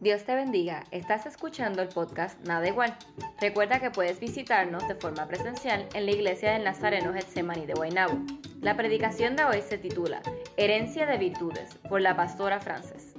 Dios 0.00 0.22
te 0.22 0.36
bendiga, 0.36 0.86
estás 0.92 1.26
escuchando 1.26 1.82
el 1.82 1.88
podcast 1.88 2.38
Nada 2.46 2.68
Igual. 2.68 2.96
Recuerda 3.40 3.80
que 3.80 3.90
puedes 3.90 4.20
visitarnos 4.20 4.86
de 4.86 4.94
forma 4.94 5.26
presencial 5.26 5.88
en 5.92 6.06
la 6.06 6.12
iglesia 6.12 6.52
del 6.52 6.62
Nazareno 6.62 7.12
Getsemani 7.12 7.66
de 7.66 7.74
Guaynabo. 7.74 8.16
La 8.60 8.76
predicación 8.76 9.34
de 9.34 9.42
hoy 9.42 9.60
se 9.60 9.76
titula 9.76 10.22
Herencia 10.56 11.04
de 11.04 11.18
Virtudes 11.18 11.74
por 11.88 12.00
la 12.00 12.16
pastora 12.16 12.60
Frances. 12.60 13.14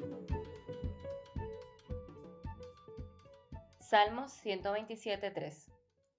Salmos 3.81 4.31
127.3 4.45 5.53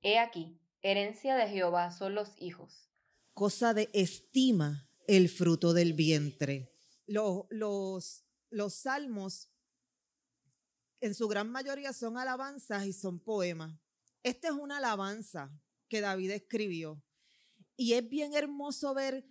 He 0.02 0.18
aquí, 0.18 0.60
herencia 0.82 1.36
de 1.36 1.48
Jehová 1.48 1.90
son 1.90 2.14
los 2.14 2.34
hijos. 2.36 2.90
Cosa 3.32 3.72
de 3.72 3.88
estima 3.94 4.90
el 5.06 5.30
fruto 5.30 5.72
del 5.72 5.94
vientre. 5.94 6.70
Los, 7.06 7.46
los, 7.48 8.26
los 8.50 8.74
salmos 8.74 9.49
en 11.00 11.14
su 11.14 11.28
gran 11.28 11.50
mayoría 11.50 11.92
son 11.92 12.18
alabanzas 12.18 12.86
y 12.86 12.92
son 12.92 13.18
poemas. 13.18 13.78
Esta 14.22 14.48
es 14.48 14.54
una 14.54 14.78
alabanza 14.78 15.50
que 15.88 16.00
David 16.00 16.30
escribió. 16.30 17.02
Y 17.76 17.94
es 17.94 18.06
bien 18.08 18.34
hermoso 18.34 18.92
ver 18.94 19.26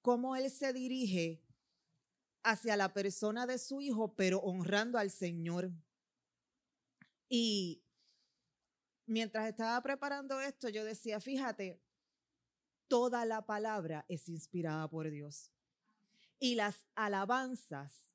cómo 0.00 0.34
él 0.34 0.50
se 0.50 0.72
dirige 0.72 1.40
hacia 2.42 2.76
la 2.76 2.92
persona 2.92 3.46
de 3.46 3.58
su 3.58 3.80
hijo, 3.80 4.14
pero 4.16 4.40
honrando 4.40 4.98
al 4.98 5.10
Señor. 5.10 5.70
Y 7.28 7.84
mientras 9.06 9.48
estaba 9.48 9.80
preparando 9.82 10.40
esto, 10.40 10.68
yo 10.68 10.84
decía, 10.84 11.20
fíjate, 11.20 11.80
toda 12.88 13.24
la 13.24 13.46
palabra 13.46 14.04
es 14.08 14.28
inspirada 14.28 14.88
por 14.88 15.10
Dios. 15.10 15.50
Y 16.40 16.56
las 16.56 16.84
alabanzas 16.96 18.11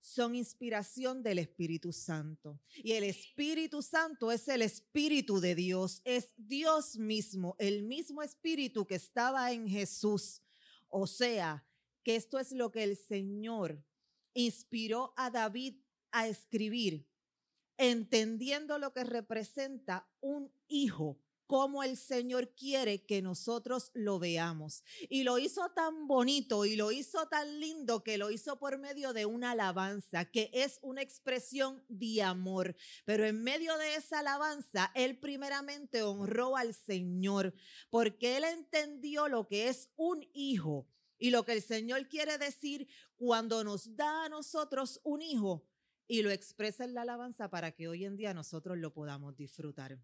son 0.00 0.34
inspiración 0.34 1.22
del 1.22 1.38
Espíritu 1.38 1.92
Santo. 1.92 2.60
Y 2.76 2.92
el 2.92 3.04
Espíritu 3.04 3.82
Santo 3.82 4.32
es 4.32 4.48
el 4.48 4.62
Espíritu 4.62 5.40
de 5.40 5.54
Dios, 5.54 6.00
es 6.04 6.32
Dios 6.36 6.96
mismo, 6.96 7.56
el 7.58 7.82
mismo 7.82 8.22
Espíritu 8.22 8.86
que 8.86 8.94
estaba 8.94 9.52
en 9.52 9.68
Jesús. 9.68 10.42
O 10.88 11.06
sea, 11.06 11.66
que 12.02 12.16
esto 12.16 12.38
es 12.38 12.52
lo 12.52 12.70
que 12.70 12.82
el 12.82 12.96
Señor 12.96 13.84
inspiró 14.34 15.12
a 15.16 15.30
David 15.30 15.76
a 16.10 16.28
escribir, 16.28 17.06
entendiendo 17.76 18.78
lo 18.78 18.92
que 18.92 19.04
representa 19.04 20.08
un 20.20 20.52
hijo 20.66 21.18
como 21.50 21.82
el 21.82 21.96
Señor 21.96 22.54
quiere 22.54 23.04
que 23.04 23.22
nosotros 23.22 23.90
lo 23.92 24.20
veamos. 24.20 24.84
Y 25.08 25.24
lo 25.24 25.36
hizo 25.36 25.68
tan 25.70 26.06
bonito 26.06 26.64
y 26.64 26.76
lo 26.76 26.92
hizo 26.92 27.26
tan 27.26 27.58
lindo 27.58 28.04
que 28.04 28.18
lo 28.18 28.30
hizo 28.30 28.60
por 28.60 28.78
medio 28.78 29.12
de 29.12 29.26
una 29.26 29.50
alabanza, 29.50 30.26
que 30.26 30.52
es 30.52 30.78
una 30.80 31.02
expresión 31.02 31.82
de 31.88 32.22
amor. 32.22 32.76
Pero 33.04 33.26
en 33.26 33.42
medio 33.42 33.76
de 33.78 33.96
esa 33.96 34.20
alabanza, 34.20 34.92
él 34.94 35.18
primeramente 35.18 36.04
honró 36.04 36.56
al 36.56 36.72
Señor, 36.72 37.52
porque 37.90 38.36
él 38.36 38.44
entendió 38.44 39.26
lo 39.26 39.48
que 39.48 39.66
es 39.66 39.90
un 39.96 40.24
hijo. 40.32 40.86
Y 41.18 41.30
lo 41.30 41.44
que 41.44 41.54
el 41.54 41.62
Señor 41.62 42.06
quiere 42.06 42.38
decir 42.38 42.86
cuando 43.16 43.64
nos 43.64 43.96
da 43.96 44.26
a 44.26 44.28
nosotros 44.28 45.00
un 45.02 45.20
hijo 45.20 45.66
y 46.06 46.22
lo 46.22 46.30
expresa 46.30 46.84
en 46.84 46.94
la 46.94 47.02
alabanza 47.02 47.50
para 47.50 47.72
que 47.72 47.88
hoy 47.88 48.04
en 48.04 48.16
día 48.16 48.34
nosotros 48.34 48.78
lo 48.78 48.92
podamos 48.92 49.36
disfrutar. 49.36 49.98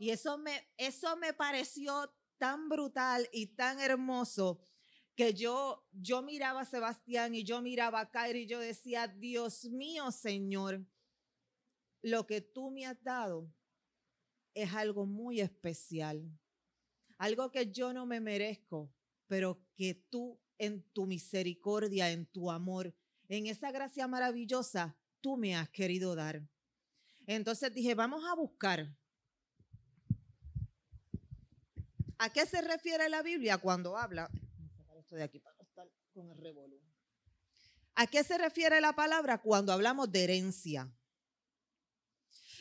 Y 0.00 0.08
eso 0.08 0.38
me, 0.38 0.66
eso 0.78 1.14
me 1.18 1.34
pareció 1.34 2.10
tan 2.38 2.70
brutal 2.70 3.28
y 3.34 3.48
tan 3.48 3.78
hermoso 3.80 4.66
que 5.14 5.34
yo, 5.34 5.86
yo 5.92 6.22
miraba 6.22 6.62
a 6.62 6.64
Sebastián 6.64 7.34
y 7.34 7.44
yo 7.44 7.60
miraba 7.60 8.00
a 8.00 8.10
Kairi 8.10 8.44
y 8.44 8.46
yo 8.46 8.60
decía, 8.60 9.08
Dios 9.08 9.66
mío, 9.66 10.10
Señor, 10.10 10.86
lo 12.00 12.26
que 12.26 12.40
tú 12.40 12.70
me 12.70 12.86
has 12.86 12.96
dado 13.02 13.52
es 14.54 14.72
algo 14.72 15.04
muy 15.04 15.42
especial, 15.42 16.32
algo 17.18 17.50
que 17.50 17.70
yo 17.70 17.92
no 17.92 18.06
me 18.06 18.20
merezco, 18.20 18.90
pero 19.26 19.62
que 19.76 19.92
tú 20.08 20.40
en 20.56 20.82
tu 20.94 21.04
misericordia, 21.04 22.10
en 22.10 22.24
tu 22.24 22.50
amor, 22.50 22.96
en 23.28 23.48
esa 23.48 23.70
gracia 23.70 24.08
maravillosa, 24.08 24.98
tú 25.20 25.36
me 25.36 25.54
has 25.56 25.68
querido 25.68 26.14
dar. 26.14 26.48
Entonces 27.26 27.74
dije, 27.74 27.94
vamos 27.94 28.24
a 28.24 28.34
buscar 28.34 28.96
¿A 32.22 32.28
qué 32.28 32.44
se 32.44 32.60
refiere 32.60 33.08
la 33.08 33.22
Biblia 33.22 33.56
cuando 33.56 33.96
habla? 33.96 34.30
¿A 37.94 38.06
qué 38.06 38.22
se 38.22 38.36
refiere 38.36 38.78
la 38.82 38.92
palabra 38.92 39.40
cuando 39.40 39.72
hablamos 39.72 40.12
de 40.12 40.24
herencia? 40.24 40.92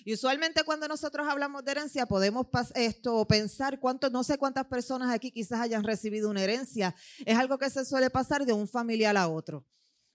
Y 0.05 0.13
usualmente 0.13 0.63
cuando 0.63 0.87
nosotros 0.87 1.27
hablamos 1.27 1.65
de 1.65 1.71
herencia 1.71 2.05
podemos 2.05 2.47
esto 2.73 3.27
pensar 3.27 3.77
no 4.13 4.23
sé 4.23 4.37
cuántas 4.37 4.65
personas 4.67 5.13
aquí 5.13 5.29
quizás 5.29 5.59
hayan 5.59 5.83
recibido 5.83 6.29
una 6.29 6.41
herencia. 6.41 6.95
Es 7.25 7.37
algo 7.37 7.57
que 7.57 7.69
se 7.69 7.83
suele 7.83 8.09
pasar 8.09 8.45
de 8.45 8.53
un 8.53 8.65
familiar 8.65 9.17
a 9.17 9.27
otro. 9.27 9.65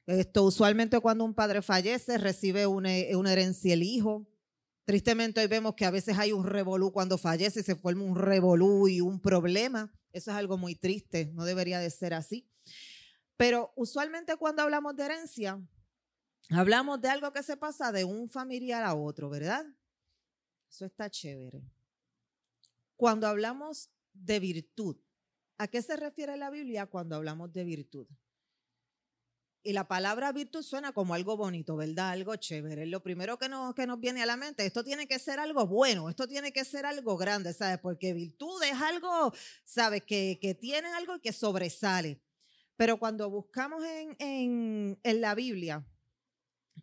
Esto 0.06 0.44
usualmente 0.44 0.98
cuando 1.00 1.22
un 1.22 1.34
padre 1.34 1.60
fallece 1.60 2.16
recibe 2.16 2.66
una 2.66 2.90
herencia 3.30 3.74
el 3.74 3.82
hijo. 3.82 4.26
Tristemente 4.84 5.40
hoy 5.40 5.46
vemos 5.46 5.74
que 5.74 5.86
a 5.86 5.90
veces 5.90 6.18
hay 6.18 6.32
un 6.32 6.44
revolú 6.44 6.92
cuando 6.92 7.16
fallece, 7.16 7.62
se 7.62 7.74
forma 7.74 8.04
un 8.04 8.16
revolú 8.16 8.86
y 8.86 9.00
un 9.00 9.18
problema. 9.18 9.90
Eso 10.12 10.30
es 10.30 10.36
algo 10.36 10.58
muy 10.58 10.74
triste, 10.74 11.30
no 11.32 11.44
debería 11.44 11.78
de 11.78 11.88
ser 11.88 12.12
así. 12.12 12.50
Pero 13.36 13.72
usualmente 13.76 14.36
cuando 14.36 14.62
hablamos 14.62 14.94
de 14.94 15.04
herencia, 15.04 15.60
hablamos 16.50 17.00
de 17.00 17.08
algo 17.08 17.32
que 17.32 17.42
se 17.42 17.56
pasa 17.56 17.92
de 17.92 18.04
un 18.04 18.28
familiar 18.28 18.84
a 18.84 18.94
otro, 18.94 19.30
¿verdad? 19.30 19.64
Eso 20.70 20.84
está 20.84 21.08
chévere. 21.08 21.64
Cuando 22.96 23.26
hablamos 23.26 23.90
de 24.12 24.38
virtud, 24.38 24.96
¿a 25.56 25.66
qué 25.66 25.80
se 25.80 25.96
refiere 25.96 26.36
la 26.36 26.50
Biblia 26.50 26.86
cuando 26.86 27.16
hablamos 27.16 27.52
de 27.52 27.64
virtud? 27.64 28.06
Y 29.66 29.72
la 29.72 29.88
palabra 29.88 30.30
virtud 30.30 30.62
suena 30.62 30.92
como 30.92 31.14
algo 31.14 31.38
bonito, 31.38 31.74
¿verdad? 31.74 32.10
Algo 32.10 32.36
chévere. 32.36 32.84
Lo 32.84 33.02
primero 33.02 33.38
que 33.38 33.48
nos, 33.48 33.74
que 33.74 33.86
nos 33.86 33.98
viene 33.98 34.22
a 34.22 34.26
la 34.26 34.36
mente, 34.36 34.66
esto 34.66 34.84
tiene 34.84 35.08
que 35.08 35.18
ser 35.18 35.40
algo 35.40 35.66
bueno, 35.66 36.10
esto 36.10 36.28
tiene 36.28 36.52
que 36.52 36.66
ser 36.66 36.84
algo 36.84 37.16
grande, 37.16 37.54
¿sabes? 37.54 37.78
Porque 37.78 38.12
virtud 38.12 38.62
es 38.62 38.74
algo, 38.74 39.32
¿sabes? 39.64 40.02
Que, 40.04 40.38
que 40.38 40.54
tiene 40.54 40.88
algo 40.88 41.18
que 41.18 41.32
sobresale. 41.32 42.20
Pero 42.76 42.98
cuando 42.98 43.30
buscamos 43.30 43.82
en, 43.84 44.14
en, 44.18 45.00
en 45.02 45.20
la 45.22 45.34
Biblia, 45.34 45.82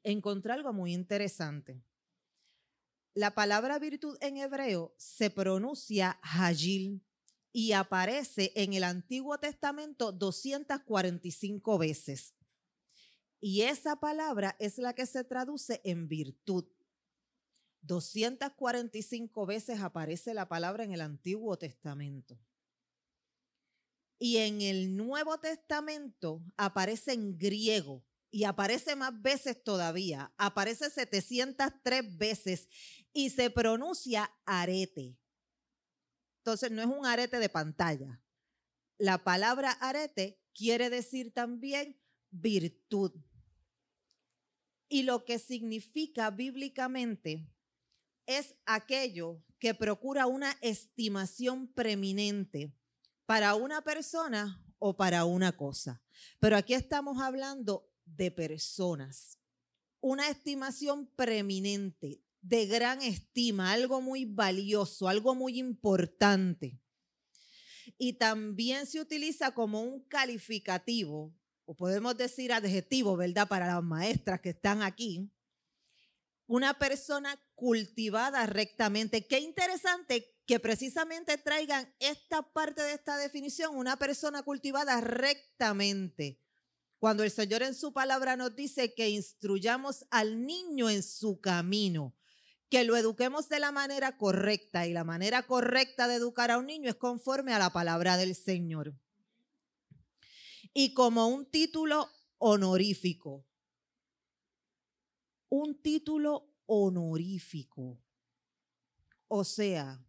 encontré 0.02 0.53
algo 0.53 0.74
muy 0.74 0.92
interesante. 0.92 1.84
La 3.13 3.36
palabra 3.36 3.78
virtud 3.78 4.18
en 4.22 4.38
hebreo 4.38 4.96
se 4.98 5.30
pronuncia 5.30 6.18
hajil 6.24 7.06
y 7.53 7.74
aparece 7.74 8.53
en 8.56 8.74
el 8.74 8.86
Antiguo 8.86 9.38
Testamento 9.38 10.12
245 10.12 11.78
veces. 11.78 12.34
Y 13.41 13.63
esa 13.63 13.96
palabra 13.96 14.56
es 14.59 14.78
la 14.78 14.94
que 14.94 15.07
se 15.07 15.24
traduce 15.24 15.81
en 15.84 16.07
virtud. 16.07 16.66
245 17.81 19.46
veces 19.47 19.81
aparece 19.81 20.35
la 20.35 20.47
palabra 20.47 20.84
en 20.84 20.94
el 20.94 21.02
Antiguo 21.02 21.57
Testamento. 21.57 22.40
Y 24.19 24.38
en 24.38 24.62
el 24.62 24.96
Nuevo 24.96 25.40
Testamento 25.40 26.44
aparece 26.56 27.13
en 27.13 27.40
griego 27.40 28.06
y 28.30 28.44
aparece 28.44 28.96
más 28.96 29.19
veces 29.19 29.63
todavía. 29.63 30.31
Aparece 30.38 30.91
703 30.91 32.18
veces 32.19 32.69
y 33.12 33.31
se 33.31 33.50
pronuncia 33.50 34.31
arete. 34.46 35.18
Entonces 36.41 36.69
no 36.69 36.81
es 36.84 36.88
un 36.88 37.07
arete 37.07 37.40
de 37.40 37.50
pantalla. 37.50 38.22
La 39.00 39.24
palabra 39.24 39.72
arete 39.72 40.40
quiere 40.53 40.91
decir 40.91 41.34
también 41.34 42.00
virtud 42.30 43.13
y 44.92 45.04
lo 45.04 45.24
que 45.24 45.40
significa 45.40 46.30
bíblicamente 46.32 47.50
es 48.26 48.56
aquello 48.66 49.42
que 49.58 49.74
procura 49.74 50.28
una 50.28 50.52
estimación 50.60 51.70
preeminente 51.70 52.76
para 53.26 53.56
una 53.56 53.82
persona 53.82 54.62
o 54.80 54.98
para 54.98 55.24
una 55.24 55.56
cosa. 55.56 56.04
Pero 56.40 56.58
aquí 56.58 56.74
estamos 56.74 57.22
hablando 57.22 57.90
de 58.04 58.32
personas. 58.32 59.40
Una 60.02 60.28
estimación 60.28 61.08
preeminente, 61.16 62.22
de 62.42 62.66
gran 62.66 63.02
estima, 63.02 63.72
algo 63.72 64.02
muy 64.02 64.26
valioso, 64.26 65.08
algo 65.08 65.36
muy 65.36 65.58
importante. 65.58 66.82
Y 67.98 68.14
también 68.14 68.86
se 68.86 69.00
utiliza 69.00 69.52
como 69.52 69.84
un 69.84 70.04
calificativo 70.04 71.34
o 71.66 71.75
podemos 71.75 72.18
decir 72.18 72.54
adjetivo, 72.54 73.16
¿verdad? 73.16 73.48
Para 73.48 73.68
las 73.68 73.84
maestras 73.84 74.42
que 74.42 74.50
están 74.50 74.81
aquí. 74.81 75.31
Una 76.48 76.74
persona 76.74 77.40
cultivada 77.56 78.46
rectamente. 78.46 79.25
Qué 79.28 79.40
interesante 79.40 80.36
que 80.46 80.60
precisamente 80.60 81.38
traigan 81.38 81.94
esta 82.00 82.42
parte 82.42 82.81
de 82.81 82.94
esta 82.94 83.18
definición, 83.18 83.75
una 83.75 83.98
persona 83.98 84.44
cultivada 84.44 85.00
rectamente. 85.00 86.42
Cuando 87.00 87.24
el 87.24 87.31
Señor 87.31 87.64
en 87.64 87.74
su 87.74 87.94
palabra 87.94 88.36
nos 88.36 88.56
dice 88.56 88.94
que 88.94 89.10
instruyamos 89.10 90.06
al 90.12 90.46
niño 90.46 90.90
en 90.90 91.04
su 91.04 91.40
camino, 91.40 92.16
que 92.69 92.84
lo 92.84 92.96
eduquemos 92.96 93.50
de 93.50 93.60
la 93.60 93.72
manera 93.72 94.18
correcta 94.18 94.86
y 94.88 94.94
la 94.94 95.04
manera 95.04 95.44
correcta 95.44 96.07
de 96.07 96.16
educar 96.16 96.52
a 96.52 96.57
un 96.57 96.68
niño 96.68 96.90
es 96.90 96.96
conforme 96.96 97.54
a 97.54 97.60
la 97.60 97.72
palabra 97.72 98.18
del 98.18 98.36
Señor. 98.36 98.94
Y 100.73 100.94
como 100.94 101.27
un 101.27 101.50
título 101.50 102.09
honorífico, 102.38 103.45
un 105.50 105.81
título 105.81 106.56
honorífico. 106.65 108.01
O 109.27 109.44
sea, 109.44 110.03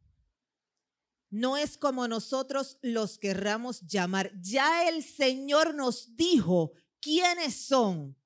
no 1.31 1.57
es 1.57 1.77
como 1.77 2.07
nosotros 2.07 2.79
los 2.83 3.19
querramos 3.19 3.81
llamar. 3.83 4.33
Ya 4.41 4.89
el 4.89 5.03
Señor 5.03 5.75
nos 5.75 6.17
dijo 6.17 6.73
quiénes 7.01 7.55
son, 7.67 8.17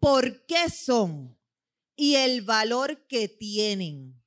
por 0.00 0.44
qué 0.46 0.70
son 0.70 1.38
y 1.96 2.16
el 2.16 2.42
valor 2.42 3.06
que 3.06 3.28
tienen. 3.28 4.20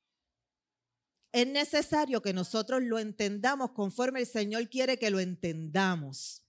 Es 1.31 1.47
necesario 1.47 2.21
que 2.21 2.33
nosotros 2.33 2.81
lo 2.81 2.99
entendamos 2.99 3.71
conforme 3.71 4.21
el 4.21 4.27
Señor 4.27 4.69
quiere 4.69 4.97
que 4.97 5.09
lo 5.09 5.19
entendamos. 5.19 6.46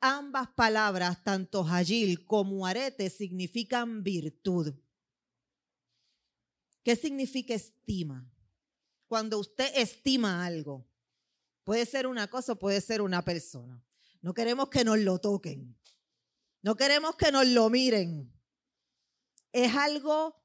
Ambas 0.00 0.48
palabras, 0.48 1.22
tanto 1.24 1.64
Hajil 1.64 2.24
como 2.26 2.66
arete, 2.66 3.10
significan 3.10 4.02
virtud. 4.02 4.74
¿Qué 6.82 6.94
significa 6.94 7.54
estima? 7.54 8.30
cuando 9.06 9.38
usted 9.38 9.70
estima 9.74 10.44
algo. 10.44 10.86
Puede 11.64 11.86
ser 11.86 12.06
una 12.06 12.28
cosa 12.28 12.52
o 12.52 12.58
puede 12.58 12.80
ser 12.80 13.02
una 13.02 13.24
persona. 13.24 13.82
No 14.20 14.34
queremos 14.34 14.68
que 14.68 14.84
nos 14.84 14.98
lo 14.98 15.18
toquen. 15.18 15.76
No 16.62 16.76
queremos 16.76 17.16
que 17.16 17.32
nos 17.32 17.46
lo 17.46 17.70
miren. 17.70 18.32
Es 19.52 19.74
algo 19.74 20.36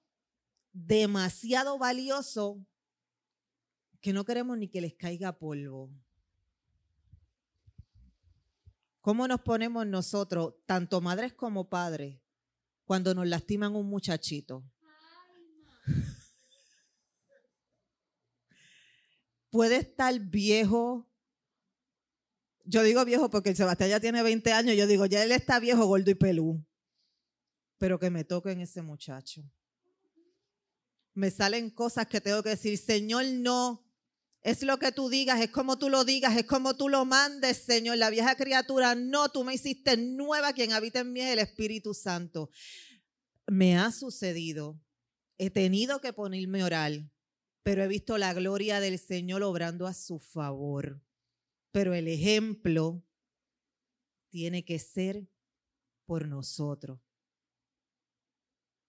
demasiado 0.72 1.78
valioso 1.78 2.66
que 4.00 4.14
no 4.14 4.26
queremos 4.26 4.58
ni 4.58 4.68
que 4.68 4.82
les 4.82 4.96
caiga 4.96 5.38
polvo. 5.38 5.92
¿Cómo 9.02 9.28
nos 9.28 9.42
ponemos 9.42 9.86
nosotros, 9.86 10.56
tanto 10.66 11.02
madres 11.02 11.34
como 11.34 11.70
padres, 11.70 12.20
cuando 12.86 13.14
nos 13.14 13.28
lastiman 13.28 13.76
un 13.76 13.88
muchachito? 13.88 14.64
puede 19.52 19.76
estar 19.76 20.18
viejo. 20.20 21.08
Yo 22.64 22.82
digo 22.84 23.06
viejo 23.06 23.30
porque 23.30 23.50
el 23.50 23.56
Sebastián 23.56 23.90
ya 23.90 24.00
tiene 24.00 24.24
20 24.24 24.52
años. 24.54 24.76
Yo 24.76 24.88
digo, 24.88 25.06
ya 25.06 25.22
él 25.24 25.32
está 25.32 25.60
viejo, 25.60 25.86
gordo 25.86 26.10
y 26.10 26.16
pelú. 26.16 26.66
Pero 27.78 28.00
que 28.00 28.10
me 28.10 28.24
toquen 28.24 28.62
ese 28.62 28.82
muchacho. 28.82 29.44
Me 31.14 31.30
salen 31.30 31.70
cosas 31.70 32.08
que 32.08 32.22
tengo 32.22 32.42
que 32.42 32.50
decir, 32.50 32.78
Señor, 32.78 33.26
no. 33.26 33.86
Es 34.42 34.64
lo 34.64 34.80
que 34.80 34.92
tú 34.92 35.10
digas, 35.10 35.40
es 35.40 35.52
como 35.52 35.78
tú 35.78 35.90
lo 35.90 36.04
digas, 36.04 36.36
es 36.36 36.46
como 36.46 36.76
tú 36.76 36.90
lo 36.90 37.06
mandes, 37.06 37.58
Señor. 37.58 37.98
La 37.98 38.10
vieja 38.10 38.36
criatura, 38.36 38.96
no, 38.96 39.30
tú 39.30 39.44
me 39.44 39.54
hiciste 39.54 39.98
nueva, 39.98 40.54
quien 40.54 40.74
habita 40.74 41.00
en 41.00 41.14
mí 41.14 41.22
es 41.22 41.32
el 41.32 41.40
Espíritu 41.40 41.94
Santo. 41.94 42.50
Me 43.48 43.78
ha 43.78 43.92
sucedido, 43.92 44.82
he 45.38 45.50
tenido 45.50 46.02
que 46.02 46.14
ponerme 46.14 46.64
oral 46.64 47.12
pero 47.64 47.84
he 47.84 47.88
visto 47.88 48.18
la 48.18 48.34
gloria 48.34 48.80
del 48.80 48.98
Señor 48.98 49.44
obrando 49.44 49.86
a 49.86 49.94
su 49.94 50.20
favor. 50.20 51.02
Pero 51.72 51.94
el 51.94 52.08
ejemplo 52.08 53.04
tiene 54.30 54.66
que 54.66 54.80
ser 54.80 55.28
por 56.06 56.28
nosotros. 56.28 57.00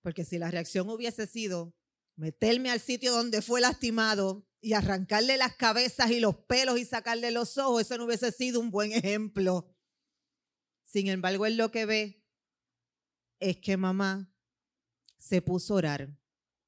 Porque 0.00 0.24
si 0.24 0.38
la 0.38 0.50
reacción 0.50 0.88
hubiese 0.88 1.26
sido 1.26 1.74
meterme 2.16 2.70
al 2.70 2.80
sitio 2.80 3.12
donde 3.12 3.42
fue 3.42 3.60
lastimado 3.60 4.46
y 4.60 4.74
arrancarle 4.74 5.36
las 5.36 5.56
cabezas 5.56 6.10
y 6.10 6.20
los 6.20 6.36
pelos 6.36 6.78
y 6.78 6.84
sacarle 6.84 7.30
los 7.30 7.58
ojos, 7.58 7.82
eso 7.82 7.98
no 7.98 8.04
hubiese 8.04 8.30
sido 8.30 8.60
un 8.60 8.70
buen 8.70 8.92
ejemplo. 8.92 9.74
Sin 10.84 11.08
embargo, 11.08 11.46
él 11.46 11.56
lo 11.56 11.70
que 11.70 11.86
ve 11.86 12.24
es 13.40 13.56
que 13.58 13.76
mamá 13.76 14.32
se 15.18 15.42
puso 15.42 15.74
a 15.74 15.76
orar. 15.76 16.18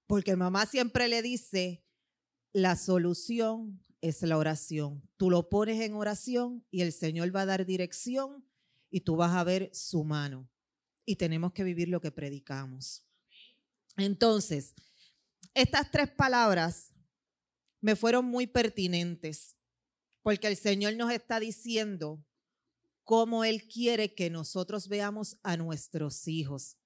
Porque 0.06 0.36
mamá 0.36 0.66
siempre 0.66 1.08
le 1.08 1.22
dice, 1.22 1.84
la 2.52 2.76
solución 2.76 3.80
es 4.00 4.22
la 4.22 4.36
oración. 4.36 5.02
Tú 5.16 5.30
lo 5.30 5.48
pones 5.48 5.80
en 5.80 5.94
oración 5.94 6.64
y 6.70 6.82
el 6.82 6.92
Señor 6.92 7.34
va 7.34 7.42
a 7.42 7.46
dar 7.46 7.66
dirección 7.66 8.44
y 8.90 9.00
tú 9.00 9.16
vas 9.16 9.32
a 9.32 9.44
ver 9.44 9.70
su 9.72 10.04
mano. 10.04 10.48
Y 11.04 11.16
tenemos 11.16 11.52
que 11.52 11.64
vivir 11.64 11.88
lo 11.88 12.00
que 12.00 12.12
predicamos. 12.12 13.06
Entonces, 13.96 14.74
estas 15.52 15.90
tres 15.90 16.10
palabras 16.10 16.92
me 17.80 17.96
fueron 17.96 18.24
muy 18.24 18.46
pertinentes 18.46 19.56
porque 20.22 20.46
el 20.46 20.56
Señor 20.56 20.94
nos 20.94 21.12
está 21.12 21.40
diciendo 21.40 22.24
cómo 23.02 23.44
Él 23.44 23.68
quiere 23.68 24.14
que 24.14 24.30
nosotros 24.30 24.88
veamos 24.88 25.36
a 25.42 25.56
nuestros 25.56 26.26
hijos. 26.28 26.78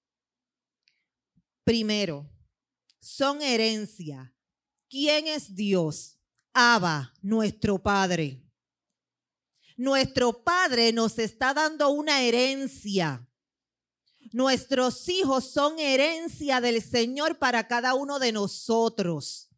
Primero, 1.62 2.28
son 2.99 3.43
herencia 3.43 4.34
¿Quién 4.88 5.26
es 5.28 5.55
Dios? 5.55 6.19
Abba, 6.55 7.14
nuestro 7.20 7.78
Padre. 7.78 8.43
Nuestro 9.76 10.43
Padre 10.43 10.93
nos 10.93 11.19
está 11.19 11.52
dando 11.52 11.90
una 11.90 12.22
herencia. 12.22 13.27
Nuestros 14.32 15.08
hijos 15.08 15.50
son 15.50 15.78
herencia 15.78 16.60
del 16.60 16.82
Señor 16.82 17.38
para 17.38 17.66
cada 17.66 17.94
uno 17.94 18.19
de 18.19 18.32
nosotros. 18.32 19.48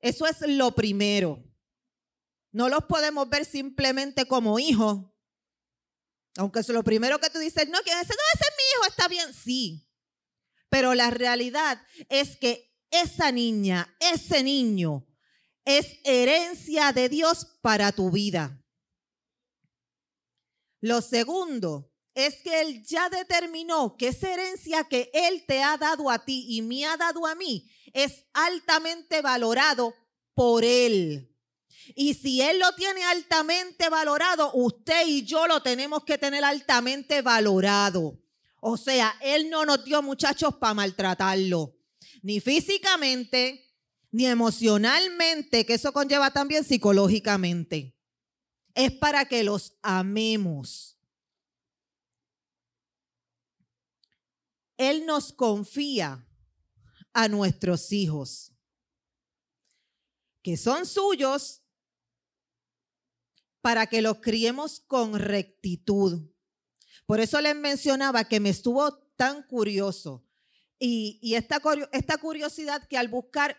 Eso 0.00 0.26
es 0.26 0.40
lo 0.46 0.74
primero. 0.74 1.44
No 2.52 2.68
los 2.68 2.84
podemos 2.84 3.28
ver 3.28 3.44
simplemente 3.44 4.26
como 4.26 4.58
hijos. 4.58 5.06
Aunque 6.36 6.60
es 6.60 6.68
lo 6.68 6.84
primero 6.84 7.18
que 7.18 7.30
tú 7.30 7.38
dices, 7.38 7.68
no, 7.68 7.78
¿quién 7.82 7.98
es 7.98 8.04
ese? 8.04 8.14
No, 8.14 8.22
ese 8.34 8.44
es 8.44 8.56
mi 8.56 8.62
hijo, 8.72 8.88
está 8.88 9.08
bien, 9.08 9.34
sí. 9.34 9.88
Pero 10.68 10.94
la 10.94 11.10
realidad 11.10 11.82
es 12.08 12.36
que 12.36 12.72
esa 12.90 13.32
niña, 13.32 13.96
ese 14.00 14.42
niño, 14.42 15.06
es 15.64 15.98
herencia 16.04 16.92
de 16.92 17.08
Dios 17.08 17.58
para 17.60 17.92
tu 17.92 18.10
vida. 18.10 18.64
Lo 20.80 21.02
segundo 21.02 21.89
es 22.14 22.42
que 22.42 22.60
Él 22.60 22.84
ya 22.84 23.08
determinó 23.08 23.96
que 23.96 24.08
esa 24.08 24.32
herencia 24.32 24.84
que 24.84 25.10
Él 25.12 25.44
te 25.46 25.62
ha 25.62 25.76
dado 25.76 26.10
a 26.10 26.24
ti 26.24 26.46
y 26.48 26.62
me 26.62 26.84
ha 26.86 26.96
dado 26.96 27.26
a 27.26 27.34
mí 27.34 27.70
es 27.92 28.24
altamente 28.32 29.22
valorado 29.22 29.94
por 30.34 30.64
Él. 30.64 31.34
Y 31.94 32.14
si 32.14 32.40
Él 32.40 32.58
lo 32.58 32.72
tiene 32.74 33.02
altamente 33.04 33.88
valorado, 33.88 34.52
usted 34.54 35.06
y 35.06 35.22
yo 35.24 35.46
lo 35.46 35.62
tenemos 35.62 36.04
que 36.04 36.18
tener 36.18 36.44
altamente 36.44 37.22
valorado. 37.22 38.20
O 38.60 38.76
sea, 38.76 39.16
Él 39.20 39.50
no 39.50 39.64
nos 39.64 39.84
dio 39.84 40.02
muchachos 40.02 40.54
para 40.56 40.74
maltratarlo 40.74 41.74
ni 42.22 42.40
físicamente, 42.40 43.66
ni 44.10 44.26
emocionalmente, 44.26 45.64
que 45.64 45.74
eso 45.74 45.92
conlleva 45.92 46.30
también 46.30 46.64
psicológicamente. 46.64 47.96
Es 48.74 48.92
para 48.92 49.24
que 49.26 49.42
los 49.42 49.74
amemos. 49.82 50.98
Él 54.80 55.04
nos 55.04 55.30
confía 55.30 56.26
a 57.12 57.28
nuestros 57.28 57.92
hijos, 57.92 58.54
que 60.42 60.56
son 60.56 60.86
suyos, 60.86 61.60
para 63.60 63.86
que 63.88 64.00
los 64.00 64.20
criemos 64.20 64.80
con 64.80 65.18
rectitud. 65.18 66.32
Por 67.04 67.20
eso 67.20 67.38
les 67.42 67.54
mencionaba 67.54 68.24
que 68.24 68.40
me 68.40 68.48
estuvo 68.48 68.96
tan 69.16 69.42
curioso 69.42 70.26
y, 70.78 71.34
esta, 71.34 71.60
esta 71.92 72.16
curiosidad 72.16 72.88
que 72.88 72.96
al 72.96 73.08
buscar 73.08 73.58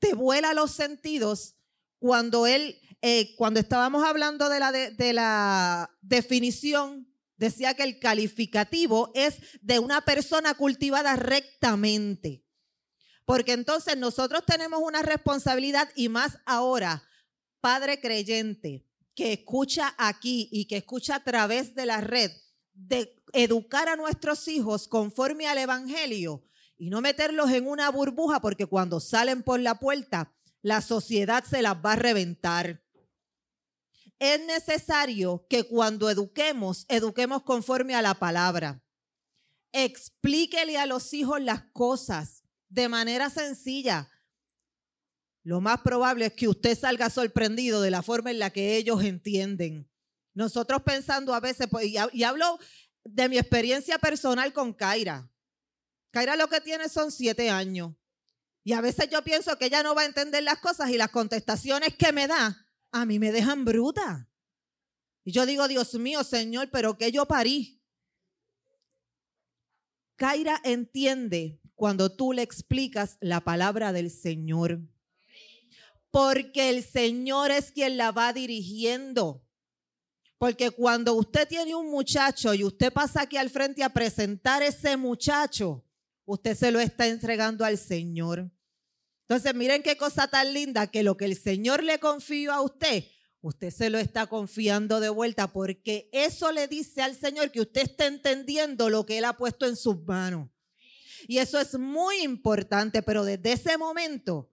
te 0.00 0.14
vuela 0.14 0.54
los 0.54 0.72
sentidos 0.72 1.54
cuando 2.00 2.48
él, 2.48 2.80
eh, 3.00 3.36
cuando 3.36 3.60
estábamos 3.60 4.02
hablando 4.02 4.48
de 4.48 4.58
la, 4.58 4.72
de 4.72 5.12
la 5.12 5.96
definición, 6.00 7.07
decía 7.38 7.74
que 7.74 7.84
el 7.84 7.98
calificativo 7.98 9.10
es 9.14 9.38
de 9.62 9.78
una 9.78 10.02
persona 10.02 10.54
cultivada 10.54 11.16
rectamente. 11.16 12.44
Porque 13.24 13.52
entonces 13.52 13.96
nosotros 13.96 14.44
tenemos 14.46 14.80
una 14.82 15.02
responsabilidad 15.02 15.88
y 15.94 16.08
más 16.08 16.38
ahora, 16.46 17.02
padre 17.60 18.00
creyente, 18.00 18.86
que 19.14 19.32
escucha 19.32 19.94
aquí 19.98 20.48
y 20.52 20.66
que 20.66 20.78
escucha 20.78 21.16
a 21.16 21.24
través 21.24 21.74
de 21.74 21.86
la 21.86 22.00
red, 22.00 22.30
de 22.72 23.16
educar 23.32 23.88
a 23.88 23.96
nuestros 23.96 24.46
hijos 24.48 24.88
conforme 24.88 25.46
al 25.46 25.58
Evangelio, 25.58 26.44
y 26.76 26.90
no 26.90 27.00
meterlos 27.00 27.50
en 27.50 27.66
una 27.66 27.90
burbuja 27.90 28.40
porque 28.40 28.66
cuando 28.66 29.00
salen 29.00 29.42
por 29.42 29.58
la 29.58 29.74
puerta, 29.80 30.32
la 30.62 30.80
sociedad 30.80 31.44
se 31.44 31.60
las 31.60 31.74
va 31.74 31.94
a 31.94 31.96
reventar. 31.96 32.82
Es 34.18 34.44
necesario 34.44 35.46
que 35.48 35.64
cuando 35.64 36.10
eduquemos, 36.10 36.84
eduquemos 36.88 37.42
conforme 37.42 37.94
a 37.94 38.02
la 38.02 38.14
palabra. 38.14 38.82
Explíquele 39.72 40.76
a 40.78 40.86
los 40.86 41.12
hijos 41.14 41.40
las 41.40 41.62
cosas 41.72 42.42
de 42.68 42.88
manera 42.88 43.30
sencilla. 43.30 44.10
Lo 45.44 45.60
más 45.60 45.80
probable 45.82 46.26
es 46.26 46.32
que 46.32 46.48
usted 46.48 46.76
salga 46.76 47.10
sorprendido 47.10 47.80
de 47.80 47.90
la 47.90 48.02
forma 48.02 48.30
en 48.30 48.38
la 48.38 48.50
que 48.50 48.76
ellos 48.76 49.02
entienden. 49.04 49.88
Nosotros 50.34 50.82
pensando 50.82 51.32
a 51.32 51.40
veces, 51.40 51.68
pues, 51.70 51.86
y 52.12 52.22
hablo 52.24 52.58
de 53.04 53.28
mi 53.28 53.38
experiencia 53.38 53.98
personal 53.98 54.52
con 54.52 54.72
Kaira. 54.72 55.30
Kaira 56.10 56.36
lo 56.36 56.48
que 56.48 56.60
tiene 56.60 56.88
son 56.88 57.12
siete 57.12 57.50
años. 57.50 57.94
Y 58.64 58.72
a 58.72 58.80
veces 58.80 59.08
yo 59.10 59.22
pienso 59.22 59.56
que 59.56 59.66
ella 59.66 59.82
no 59.82 59.94
va 59.94 60.02
a 60.02 60.06
entender 60.06 60.42
las 60.42 60.58
cosas 60.58 60.90
y 60.90 60.98
las 60.98 61.10
contestaciones 61.10 61.94
que 61.96 62.12
me 62.12 62.26
da 62.26 62.67
a 62.90 63.04
mí 63.04 63.18
me 63.18 63.32
dejan 63.32 63.64
bruta. 63.64 64.28
Y 65.24 65.32
yo 65.32 65.46
digo, 65.46 65.68
Dios 65.68 65.94
mío, 65.94 66.24
Señor, 66.24 66.70
pero 66.70 66.96
que 66.96 67.12
yo 67.12 67.26
parí. 67.26 67.82
Kaira 70.16 70.60
entiende 70.64 71.60
cuando 71.74 72.10
tú 72.10 72.32
le 72.32 72.42
explicas 72.42 73.18
la 73.20 73.40
palabra 73.40 73.92
del 73.92 74.10
Señor. 74.10 74.80
Porque 76.10 76.70
el 76.70 76.82
Señor 76.82 77.50
es 77.50 77.70
quien 77.70 77.96
la 77.96 78.10
va 78.10 78.32
dirigiendo. 78.32 79.44
Porque 80.38 80.70
cuando 80.70 81.14
usted 81.14 81.46
tiene 81.46 81.74
un 81.74 81.90
muchacho 81.90 82.54
y 82.54 82.64
usted 82.64 82.92
pasa 82.92 83.22
aquí 83.22 83.36
al 83.36 83.50
frente 83.50 83.84
a 83.84 83.90
presentar 83.90 84.62
ese 84.62 84.96
muchacho, 84.96 85.84
usted 86.24 86.56
se 86.56 86.70
lo 86.70 86.80
está 86.80 87.06
entregando 87.06 87.64
al 87.64 87.76
Señor. 87.76 88.50
Entonces, 89.28 89.54
miren 89.54 89.82
qué 89.82 89.98
cosa 89.98 90.26
tan 90.26 90.54
linda 90.54 90.86
que 90.86 91.02
lo 91.02 91.18
que 91.18 91.26
el 91.26 91.36
Señor 91.36 91.84
le 91.84 92.00
confió 92.00 92.50
a 92.50 92.62
usted, 92.62 93.04
usted 93.42 93.70
se 93.70 93.90
lo 93.90 93.98
está 93.98 94.26
confiando 94.26 95.00
de 95.00 95.10
vuelta 95.10 95.52
porque 95.52 96.08
eso 96.12 96.50
le 96.50 96.66
dice 96.66 97.02
al 97.02 97.14
Señor 97.14 97.50
que 97.50 97.60
usted 97.60 97.82
está 97.82 98.06
entendiendo 98.06 98.88
lo 98.88 99.04
que 99.04 99.18
Él 99.18 99.26
ha 99.26 99.36
puesto 99.36 99.66
en 99.66 99.76
sus 99.76 100.02
manos. 100.04 100.48
Y 101.26 101.38
eso 101.38 101.60
es 101.60 101.78
muy 101.78 102.22
importante, 102.22 103.02
pero 103.02 103.22
desde 103.22 103.52
ese 103.52 103.76
momento, 103.76 104.50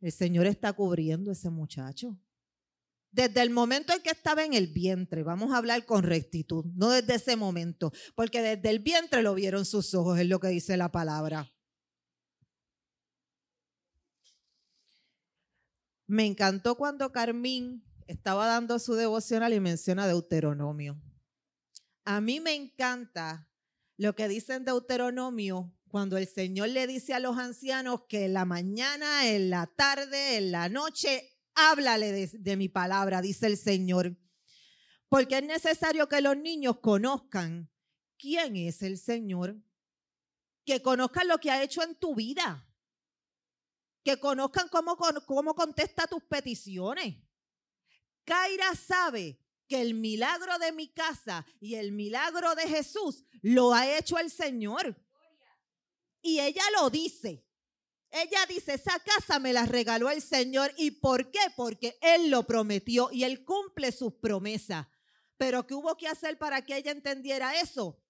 el 0.00 0.10
Señor 0.10 0.46
está 0.46 0.72
cubriendo 0.72 1.28
a 1.30 1.34
ese 1.34 1.50
muchacho. 1.50 2.18
Desde 3.10 3.42
el 3.42 3.50
momento 3.50 3.92
en 3.92 4.00
que 4.00 4.08
estaba 4.08 4.42
en 4.42 4.54
el 4.54 4.68
vientre, 4.68 5.22
vamos 5.22 5.52
a 5.52 5.58
hablar 5.58 5.84
con 5.84 6.02
rectitud, 6.02 6.64
no 6.76 6.88
desde 6.88 7.16
ese 7.16 7.36
momento, 7.36 7.92
porque 8.14 8.40
desde 8.40 8.70
el 8.70 8.78
vientre 8.78 9.20
lo 9.20 9.34
vieron 9.34 9.66
sus 9.66 9.92
ojos, 9.94 10.18
es 10.18 10.26
lo 10.28 10.40
que 10.40 10.48
dice 10.48 10.78
la 10.78 10.90
palabra. 10.90 11.52
Me 16.12 16.26
encantó 16.26 16.74
cuando 16.74 17.10
Carmín 17.10 17.82
estaba 18.06 18.46
dando 18.46 18.78
su 18.78 18.92
devocional 18.92 19.54
y 19.54 19.60
menciona 19.60 20.06
Deuteronomio. 20.06 21.00
A 22.04 22.20
mí 22.20 22.38
me 22.38 22.54
encanta 22.54 23.48
lo 23.96 24.14
que 24.14 24.28
dice 24.28 24.52
en 24.52 24.66
Deuteronomio 24.66 25.74
cuando 25.88 26.18
el 26.18 26.28
Señor 26.28 26.68
le 26.68 26.86
dice 26.86 27.14
a 27.14 27.18
los 27.18 27.38
ancianos 27.38 28.02
que 28.10 28.26
en 28.26 28.34
la 28.34 28.44
mañana, 28.44 29.26
en 29.26 29.48
la 29.48 29.66
tarde, 29.68 30.36
en 30.36 30.52
la 30.52 30.68
noche, 30.68 31.30
háblale 31.54 32.12
de, 32.12 32.26
de 32.26 32.56
mi 32.58 32.68
palabra, 32.68 33.22
dice 33.22 33.46
el 33.46 33.56
Señor. 33.56 34.14
Porque 35.08 35.38
es 35.38 35.44
necesario 35.44 36.10
que 36.10 36.20
los 36.20 36.36
niños 36.36 36.80
conozcan 36.80 37.70
quién 38.18 38.56
es 38.56 38.82
el 38.82 38.98
Señor, 38.98 39.56
que 40.66 40.82
conozcan 40.82 41.26
lo 41.26 41.38
que 41.38 41.50
ha 41.50 41.62
hecho 41.62 41.82
en 41.82 41.94
tu 41.94 42.14
vida 42.14 42.68
que 44.02 44.18
conozcan 44.18 44.68
cómo, 44.68 44.96
cómo 45.26 45.54
contesta 45.54 46.06
tus 46.06 46.22
peticiones. 46.24 47.16
Kaira 48.24 48.74
sabe 48.74 49.38
que 49.68 49.80
el 49.80 49.94
milagro 49.94 50.58
de 50.58 50.72
mi 50.72 50.92
casa 50.92 51.46
y 51.60 51.74
el 51.76 51.92
milagro 51.92 52.54
de 52.54 52.68
Jesús 52.68 53.24
lo 53.40 53.72
ha 53.72 53.96
hecho 53.96 54.18
el 54.18 54.30
Señor. 54.30 54.96
Y 56.20 56.40
ella 56.40 56.62
lo 56.78 56.90
dice. 56.90 57.44
Ella 58.10 58.44
dice, 58.46 58.74
esa 58.74 58.98
casa 59.00 59.38
me 59.38 59.52
la 59.52 59.64
regaló 59.64 60.10
el 60.10 60.20
Señor. 60.20 60.72
¿Y 60.76 60.90
por 60.90 61.30
qué? 61.30 61.40
Porque 61.56 61.98
Él 62.02 62.30
lo 62.30 62.46
prometió 62.46 63.08
y 63.10 63.24
Él 63.24 63.44
cumple 63.44 63.90
sus 63.90 64.12
promesas. 64.14 64.86
Pero 65.38 65.66
¿qué 65.66 65.74
hubo 65.74 65.96
que 65.96 66.06
hacer 66.06 66.38
para 66.38 66.62
que 66.62 66.76
ella 66.76 66.92
entendiera 66.92 67.58
eso? 67.58 68.00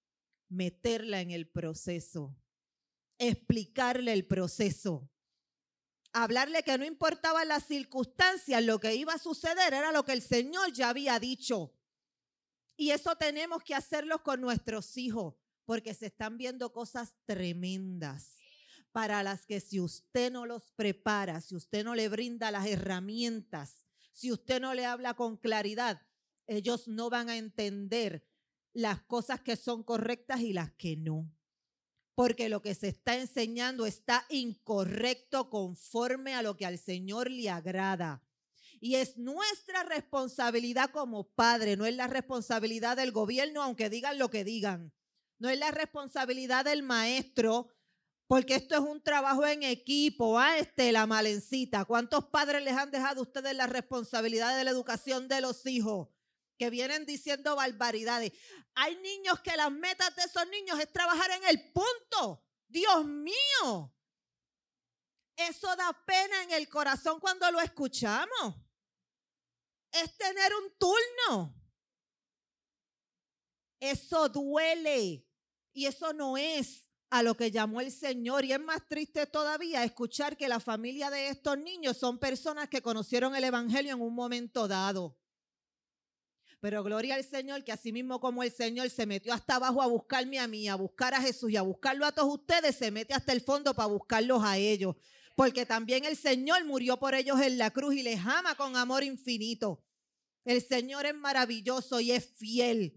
Meterla 0.48 1.20
en 1.20 1.30
el 1.30 1.48
proceso. 1.48 2.36
Explicarle 3.18 4.12
el 4.12 4.26
proceso 4.26 5.11
hablarle 6.12 6.62
que 6.62 6.76
no 6.78 6.84
importaba 6.84 7.44
las 7.44 7.64
circunstancias, 7.66 8.62
lo 8.64 8.78
que 8.78 8.94
iba 8.94 9.14
a 9.14 9.18
suceder 9.18 9.72
era 9.72 9.92
lo 9.92 10.04
que 10.04 10.12
el 10.12 10.22
Señor 10.22 10.72
ya 10.72 10.90
había 10.90 11.18
dicho. 11.18 11.74
Y 12.76 12.90
eso 12.90 13.16
tenemos 13.16 13.62
que 13.62 13.74
hacerlo 13.74 14.22
con 14.22 14.40
nuestros 14.40 14.96
hijos, 14.96 15.34
porque 15.64 15.94
se 15.94 16.06
están 16.06 16.38
viendo 16.38 16.72
cosas 16.72 17.14
tremendas 17.24 18.36
para 18.92 19.22
las 19.22 19.46
que 19.46 19.60
si 19.60 19.80
usted 19.80 20.30
no 20.30 20.44
los 20.44 20.70
prepara, 20.72 21.40
si 21.40 21.56
usted 21.56 21.84
no 21.84 21.94
le 21.94 22.08
brinda 22.08 22.50
las 22.50 22.66
herramientas, 22.66 23.86
si 24.12 24.30
usted 24.30 24.60
no 24.60 24.74
le 24.74 24.84
habla 24.84 25.14
con 25.14 25.38
claridad, 25.38 26.02
ellos 26.46 26.88
no 26.88 27.08
van 27.08 27.30
a 27.30 27.36
entender 27.36 28.28
las 28.74 29.02
cosas 29.02 29.40
que 29.40 29.56
son 29.56 29.82
correctas 29.82 30.40
y 30.40 30.52
las 30.52 30.72
que 30.72 30.96
no 30.96 31.30
porque 32.14 32.48
lo 32.48 32.60
que 32.60 32.74
se 32.74 32.88
está 32.88 33.16
enseñando 33.16 33.86
está 33.86 34.26
incorrecto 34.28 35.48
conforme 35.50 36.34
a 36.34 36.42
lo 36.42 36.56
que 36.56 36.66
al 36.66 36.78
Señor 36.78 37.30
le 37.30 37.48
agrada. 37.50 38.22
Y 38.80 38.96
es 38.96 39.16
nuestra 39.16 39.84
responsabilidad 39.84 40.90
como 40.90 41.28
padre, 41.28 41.76
no 41.76 41.86
es 41.86 41.94
la 41.94 42.08
responsabilidad 42.08 42.96
del 42.96 43.12
gobierno, 43.12 43.62
aunque 43.62 43.88
digan 43.88 44.18
lo 44.18 44.28
que 44.28 44.44
digan. 44.44 44.92
No 45.38 45.48
es 45.48 45.58
la 45.58 45.70
responsabilidad 45.70 46.64
del 46.64 46.82
maestro, 46.82 47.68
porque 48.26 48.54
esto 48.54 48.74
es 48.74 48.80
un 48.80 49.02
trabajo 49.02 49.46
en 49.46 49.62
equipo. 49.62 50.38
Ah, 50.38 50.58
este, 50.58 50.90
la 50.92 51.06
malencita. 51.06 51.84
¿Cuántos 51.84 52.24
padres 52.26 52.62
les 52.62 52.74
han 52.74 52.90
dejado 52.90 53.20
a 53.20 53.22
ustedes 53.22 53.54
la 53.54 53.66
responsabilidad 53.66 54.56
de 54.56 54.64
la 54.64 54.70
educación 54.70 55.28
de 55.28 55.40
los 55.40 55.66
hijos? 55.66 56.08
Que 56.58 56.70
vienen 56.70 57.06
diciendo 57.06 57.56
barbaridades. 57.56 58.32
Hay 58.74 58.96
niños 58.96 59.40
que 59.40 59.56
las 59.56 59.70
metas 59.70 60.14
de 60.16 60.22
esos 60.22 60.46
niños 60.48 60.78
es 60.80 60.92
trabajar 60.92 61.30
en 61.32 61.44
el 61.44 61.72
punto. 61.72 62.44
Dios 62.68 63.04
mío. 63.04 63.94
Eso 65.36 65.74
da 65.76 65.92
pena 66.06 66.42
en 66.42 66.52
el 66.52 66.68
corazón 66.68 67.20
cuando 67.20 67.50
lo 67.50 67.60
escuchamos. 67.60 68.54
Es 69.90 70.16
tener 70.16 70.52
un 70.54 70.72
turno. 70.78 71.54
Eso 73.80 74.28
duele. 74.28 75.26
Y 75.72 75.86
eso 75.86 76.12
no 76.12 76.36
es 76.36 76.88
a 77.10 77.22
lo 77.22 77.36
que 77.36 77.50
llamó 77.50 77.80
el 77.80 77.92
Señor. 77.92 78.44
Y 78.44 78.52
es 78.52 78.60
más 78.60 78.86
triste 78.88 79.26
todavía 79.26 79.84
escuchar 79.84 80.36
que 80.36 80.48
la 80.48 80.60
familia 80.60 81.10
de 81.10 81.28
estos 81.28 81.58
niños 81.58 81.96
son 81.98 82.18
personas 82.18 82.68
que 82.68 82.80
conocieron 82.80 83.34
el 83.34 83.44
Evangelio 83.44 83.92
en 83.92 84.00
un 84.00 84.14
momento 84.14 84.68
dado. 84.68 85.18
Pero 86.62 86.84
gloria 86.84 87.16
al 87.16 87.24
Señor 87.24 87.64
que 87.64 87.72
así 87.72 87.92
mismo 87.92 88.20
como 88.20 88.44
el 88.44 88.52
Señor 88.52 88.88
se 88.88 89.04
metió 89.04 89.34
hasta 89.34 89.56
abajo 89.56 89.82
a 89.82 89.88
buscarme 89.88 90.38
a 90.38 90.46
mí, 90.46 90.68
a 90.68 90.76
buscar 90.76 91.12
a 91.12 91.20
Jesús 91.20 91.50
y 91.50 91.56
a 91.56 91.62
buscarlo 91.62 92.06
a 92.06 92.12
todos 92.12 92.34
ustedes, 92.34 92.76
se 92.76 92.92
mete 92.92 93.14
hasta 93.14 93.32
el 93.32 93.40
fondo 93.40 93.74
para 93.74 93.88
buscarlos 93.88 94.44
a 94.44 94.56
ellos. 94.56 94.94
Porque 95.34 95.66
también 95.66 96.04
el 96.04 96.16
Señor 96.16 96.64
murió 96.64 97.00
por 97.00 97.16
ellos 97.16 97.40
en 97.40 97.58
la 97.58 97.72
cruz 97.72 97.96
y 97.96 98.04
les 98.04 98.20
ama 98.20 98.54
con 98.54 98.76
amor 98.76 99.02
infinito. 99.02 99.82
El 100.44 100.62
Señor 100.62 101.04
es 101.04 101.16
maravilloso 101.16 101.98
y 101.98 102.12
es 102.12 102.30
fiel. 102.36 102.96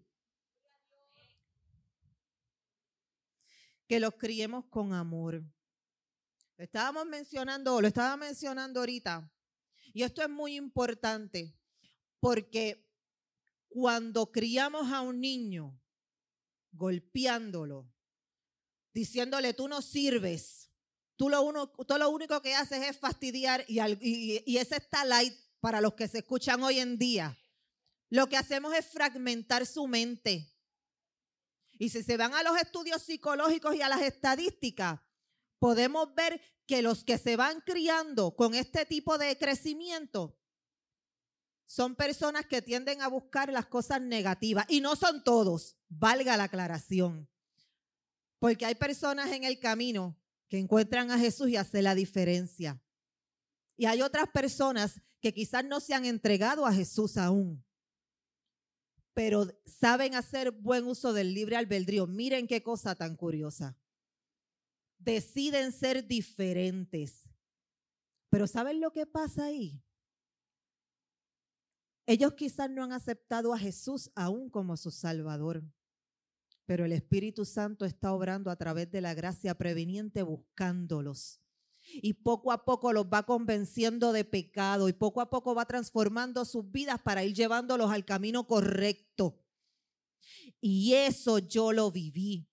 Que 3.87 3.99
los 3.99 4.13
criemos 4.13 4.65
con 4.65 4.93
amor. 4.93 5.43
Lo 6.55 6.63
estábamos 6.63 7.07
mencionando, 7.07 7.81
lo 7.81 7.87
estaba 7.87 8.15
mencionando 8.15 8.81
ahorita. 8.81 9.27
Y 9.91 10.03
esto 10.03 10.21
es 10.21 10.29
muy 10.29 10.55
importante 10.55 11.51
porque 12.19 12.84
cuando 13.75 14.31
criamos 14.31 14.89
a 14.89 15.01
un 15.01 15.19
niño 15.19 15.77
golpeándolo, 16.71 17.93
diciéndole 18.93 19.53
tú 19.53 19.67
no 19.67 19.81
sirves, 19.81 20.71
tú 21.17 21.27
lo, 21.27 21.41
único 22.09 22.41
que 22.41 22.55
haces 22.55 22.87
es 22.87 22.97
fastidiar 22.97 23.65
y 23.67 24.57
ese 24.57 24.77
está 24.77 25.03
light 25.03 25.33
para 25.59 25.81
los 25.81 25.93
que 25.95 26.07
se 26.07 26.19
escuchan 26.19 26.63
hoy 26.63 26.79
en 26.79 26.97
día. 26.97 27.37
Lo 28.09 28.27
que 28.27 28.37
hacemos 28.37 28.73
es 28.73 28.85
fragmentar 28.85 29.65
su 29.65 29.87
mente. 29.87 30.49
Y 31.77 31.89
si 31.89 32.01
se 32.01 32.15
van 32.15 32.33
a 32.33 32.43
los 32.43 32.57
estudios 32.57 33.01
psicológicos 33.01 33.75
y 33.75 33.81
a 33.81 33.89
las 33.89 34.03
estadísticas, 34.03 35.01
podemos 35.59 36.15
ver 36.15 36.39
que 36.65 36.81
los 36.81 37.03
que 37.03 37.17
se 37.17 37.35
van 37.35 37.59
criando 37.59 38.37
con 38.37 38.55
este 38.55 38.85
tipo 38.85 39.17
de 39.17 39.37
crecimiento 39.37 40.39
son 41.65 41.95
personas 41.95 42.45
que 42.45 42.61
tienden 42.61 43.01
a 43.01 43.07
buscar 43.07 43.51
las 43.51 43.65
cosas 43.65 44.01
negativas 44.01 44.65
y 44.69 44.81
no 44.81 44.95
son 44.95 45.23
todos, 45.23 45.77
valga 45.89 46.37
la 46.37 46.43
aclaración. 46.45 47.27
Porque 48.39 48.65
hay 48.65 48.75
personas 48.75 49.31
en 49.31 49.43
el 49.43 49.59
camino 49.59 50.17
que 50.47 50.59
encuentran 50.59 51.09
a 51.11 51.17
Jesús 51.17 51.49
y 51.49 51.57
hacen 51.57 51.83
la 51.83 51.95
diferencia. 51.95 52.81
Y 53.77 53.85
hay 53.85 54.01
otras 54.01 54.29
personas 54.29 55.01
que 55.19 55.33
quizás 55.33 55.65
no 55.65 55.79
se 55.79 55.93
han 55.93 56.05
entregado 56.05 56.65
a 56.65 56.73
Jesús 56.73 57.17
aún, 57.17 57.65
pero 59.13 59.47
saben 59.65 60.13
hacer 60.13 60.51
buen 60.51 60.85
uso 60.85 61.13
del 61.13 61.33
libre 61.33 61.55
albedrío. 61.55 62.05
Miren 62.05 62.47
qué 62.47 62.61
cosa 62.61 62.95
tan 62.95 63.15
curiosa. 63.15 63.77
Deciden 64.99 65.71
ser 65.71 66.05
diferentes. 66.05 67.29
Pero 68.29 68.45
¿saben 68.45 68.81
lo 68.81 68.91
que 68.91 69.05
pasa 69.05 69.45
ahí? 69.45 69.81
Ellos 72.05 72.33
quizás 72.33 72.69
no 72.69 72.83
han 72.83 72.91
aceptado 72.91 73.53
a 73.53 73.57
Jesús 73.57 74.11
aún 74.15 74.49
como 74.49 74.77
su 74.77 74.91
Salvador, 74.91 75.63
pero 76.65 76.85
el 76.85 76.91
Espíritu 76.91 77.45
Santo 77.45 77.85
está 77.85 78.13
obrando 78.13 78.51
a 78.51 78.55
través 78.55 78.91
de 78.91 79.01
la 79.01 79.13
gracia 79.13 79.55
preveniente 79.55 80.21
buscándolos. 80.23 81.41
Y 81.87 82.13
poco 82.13 82.51
a 82.51 82.65
poco 82.65 82.93
los 82.93 83.05
va 83.05 83.23
convenciendo 83.23 84.11
de 84.11 84.25
pecado 84.25 84.89
y 84.89 84.93
poco 84.93 85.21
a 85.21 85.29
poco 85.29 85.53
va 85.53 85.65
transformando 85.65 86.43
sus 86.43 86.71
vidas 86.71 86.99
para 87.01 87.23
ir 87.23 87.35
llevándolos 87.35 87.91
al 87.91 88.05
camino 88.05 88.47
correcto. 88.47 89.39
Y 90.59 90.93
eso 90.93 91.37
yo 91.37 91.71
lo 91.71 91.91
viví 91.91 92.47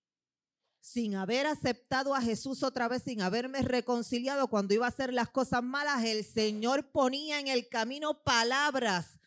sin 0.83 1.15
haber 1.15 1.47
aceptado 1.47 2.13
a 2.13 2.21
Jesús 2.21 2.61
otra 2.61 2.89
vez, 2.89 3.03
sin 3.03 3.21
haberme 3.21 3.61
reconciliado 3.61 4.49
cuando 4.49 4.73
iba 4.73 4.85
a 4.85 4.89
hacer 4.89 5.13
las 5.13 5.29
cosas 5.29 5.63
malas, 5.63 6.03
el 6.03 6.25
Señor 6.25 6.91
ponía 6.91 7.39
en 7.39 7.47
el 7.47 7.69
camino 7.69 8.21
palabras. 8.23 9.17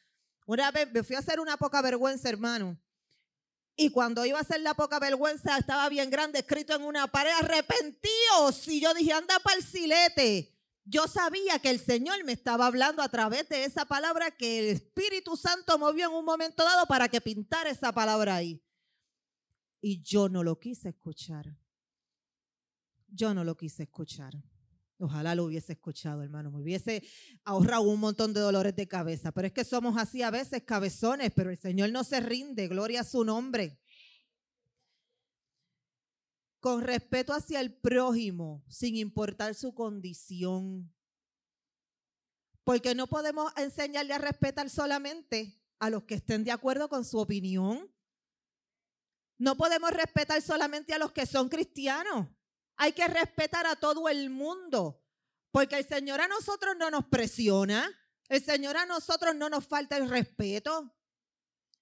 Una 0.46 0.70
vez 0.70 0.90
me 0.92 1.02
fui 1.02 1.16
a 1.16 1.18
hacer 1.18 1.40
una 1.40 1.56
poca 1.56 1.82
vergüenza, 1.82 2.28
hermano. 2.28 2.80
Y 3.76 3.90
cuando 3.90 4.24
iba 4.24 4.38
a 4.38 4.42
hacer 4.42 4.60
la 4.60 4.74
poca 4.74 4.98
vergüenza, 4.98 5.58
estaba 5.58 5.88
bien 5.90 6.08
grande, 6.08 6.38
escrito 6.38 6.74
en 6.74 6.82
una 6.82 7.08
pared, 7.08 7.32
arrepentidos. 7.32 8.66
Y 8.68 8.80
yo 8.80 8.94
dije, 8.94 9.12
anda 9.12 9.38
para 9.40 9.58
el 9.58 9.64
silete. 9.64 10.56
Yo 10.84 11.08
sabía 11.08 11.58
que 11.58 11.68
el 11.68 11.80
Señor 11.80 12.24
me 12.24 12.32
estaba 12.32 12.66
hablando 12.66 13.02
a 13.02 13.08
través 13.08 13.48
de 13.48 13.64
esa 13.64 13.84
palabra 13.84 14.30
que 14.30 14.60
el 14.60 14.76
Espíritu 14.76 15.36
Santo 15.36 15.76
movió 15.78 16.06
en 16.06 16.14
un 16.14 16.24
momento 16.24 16.64
dado 16.64 16.86
para 16.86 17.08
que 17.08 17.20
pintara 17.20 17.68
esa 17.68 17.92
palabra 17.92 18.36
ahí. 18.36 18.62
Y 19.80 20.00
yo 20.02 20.28
no 20.28 20.44
lo 20.44 20.58
quise 20.58 20.90
escuchar. 20.90 21.58
Yo 23.08 23.34
no 23.34 23.42
lo 23.44 23.56
quise 23.56 23.82
escuchar. 23.82 24.34
Ojalá 24.98 25.34
lo 25.34 25.44
hubiese 25.44 25.74
escuchado, 25.74 26.22
hermano. 26.22 26.50
Me 26.50 26.62
hubiese 26.62 27.02
ahorrado 27.44 27.82
un 27.82 28.00
montón 28.00 28.32
de 28.32 28.40
dolores 28.40 28.74
de 28.74 28.88
cabeza. 28.88 29.30
Pero 29.32 29.48
es 29.48 29.52
que 29.52 29.64
somos 29.64 29.98
así 29.98 30.22
a 30.22 30.30
veces, 30.30 30.62
cabezones, 30.62 31.32
pero 31.34 31.50
el 31.50 31.58
Señor 31.58 31.90
no 31.90 32.02
se 32.02 32.20
rinde. 32.20 32.68
Gloria 32.68 33.02
a 33.02 33.04
su 33.04 33.24
nombre. 33.24 33.78
Con 36.60 36.82
respeto 36.82 37.34
hacia 37.34 37.60
el 37.60 37.74
prójimo, 37.74 38.64
sin 38.68 38.96
importar 38.96 39.54
su 39.54 39.74
condición. 39.74 40.90
Porque 42.64 42.94
no 42.94 43.06
podemos 43.06 43.52
enseñarle 43.56 44.14
a 44.14 44.18
respetar 44.18 44.70
solamente 44.70 45.60
a 45.78 45.90
los 45.90 46.04
que 46.04 46.14
estén 46.14 46.42
de 46.42 46.52
acuerdo 46.52 46.88
con 46.88 47.04
su 47.04 47.18
opinión. 47.18 47.92
No 49.38 49.56
podemos 49.56 49.90
respetar 49.90 50.40
solamente 50.40 50.94
a 50.94 50.98
los 50.98 51.12
que 51.12 51.26
son 51.26 51.50
cristianos. 51.50 52.28
Hay 52.76 52.92
que 52.92 53.06
respetar 53.08 53.66
a 53.66 53.76
todo 53.76 54.08
el 54.08 54.30
mundo, 54.30 55.02
porque 55.50 55.78
el 55.78 55.86
Señor 55.86 56.20
a 56.20 56.28
nosotros 56.28 56.76
no 56.78 56.90
nos 56.90 57.06
presiona, 57.06 57.90
el 58.28 58.42
Señor 58.42 58.76
a 58.76 58.86
nosotros 58.86 59.34
no 59.34 59.48
nos 59.48 59.66
falta 59.66 59.96
el 59.96 60.08
respeto. 60.08 60.92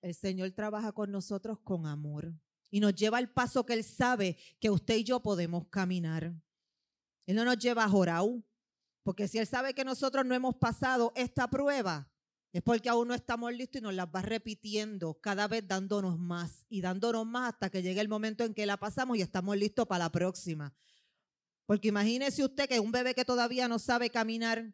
El 0.02 0.14
Señor 0.14 0.50
trabaja 0.52 0.92
con 0.92 1.10
nosotros 1.10 1.58
con 1.60 1.86
amor 1.86 2.34
y 2.70 2.80
nos 2.80 2.94
lleva 2.94 3.18
al 3.18 3.32
paso 3.32 3.64
que 3.64 3.72
Él 3.72 3.84
sabe 3.84 4.36
que 4.60 4.68
usted 4.68 4.96
y 4.96 5.04
yo 5.04 5.20
podemos 5.20 5.66
caminar. 5.68 6.34
Él 7.26 7.36
no 7.36 7.44
nos 7.44 7.58
lleva 7.58 7.84
a 7.84 7.88
Jorau, 7.88 8.44
porque 9.02 9.28
si 9.28 9.38
Él 9.38 9.46
sabe 9.46 9.74
que 9.74 9.84
nosotros 9.84 10.26
no 10.26 10.34
hemos 10.34 10.56
pasado 10.56 11.12
esta 11.16 11.48
prueba, 11.48 12.10
es 12.54 12.62
porque 12.62 12.88
aún 12.88 13.08
no 13.08 13.14
estamos 13.14 13.52
listos 13.52 13.80
y 13.80 13.82
nos 13.82 13.94
las 13.94 14.06
va 14.06 14.22
repitiendo, 14.22 15.14
cada 15.14 15.48
vez 15.48 15.66
dándonos 15.66 16.20
más 16.20 16.64
y 16.68 16.82
dándonos 16.82 17.26
más 17.26 17.52
hasta 17.52 17.68
que 17.68 17.82
llegue 17.82 18.00
el 18.00 18.08
momento 18.08 18.44
en 18.44 18.54
que 18.54 18.64
la 18.64 18.76
pasamos 18.76 19.16
y 19.16 19.22
estamos 19.22 19.56
listos 19.56 19.88
para 19.88 20.04
la 20.04 20.12
próxima. 20.12 20.72
Porque 21.66 21.88
imagínese 21.88 22.44
usted 22.44 22.68
que 22.68 22.78
un 22.78 22.92
bebé 22.92 23.12
que 23.12 23.24
todavía 23.24 23.66
no 23.66 23.80
sabe 23.80 24.08
caminar, 24.08 24.72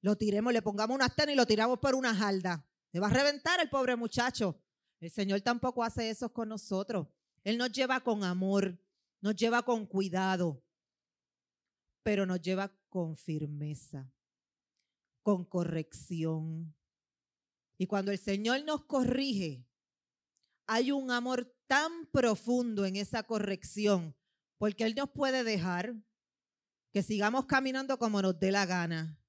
lo 0.00 0.16
tiremos, 0.16 0.52
le 0.52 0.62
pongamos 0.62 0.96
una 0.96 1.10
tenis 1.10 1.34
y 1.34 1.36
lo 1.36 1.46
tiramos 1.46 1.78
por 1.78 1.94
una 1.94 2.12
jalda. 2.12 2.66
Le 2.90 2.98
va 2.98 3.06
a 3.06 3.10
reventar 3.10 3.60
el 3.60 3.70
pobre 3.70 3.94
muchacho. 3.94 4.60
El 4.98 5.12
Señor 5.12 5.42
tampoco 5.42 5.84
hace 5.84 6.10
eso 6.10 6.32
con 6.32 6.48
nosotros. 6.48 7.06
Él 7.44 7.56
nos 7.56 7.70
lleva 7.70 8.00
con 8.00 8.24
amor, 8.24 8.76
nos 9.20 9.36
lleva 9.36 9.62
con 9.62 9.86
cuidado, 9.86 10.60
pero 12.02 12.26
nos 12.26 12.40
lleva 12.40 12.76
con 12.88 13.16
firmeza, 13.16 14.12
con 15.22 15.44
corrección 15.44 16.74
y 17.82 17.86
cuando 17.88 18.12
el 18.12 18.18
Señor 18.18 18.62
nos 18.62 18.84
corrige, 18.84 19.66
hay 20.68 20.92
un 20.92 21.10
amor 21.10 21.52
tan 21.66 22.06
profundo 22.12 22.86
en 22.86 22.94
esa 22.94 23.24
corrección, 23.24 24.16
porque 24.56 24.84
Él 24.84 24.94
nos 24.94 25.10
puede 25.10 25.42
dejar 25.42 25.92
que 26.92 27.02
sigamos 27.02 27.46
caminando 27.46 27.98
como 27.98 28.22
nos 28.22 28.38
dé 28.38 28.52
la 28.52 28.66
gana. 28.66 29.20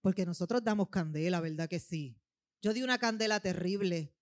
Porque 0.00 0.26
nosotros 0.26 0.64
damos 0.64 0.88
candela, 0.88 1.40
¿verdad 1.40 1.68
que 1.68 1.78
sí? 1.78 2.18
Yo 2.62 2.72
di 2.72 2.82
una 2.82 2.98
candela 2.98 3.38
terrible. 3.38 4.12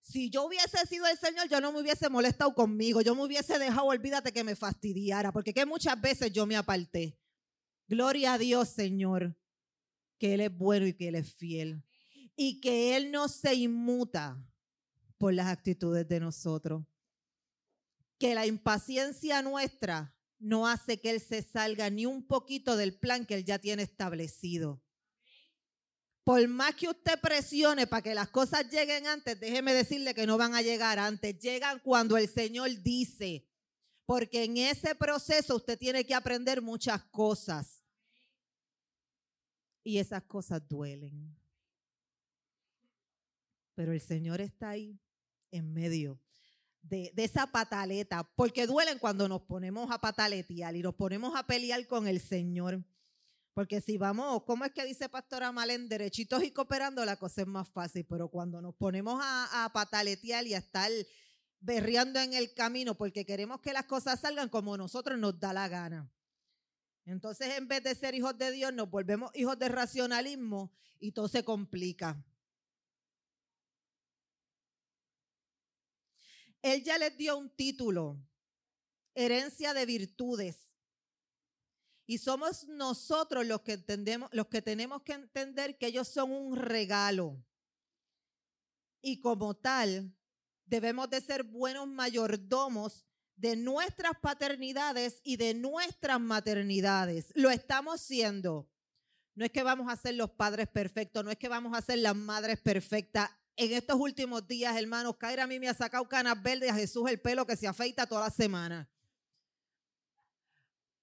Si 0.00 0.30
yo 0.30 0.46
hubiese 0.46 0.84
sido 0.88 1.06
el 1.06 1.16
Señor, 1.16 1.48
yo 1.48 1.60
no 1.60 1.70
me 1.70 1.80
hubiese 1.80 2.08
molestado 2.08 2.52
conmigo, 2.56 3.02
yo 3.02 3.14
me 3.14 3.22
hubiese 3.22 3.56
dejado, 3.60 3.86
olvídate 3.86 4.32
que 4.32 4.42
me 4.42 4.56
fastidiara, 4.56 5.30
porque 5.30 5.54
que 5.54 5.64
muchas 5.64 6.00
veces 6.00 6.32
yo 6.32 6.44
me 6.44 6.56
aparté. 6.56 7.16
Gloria 7.86 8.32
a 8.32 8.38
Dios, 8.38 8.70
Señor 8.70 9.36
que 10.24 10.32
Él 10.32 10.40
es 10.40 10.56
bueno 10.56 10.86
y 10.86 10.94
que 10.94 11.08
Él 11.08 11.16
es 11.16 11.34
fiel. 11.34 11.84
Y 12.34 12.62
que 12.62 12.96
Él 12.96 13.12
no 13.12 13.28
se 13.28 13.52
inmuta 13.52 14.42
por 15.18 15.34
las 15.34 15.48
actitudes 15.48 16.08
de 16.08 16.18
nosotros. 16.18 16.82
Que 18.18 18.34
la 18.34 18.46
impaciencia 18.46 19.42
nuestra 19.42 20.16
no 20.38 20.66
hace 20.66 20.98
que 20.98 21.10
Él 21.10 21.20
se 21.20 21.42
salga 21.42 21.90
ni 21.90 22.06
un 22.06 22.26
poquito 22.26 22.78
del 22.78 22.98
plan 22.98 23.26
que 23.26 23.34
Él 23.34 23.44
ya 23.44 23.58
tiene 23.58 23.82
establecido. 23.82 24.82
Por 26.24 26.48
más 26.48 26.74
que 26.74 26.88
usted 26.88 27.20
presione 27.20 27.86
para 27.86 28.00
que 28.00 28.14
las 28.14 28.30
cosas 28.30 28.70
lleguen 28.70 29.06
antes, 29.06 29.38
déjeme 29.38 29.74
decirle 29.74 30.14
que 30.14 30.26
no 30.26 30.38
van 30.38 30.54
a 30.54 30.62
llegar 30.62 30.98
antes. 30.98 31.38
Llegan 31.38 31.80
cuando 31.80 32.16
el 32.16 32.30
Señor 32.30 32.70
dice. 32.82 33.46
Porque 34.06 34.44
en 34.44 34.56
ese 34.56 34.94
proceso 34.94 35.56
usted 35.56 35.78
tiene 35.78 36.06
que 36.06 36.14
aprender 36.14 36.62
muchas 36.62 37.04
cosas. 37.10 37.73
Y 39.84 39.98
esas 39.98 40.24
cosas 40.24 40.66
duelen. 40.68 41.36
Pero 43.74 43.92
el 43.92 44.00
Señor 44.00 44.40
está 44.40 44.70
ahí 44.70 44.98
en 45.50 45.72
medio 45.72 46.18
de, 46.88 47.12
esa 47.16 47.46
pataleta, 47.46 48.24
porque 48.36 48.66
duelen 48.66 48.98
cuando 48.98 49.28
nos 49.28 49.42
ponemos 49.42 49.90
a 49.90 50.00
pataletear 50.00 50.76
y 50.76 50.82
nos 50.82 50.94
ponemos 50.94 51.34
a 51.36 51.46
pelear 51.46 51.86
con 51.86 52.06
el 52.06 52.20
Señor. 52.20 52.84
Porque 53.54 53.80
si 53.80 53.96
vamos, 53.96 54.42
¿cómo 54.44 54.64
es 54.64 54.72
que 54.72 54.84
dice 54.84 55.08
Pastora 55.08 55.52
Malen? 55.52 55.88
Derechitos 55.88 56.42
y 56.42 56.50
cooperando, 56.50 57.04
la 57.04 57.16
cosa 57.16 57.42
es 57.42 57.46
más 57.46 57.68
fácil. 57.68 58.04
Pero 58.04 58.28
cuando 58.28 58.60
nos 58.60 58.74
ponemos 58.74 59.20
a, 59.22 59.64
a 59.64 59.72
pataletear 59.72 60.46
y 60.46 60.54
a 60.54 60.58
estar 60.58 60.90
berreando 61.60 62.20
en 62.20 62.34
el 62.34 62.52
camino 62.52 62.94
porque 62.94 63.24
queremos 63.24 63.60
que 63.60 63.72
las 63.72 63.84
cosas 63.84 64.20
salgan 64.20 64.48
como 64.48 64.76
nosotros 64.76 65.18
nos 65.18 65.38
da 65.38 65.52
la 65.52 65.68
gana. 65.68 66.10
Entonces, 67.06 67.58
en 67.58 67.68
vez 67.68 67.82
de 67.82 67.94
ser 67.94 68.14
hijos 68.14 68.36
de 68.38 68.50
Dios, 68.50 68.72
nos 68.72 68.90
volvemos 68.90 69.30
hijos 69.34 69.58
de 69.58 69.68
racionalismo 69.68 70.72
y 70.98 71.12
todo 71.12 71.28
se 71.28 71.44
complica. 71.44 72.24
Él 76.62 76.82
ya 76.82 76.96
les 76.96 77.14
dio 77.16 77.36
un 77.36 77.50
título, 77.50 78.18
herencia 79.14 79.74
de 79.74 79.84
virtudes. 79.84 80.74
Y 82.06 82.18
somos 82.18 82.66
nosotros 82.68 83.46
los 83.46 83.60
que 83.60 83.72
entendemos, 83.74 84.30
los 84.32 84.46
que 84.48 84.62
tenemos 84.62 85.02
que 85.02 85.12
entender 85.12 85.76
que 85.76 85.88
ellos 85.88 86.08
son 86.08 86.32
un 86.32 86.56
regalo. 86.56 87.42
Y 89.02 89.20
como 89.20 89.54
tal, 89.54 90.14
debemos 90.64 91.10
de 91.10 91.20
ser 91.20 91.42
buenos 91.42 91.86
mayordomos 91.86 93.04
de 93.36 93.56
nuestras 93.56 94.12
paternidades 94.20 95.20
y 95.24 95.36
de 95.36 95.54
nuestras 95.54 96.20
maternidades. 96.20 97.32
Lo 97.34 97.50
estamos 97.50 98.00
siendo. 98.00 98.68
No 99.34 99.44
es 99.44 99.50
que 99.50 99.62
vamos 99.62 99.92
a 99.92 99.96
ser 99.96 100.14
los 100.14 100.30
padres 100.30 100.68
perfectos, 100.68 101.24
no 101.24 101.30
es 101.30 101.36
que 101.36 101.48
vamos 101.48 101.76
a 101.76 101.82
ser 101.82 101.98
las 101.98 102.14
madres 102.14 102.60
perfectas. 102.60 103.30
En 103.56 103.72
estos 103.72 103.98
últimos 103.98 104.46
días, 104.46 104.76
hermanos, 104.76 105.16
Kaira 105.16 105.44
a 105.44 105.46
mí 105.46 105.58
me 105.58 105.68
ha 105.68 105.74
sacado 105.74 106.08
canas 106.08 106.40
verdes 106.42 106.70
a 106.70 106.74
Jesús 106.74 107.08
el 107.08 107.20
pelo 107.20 107.46
que 107.46 107.56
se 107.56 107.66
afeita 107.66 108.06
toda 108.06 108.22
la 108.22 108.30
semana. 108.30 108.88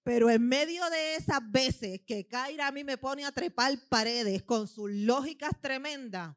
Pero 0.04 0.30
en 0.30 0.48
medio 0.48 0.90
de 0.90 1.16
esas 1.16 1.40
veces 1.52 2.02
que 2.08 2.28
Kaira 2.28 2.68
a 2.68 2.72
mí 2.72 2.84
me 2.84 2.98
pone 2.98 3.26
a 3.26 3.32
trepar 3.32 3.78
paredes 3.88 4.42
con 4.44 4.68
sus 4.68 4.90
lógicas 4.90 5.52
tremendas, 5.62 6.36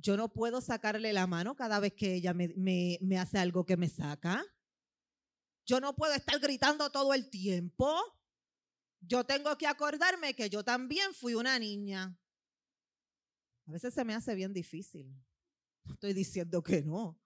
yo 0.00 0.16
no 0.16 0.32
puedo 0.32 0.60
sacarle 0.60 1.12
la 1.12 1.26
mano 1.26 1.54
cada 1.54 1.78
vez 1.78 1.92
que 1.92 2.14
ella 2.14 2.32
me, 2.34 3.18
hace 3.18 3.38
algo 3.38 3.66
que 3.66 3.76
me 3.76 3.88
saca. 3.88 4.44
Yo 5.66 5.80
no 5.80 5.94
puedo 5.94 6.14
estar 6.14 6.38
gritando 6.40 6.90
todo 6.90 7.12
el 7.14 7.28
tiempo. 7.28 7.94
Yo 9.00 9.24
tengo 9.24 9.56
que 9.56 9.66
acordarme 9.66 10.34
que 10.34 10.48
yo 10.48 10.64
también 10.64 11.12
fui 11.14 11.34
una 11.34 11.58
niña. 11.58 12.18
A 13.66 13.72
veces 13.72 13.94
se 13.94 14.04
me 14.04 14.14
hace 14.14 14.34
bien 14.34 14.52
difícil. 14.52 15.14
No 15.84 15.94
estoy 15.94 16.12
diciendo 16.12 16.62
que 16.62 16.82
no. 16.82 17.20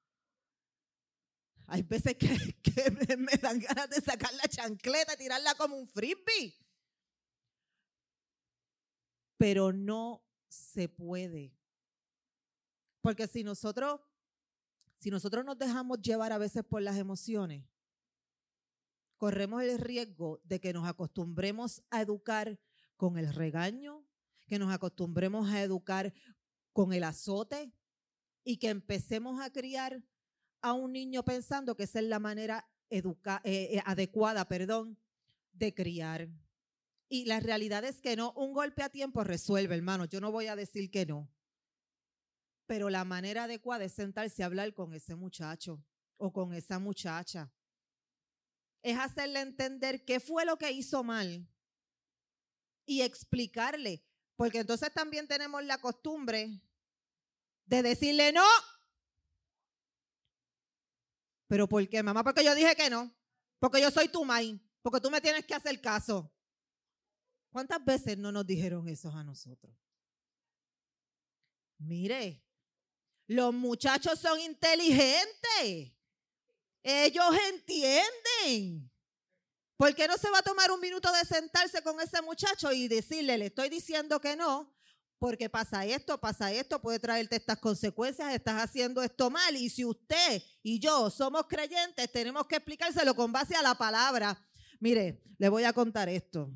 Hay 1.67 1.83
veces 1.83 2.17
que, 2.17 2.29
me, 3.17 3.37
dan 3.41 3.59
ganas 3.61 3.89
de 3.89 4.01
sacar 4.01 4.33
la 4.35 4.49
chancleta 4.49 5.15
y 5.15 5.19
tirarla 5.19 5.55
como 5.55 5.77
un 5.77 5.87
frisbee. 5.87 6.55
Pero 9.39 9.73
no 9.73 10.25
se 10.49 10.89
puede. 10.89 11.57
Porque 13.05 13.29
si 13.29 13.45
nosotros, 13.45 14.01
si 14.99 15.11
nosotros 15.11 15.45
nos 15.45 15.59
dejamos 15.59 16.01
llevar 16.01 16.33
a 16.33 16.39
veces 16.39 16.65
por 16.65 16.81
las 16.81 16.97
emociones, 16.97 17.63
corremos 19.19 19.63
el 19.63 19.79
riesgo 19.79 20.41
de 20.43 20.59
que 20.59 20.73
nos 20.73 20.89
acostumbremos 20.89 21.83
a 21.91 22.01
educar 22.01 22.59
con 22.97 23.19
el 23.19 23.35
regaño, 23.35 24.07
que 24.47 24.59
nos 24.59 24.73
acostumbremos 24.73 25.51
a 25.51 25.63
educar 25.63 26.15
con 26.73 26.95
el 26.95 27.05
azote 27.05 27.75
y 28.43 28.57
que 28.57 28.71
empecemos 28.71 29.39
a 29.39 29.53
criar 29.53 30.03
a 30.63 30.73
un 30.73 30.93
niño 30.93 31.23
pensando 31.27 31.77
que 31.77 31.83
esa 31.83 31.99
es 31.99 32.07
la 32.07 32.21
manera 32.21 32.67
eh, 32.89 33.03
eh, 33.45 33.83
adecuada, 33.85 34.49
perdón, 34.49 34.99
de 35.53 35.75
criar. 35.75 36.31
Y 37.11 37.27
la 37.27 37.39
realidad 37.41 37.85
es 37.85 38.01
que 38.01 38.17
no, 38.17 38.33
un 38.33 38.55
golpe 38.55 38.83
a 38.83 38.89
tiempo 38.89 39.25
resuelve, 39.25 39.75
hermano. 39.75 40.07
Yo 40.07 40.23
no 40.23 40.33
voy 40.33 40.47
a 40.47 40.57
decir 40.57 40.91
que 40.91 41.05
no. 41.05 41.34
Pero 42.67 42.91
la 42.91 43.05
manera 43.05 43.45
adecuada 43.45 43.85
es 43.85 43.93
sentarse 43.93 44.43
a 44.43 44.47
hablar 44.47 44.73
con 44.75 44.95
ese 44.95 45.15
muchacho 45.15 45.85
o 46.17 46.33
con 46.33 46.55
esa 46.55 46.79
muchacha. 46.79 47.53
Es 48.83 48.99
hacerle 48.99 49.41
entender 49.41 50.05
qué 50.05 50.21
fue 50.21 50.45
lo 50.45 50.57
que 50.57 50.71
hizo 50.71 51.03
mal 51.03 51.47
y 52.87 53.03
explicarle. 53.03 54.05
Porque 54.37 54.59
entonces 54.59 54.93
también 54.93 55.29
tenemos 55.29 55.65
la 55.65 55.79
costumbre 55.79 56.61
de 57.67 57.83
decirle 57.83 58.33
no, 58.33 58.45
¿Pero 61.47 61.69
por 61.69 61.89
qué, 61.89 62.03
mamá? 62.03 62.25
Porque 62.25 62.45
yo 62.45 62.55
dije 62.55 62.75
que 62.75 62.91
no. 62.91 63.15
Porque 63.59 63.81
yo 63.81 63.91
soy 63.91 64.09
tu 64.09 64.25
maíz. 64.25 64.61
Porque 64.83 65.01
tú 65.01 65.11
me 65.11 65.21
tienes 65.21 65.45
que 65.47 65.55
hacer 65.55 65.81
caso. 65.81 66.31
¿Cuántas 67.51 67.85
veces 67.85 68.19
no 68.19 68.33
nos 68.33 68.47
dijeron 68.47 68.89
eso 68.89 69.11
a 69.13 69.23
nosotros? 69.23 69.73
Mire, 71.79 72.44
los 73.27 73.53
muchachos 73.55 74.19
son 74.19 74.39
inteligentes. 74.41 75.93
Ellos 76.83 77.25
entienden. 77.51 78.91
¿Por 79.77 79.95
qué 79.95 80.07
no 80.07 80.17
se 80.17 80.31
va 80.31 80.39
a 80.39 80.43
tomar 80.43 80.71
un 80.71 80.81
minuto 80.81 81.11
de 81.13 81.25
sentarse 81.25 81.83
con 81.83 82.01
ese 82.01 82.23
muchacho 82.23 82.73
y 82.73 82.87
decirle, 82.87 83.39
le 83.39 83.47
estoy 83.47 83.69
diciendo 83.69 84.21
que 84.21 84.37
no, 84.37 84.73
porque 85.19 85.49
pasa 85.49 85.85
esto, 85.85 86.21
pasa 86.21 86.53
esto, 86.53 86.81
puede 86.81 87.01
traerte 87.01 87.37
estas 87.37 87.59
consecuencias, 87.59 88.33
estás 88.33 88.63
haciendo 88.63 89.03
esto 89.03 89.31
mal. 89.31 89.57
Y 89.57 89.71
si 89.71 89.85
usted 89.85 90.43
y 90.63 90.79
yo 90.79 91.11
somos 91.11 91.47
creyentes, 91.47 92.13
tenemos 92.13 92.47
que 92.47 92.57
explicárselo 92.57 93.15
con 93.15 93.33
base 93.33 93.57
a 93.57 93.63
la 93.63 93.75
palabra. 93.75 94.39
Mire, 94.79 95.23
le 95.39 95.49
voy 95.49 95.65
a 95.65 95.73
contar 95.73 96.09
esto. 96.09 96.51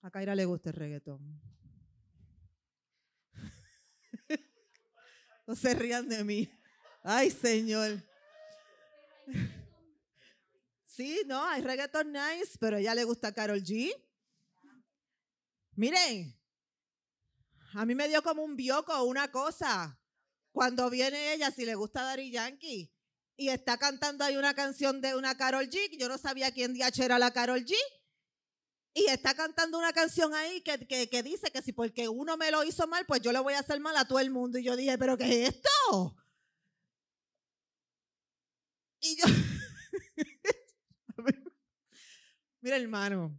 A 0.00 0.10
Kaira 0.10 0.34
le 0.34 0.44
gusta 0.44 0.70
el 0.70 0.76
reggaetón. 0.76 1.47
No 5.48 5.56
se 5.56 5.72
rían 5.72 6.06
de 6.06 6.22
mí. 6.24 6.46
Ay, 7.02 7.30
Señor. 7.30 8.04
Sí, 10.84 11.22
no, 11.24 11.42
hay 11.42 11.62
reggaeton 11.62 12.12
nice, 12.12 12.58
pero 12.60 12.76
a 12.76 12.80
ella 12.80 12.94
le 12.94 13.04
gusta 13.04 13.32
Carol 13.32 13.62
G. 13.62 13.90
Miren, 15.74 16.38
a 17.72 17.86
mí 17.86 17.94
me 17.94 18.08
dio 18.08 18.22
como 18.22 18.42
un 18.42 18.56
bioco, 18.56 19.02
una 19.04 19.30
cosa. 19.30 19.98
Cuando 20.52 20.90
viene 20.90 21.32
ella, 21.32 21.50
si 21.50 21.64
le 21.64 21.76
gusta 21.76 22.02
Dari 22.02 22.30
Yankee, 22.30 22.92
y 23.34 23.48
está 23.48 23.78
cantando 23.78 24.24
ahí 24.24 24.36
una 24.36 24.52
canción 24.52 25.00
de 25.00 25.14
una 25.14 25.34
Carol 25.38 25.70
G, 25.70 25.96
yo 25.98 26.10
no 26.10 26.18
sabía 26.18 26.50
quién 26.50 26.74
DH 26.74 27.02
era 27.02 27.18
la 27.18 27.30
Carol 27.30 27.64
G, 27.64 27.74
y 28.98 29.10
está 29.10 29.34
cantando 29.34 29.78
una 29.78 29.92
canción 29.92 30.34
ahí 30.34 30.60
que, 30.62 30.86
que, 30.86 31.22
dice 31.22 31.50
que 31.50 31.62
si 31.62 31.72
porque 31.72 32.08
uno 32.08 32.36
me 32.36 32.50
lo 32.50 32.64
hizo 32.64 32.86
mal, 32.86 33.04
pues 33.06 33.20
yo 33.20 33.32
le 33.32 33.38
voy 33.38 33.54
a 33.54 33.60
hacer 33.60 33.80
mal 33.80 33.96
a 33.96 34.06
todo 34.06 34.18
el 34.18 34.30
mundo. 34.30 34.58
Y 34.58 34.64
yo 34.64 34.76
dije, 34.76 34.98
¿pero 34.98 35.16
qué 35.16 35.44
es 35.44 35.54
esto? 35.54 36.16
Y 39.00 39.16
yo, 39.16 39.26
mira 42.60 42.76
hermano, 42.76 43.38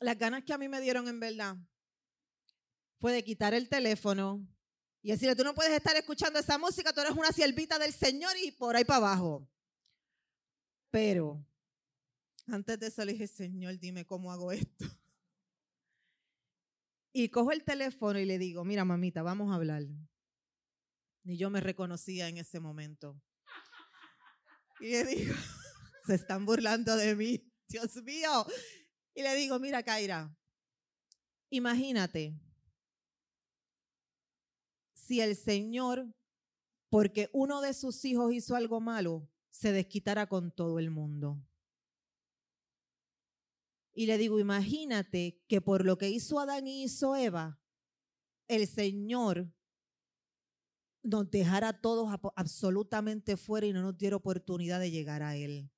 las 0.00 0.16
ganas 0.16 0.44
que 0.44 0.52
a 0.52 0.58
mí 0.58 0.68
me 0.68 0.80
dieron 0.80 1.08
en 1.08 1.18
verdad 1.18 1.56
fue 3.00 3.12
de 3.12 3.24
quitar 3.24 3.54
el 3.54 3.68
teléfono 3.68 4.46
y 5.02 5.10
decirle, 5.10 5.34
tú 5.34 5.42
no 5.42 5.54
puedes 5.54 5.72
estar 5.72 5.96
escuchando 5.96 6.38
esa 6.38 6.58
música, 6.58 6.92
tú 6.92 7.00
eres 7.00 7.12
una 7.12 7.32
siervita 7.32 7.78
del 7.78 7.92
Señor 7.92 8.36
y 8.42 8.52
por 8.52 8.76
ahí 8.76 8.84
para 8.84 8.98
abajo. 8.98 9.48
Pero 10.90 11.44
antes 12.50 12.78
de 12.78 12.86
eso 12.86 13.04
le 13.04 13.12
dije, 13.12 13.26
Señor, 13.26 13.78
dime 13.78 14.06
cómo 14.06 14.32
hago 14.32 14.52
esto. 14.52 14.86
Y 17.12 17.30
cojo 17.30 17.52
el 17.52 17.64
teléfono 17.64 18.18
y 18.18 18.24
le 18.24 18.38
digo, 18.38 18.64
mira 18.64 18.84
mamita, 18.84 19.22
vamos 19.22 19.50
a 19.50 19.56
hablar. 19.56 19.84
Ni 21.24 21.36
yo 21.36 21.50
me 21.50 21.60
reconocía 21.60 22.28
en 22.28 22.38
ese 22.38 22.60
momento. 22.60 23.20
Y 24.80 24.90
le 24.90 25.04
digo, 25.04 25.34
se 26.06 26.14
están 26.14 26.46
burlando 26.46 26.96
de 26.96 27.16
mí, 27.16 27.52
Dios 27.68 27.96
mío. 28.02 28.46
Y 29.14 29.22
le 29.22 29.34
digo, 29.34 29.58
mira, 29.58 29.82
Kaira, 29.82 30.34
imagínate 31.50 32.38
si 34.94 35.20
el 35.20 35.36
Señor, 35.36 36.06
porque 36.90 37.30
uno 37.32 37.60
de 37.60 37.74
sus 37.74 38.04
hijos 38.04 38.32
hizo 38.32 38.54
algo 38.54 38.80
malo, 38.80 39.28
se 39.50 39.72
desquitara 39.72 40.28
con 40.28 40.52
todo 40.52 40.78
el 40.78 40.90
mundo. 40.90 41.42
Y 43.98 44.06
le 44.06 44.16
digo, 44.16 44.38
imagínate 44.38 45.42
que 45.48 45.60
por 45.60 45.84
lo 45.84 45.98
que 45.98 46.08
hizo 46.08 46.38
Adán 46.38 46.68
y 46.68 46.84
hizo 46.84 47.16
Eva, 47.16 47.60
el 48.46 48.68
Señor 48.68 49.52
nos 51.02 51.28
dejara 51.28 51.70
a 51.70 51.80
todos 51.80 52.08
absolutamente 52.36 53.36
fuera 53.36 53.66
y 53.66 53.72
no 53.72 53.82
nos 53.82 53.98
diera 53.98 54.14
oportunidad 54.14 54.78
de 54.78 54.92
llegar 54.92 55.24
a 55.24 55.34
Él. 55.34 55.68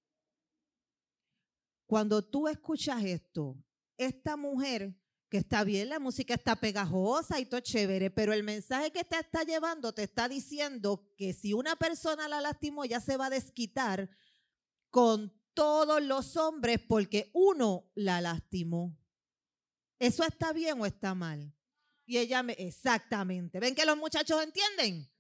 Cuando 1.86 2.20
tú 2.20 2.46
escuchas 2.46 3.02
esto, 3.04 3.56
esta 3.96 4.36
mujer 4.36 4.94
que 5.30 5.38
está 5.38 5.64
bien, 5.64 5.88
la 5.88 5.98
música 5.98 6.34
está 6.34 6.56
pegajosa 6.56 7.40
y 7.40 7.46
todo 7.46 7.60
chévere, 7.60 8.10
pero 8.10 8.34
el 8.34 8.42
mensaje 8.42 8.90
que 8.90 9.02
te 9.02 9.18
está 9.18 9.44
llevando 9.44 9.94
te 9.94 10.02
está 10.02 10.28
diciendo 10.28 11.10
que 11.16 11.32
si 11.32 11.54
una 11.54 11.74
persona 11.74 12.28
la 12.28 12.42
lastimó, 12.42 12.84
ya 12.84 13.00
se 13.00 13.16
va 13.16 13.26
a 13.26 13.30
desquitar 13.30 14.10
con 14.90 15.39
todos 15.60 16.02
los 16.02 16.38
hombres 16.38 16.80
porque 16.88 17.30
uno 17.34 17.84
la 17.94 18.22
lastimó. 18.22 18.96
¿Eso 19.98 20.24
está 20.24 20.54
bien 20.54 20.80
o 20.80 20.86
está 20.86 21.14
mal? 21.14 21.54
Y 22.06 22.16
ella 22.16 22.42
me, 22.42 22.54
exactamente. 22.54 23.60
¿Ven 23.60 23.74
que 23.74 23.84
los 23.84 23.98
muchachos 23.98 24.42
entienden? 24.42 25.12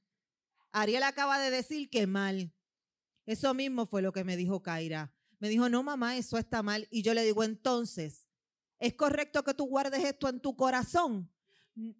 Ariel 0.72 1.02
acaba 1.02 1.38
de 1.38 1.50
decir 1.50 1.90
que 1.90 2.06
mal. 2.06 2.54
Eso 3.26 3.52
mismo 3.52 3.84
fue 3.84 4.00
lo 4.00 4.12
que 4.12 4.24
me 4.24 4.38
dijo 4.38 4.62
Kaira. 4.62 5.14
Me 5.40 5.50
dijo, 5.50 5.68
no, 5.68 5.82
mamá, 5.82 6.16
eso 6.16 6.38
está 6.38 6.62
mal. 6.62 6.88
Y 6.90 7.02
yo 7.02 7.12
le 7.12 7.22
digo, 7.22 7.44
entonces, 7.44 8.26
¿Es 8.80 8.94
correcto 8.94 9.44
que 9.44 9.52
tú 9.52 9.66
guardes 9.66 10.02
esto 10.02 10.26
en 10.30 10.40
tu 10.40 10.56
corazón? 10.56 11.30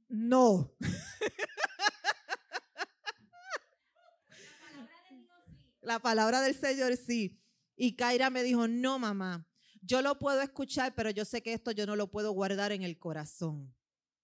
No. 0.09 0.75
La 5.83 5.99
palabra 5.99 6.41
del 6.41 6.59
Señor 6.59 6.97
sí. 6.97 7.40
Y 7.83 7.97
Kaira 7.97 8.29
me 8.29 8.43
dijo, 8.43 8.69
no, 8.69 8.99
mamá, 8.99 9.49
yo 9.81 10.03
lo 10.03 10.19
puedo 10.19 10.43
escuchar, 10.43 10.95
pero 10.95 11.09
yo 11.09 11.25
sé 11.25 11.43
que 11.43 11.55
esto 11.55 11.71
yo 11.71 11.87
no 11.87 11.97
lo 11.97 12.11
puedo 12.11 12.31
guardar 12.31 12.73
en 12.73 12.83
el 12.83 12.99
corazón. 12.99 13.75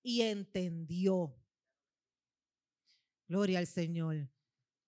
Y 0.03 0.21
entendió. 0.21 1.35
Gloria 3.27 3.61
al 3.61 3.67
Señor. 3.67 4.29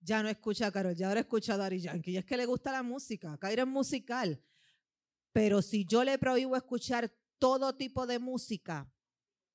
Ya 0.01 0.21
no 0.21 0.29
escucha 0.29 0.67
a 0.67 0.71
Carol, 0.71 0.93
ya 0.93 1.07
ahora 1.07 1.21
escucha 1.21 1.55
a 1.55 1.57
Dari 1.57 1.81
Yankee. 1.81 2.11
Y 2.11 2.17
es 2.17 2.25
que 2.25 2.37
le 2.37 2.45
gusta 2.45 2.71
la 2.71 2.83
música. 2.83 3.35
Kaira 3.39 3.63
es 3.63 3.67
musical. 3.67 4.39
Pero 5.33 5.63
si 5.63 5.83
yo 5.83 6.03
le 6.03 6.19
prohíbo 6.19 6.55
escuchar 6.55 7.11
todo 7.39 7.75
tipo 7.75 8.05
de 8.05 8.19
música, 8.19 8.87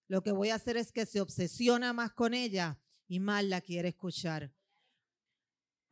lo 0.08 0.24
que 0.24 0.32
voy 0.32 0.50
a 0.50 0.56
hacer 0.56 0.76
es 0.76 0.90
que 0.90 1.06
se 1.06 1.20
obsesiona 1.20 1.92
más 1.92 2.10
con 2.14 2.34
ella 2.34 2.80
y 3.06 3.20
más 3.20 3.44
la 3.44 3.60
quiere 3.60 3.90
escuchar. 3.90 4.52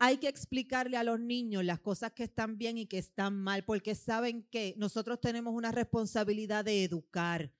Hay 0.04 0.16
que 0.16 0.26
explicarle 0.26 0.96
a 0.96 1.04
los 1.04 1.20
niños 1.20 1.64
las 1.64 1.78
cosas 1.78 2.10
que 2.10 2.24
están 2.24 2.58
bien 2.58 2.76
y 2.76 2.86
que 2.86 2.98
están 2.98 3.40
mal, 3.40 3.64
porque 3.64 3.94
saben 3.94 4.42
que 4.50 4.74
nosotros 4.76 5.20
tenemos 5.20 5.54
una 5.54 5.70
responsabilidad 5.70 6.64
de 6.64 6.82
educar. 6.82 7.52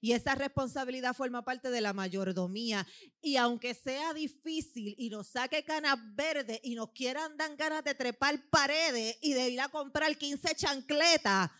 Y 0.00 0.10
esa 0.10 0.34
responsabilidad 0.34 1.14
forma 1.14 1.44
parte 1.44 1.70
de 1.70 1.80
la 1.80 1.92
mayordomía. 1.92 2.84
Y 3.22 3.36
aunque 3.36 3.72
sea 3.72 4.12
difícil 4.14 4.96
y 4.98 5.10
nos 5.10 5.28
saque 5.28 5.62
canas 5.62 5.96
verdes 6.16 6.58
y 6.64 6.74
nos 6.74 6.90
quieran 6.90 7.36
dar 7.36 7.54
ganas 7.54 7.84
de 7.84 7.94
trepar 7.94 8.50
paredes 8.50 9.16
y 9.22 9.34
de 9.34 9.48
ir 9.48 9.60
a 9.60 9.68
comprar 9.68 10.18
15 10.18 10.56
chancletas, 10.56 11.52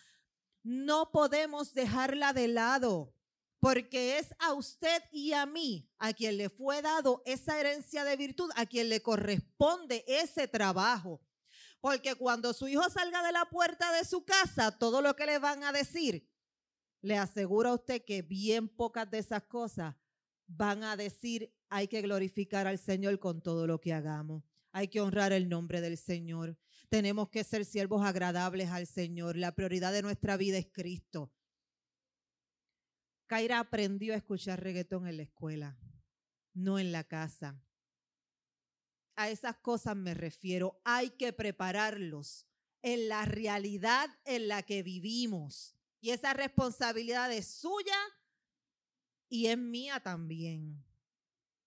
no 0.65 1.13
podemos 1.13 1.73
dejarla 1.73 2.33
de 2.33 2.49
lado, 2.49 3.15
porque 3.61 4.19
es 4.19 4.35
a 4.39 4.53
usted 4.53 5.03
y 5.13 5.33
a 5.33 5.47
mí 5.47 5.89
a 5.99 6.13
quien 6.13 6.37
le 6.37 6.49
fue 6.49 6.83
dado 6.83 7.23
esa 7.25 7.59
herencia 7.59 8.05
de 8.05 8.17
virtud, 8.17 8.51
a 8.57 8.67
quien 8.67 8.89
le 8.89 9.03
corresponde 9.03 10.05
ese 10.07 10.47
trabajo. 10.49 11.21
Porque 11.81 12.15
cuando 12.15 12.53
su 12.53 12.69
hijo 12.69 12.89
salga 12.91 13.23
de 13.23 13.33
la 13.33 13.45
puerta 13.47 13.93
de 13.93 14.05
su 14.05 14.25
casa, 14.25 14.77
todo 14.77 15.03
lo 15.03 15.15
que 15.15 15.27
le 15.27 15.39
van 15.39 15.63
a 15.65 15.73
decir, 15.73 16.29
le 17.01 17.17
aseguro 17.17 17.71
a 17.71 17.75
usted 17.75 18.05
que 18.05 18.23
bien 18.23 18.69
pocas 18.69 19.11
de 19.11 19.19
esas 19.19 19.45
cosas 19.45 19.95
van 20.47 20.83
a 20.85 20.97
decir, 20.97 21.53
hay 21.69 21.89
que 21.89 22.03
glorificar 22.03 22.67
al 22.67 22.79
Señor 22.79 23.19
con 23.19 23.43
todo 23.43 23.67
lo 23.67 23.81
que 23.81 23.93
hagamos. 23.93 24.43
Hay 24.73 24.89
que 24.89 25.01
honrar 25.01 25.33
el 25.33 25.49
nombre 25.49 25.81
del 25.81 25.97
Señor. 25.97 26.59
Tenemos 26.89 27.29
que 27.31 27.45
ser 27.45 27.65
siervos 27.65 28.05
agradables 28.05 28.71
al 28.71 28.87
Señor. 28.87 29.37
La 29.37 29.55
prioridad 29.55 29.93
de 29.93 30.03
nuestra 30.03 30.37
vida 30.37 30.59
es 30.59 30.67
Cristo. 30.67 31.33
Kaira 33.27 33.59
aprendió 33.59 34.15
a 34.15 34.17
escuchar 34.17 34.63
reggaetón 34.63 35.07
en 35.07 35.17
la 35.17 35.25
escuela, 35.25 35.79
no 36.55 36.79
en 36.79 36.93
la 36.93 37.05
casa. 37.05 37.61
A 39.17 39.31
esas 39.31 39.57
cosas 39.57 39.97
me 39.97 40.15
refiero. 40.15 40.81
Hay 40.85 41.11
que 41.11 41.33
prepararlos 41.33 42.47
en 42.83 43.09
la 43.09 43.25
realidad 43.25 44.09
en 44.25 44.49
la 44.49 44.63
que 44.63 44.83
vivimos. 44.83 45.75
Y 46.01 46.11
esa 46.11 46.35
responsabilidad 46.35 47.33
es 47.33 47.47
suya 47.49 47.97
y 49.29 49.47
es 49.47 49.59
mía 49.59 50.01
también. 50.01 50.85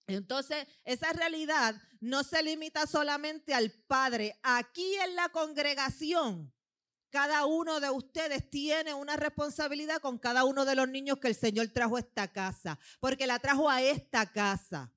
Entonces, 0.07 0.65
esa 0.85 1.11
realidad 1.13 1.75
no 1.99 2.23
se 2.23 2.41
limita 2.41 2.87
solamente 2.87 3.53
al 3.53 3.71
Padre. 3.71 4.39
Aquí 4.41 4.95
en 4.95 5.15
la 5.15 5.29
congregación, 5.29 6.53
cada 7.09 7.45
uno 7.45 7.79
de 7.79 7.89
ustedes 7.89 8.49
tiene 8.49 8.93
una 8.93 9.15
responsabilidad 9.15 9.99
con 10.01 10.17
cada 10.17 10.43
uno 10.43 10.65
de 10.65 10.75
los 10.75 10.87
niños 10.87 11.19
que 11.19 11.27
el 11.27 11.35
Señor 11.35 11.67
trajo 11.69 11.97
a 11.97 12.01
esta 12.01 12.31
casa, 12.31 12.79
porque 12.99 13.27
la 13.27 13.39
trajo 13.39 13.69
a 13.69 13.81
esta 13.81 14.31
casa. 14.31 14.93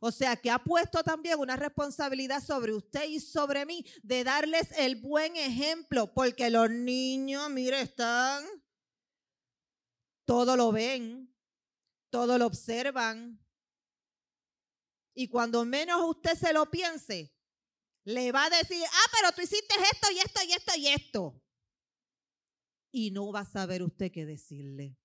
O 0.00 0.10
sea, 0.10 0.34
que 0.34 0.50
ha 0.50 0.58
puesto 0.58 1.04
también 1.04 1.38
una 1.38 1.54
responsabilidad 1.54 2.42
sobre 2.42 2.72
usted 2.72 3.04
y 3.04 3.20
sobre 3.20 3.64
mí 3.64 3.86
de 4.02 4.24
darles 4.24 4.72
el 4.76 4.96
buen 4.96 5.36
ejemplo, 5.36 6.12
porque 6.12 6.50
los 6.50 6.68
niños, 6.70 7.48
mire, 7.50 7.80
están, 7.82 8.44
todo 10.24 10.56
lo 10.56 10.72
ven, 10.72 11.32
todo 12.10 12.36
lo 12.36 12.46
observan. 12.46 13.40
Y 15.14 15.28
cuando 15.28 15.64
menos 15.64 16.00
usted 16.04 16.36
se 16.36 16.52
lo 16.52 16.68
piense, 16.68 17.32
le 18.04 18.32
va 18.32 18.46
a 18.46 18.50
decir, 18.50 18.82
ah, 18.84 19.10
pero 19.12 19.32
tú 19.32 19.42
hiciste 19.42 19.74
esto 19.92 20.10
y 20.10 20.18
esto 20.18 20.40
y 20.44 20.52
esto 20.52 20.72
y 20.78 20.88
esto. 20.88 21.42
Y 22.92 23.10
no 23.10 23.32
va 23.32 23.40
a 23.40 23.44
saber 23.44 23.82
usted 23.82 24.12
qué 24.12 24.24
decirle. 24.24 24.96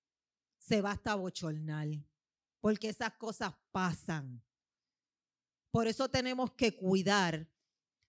Se 0.59 0.81
va 0.81 0.91
hasta 0.91 1.15
bochornar, 1.15 1.87
porque 2.59 2.89
esas 2.89 3.13
cosas 3.13 3.53
pasan. 3.71 4.43
Por 5.71 5.87
eso 5.87 6.09
tenemos 6.09 6.51
que 6.51 6.75
cuidar 6.75 7.47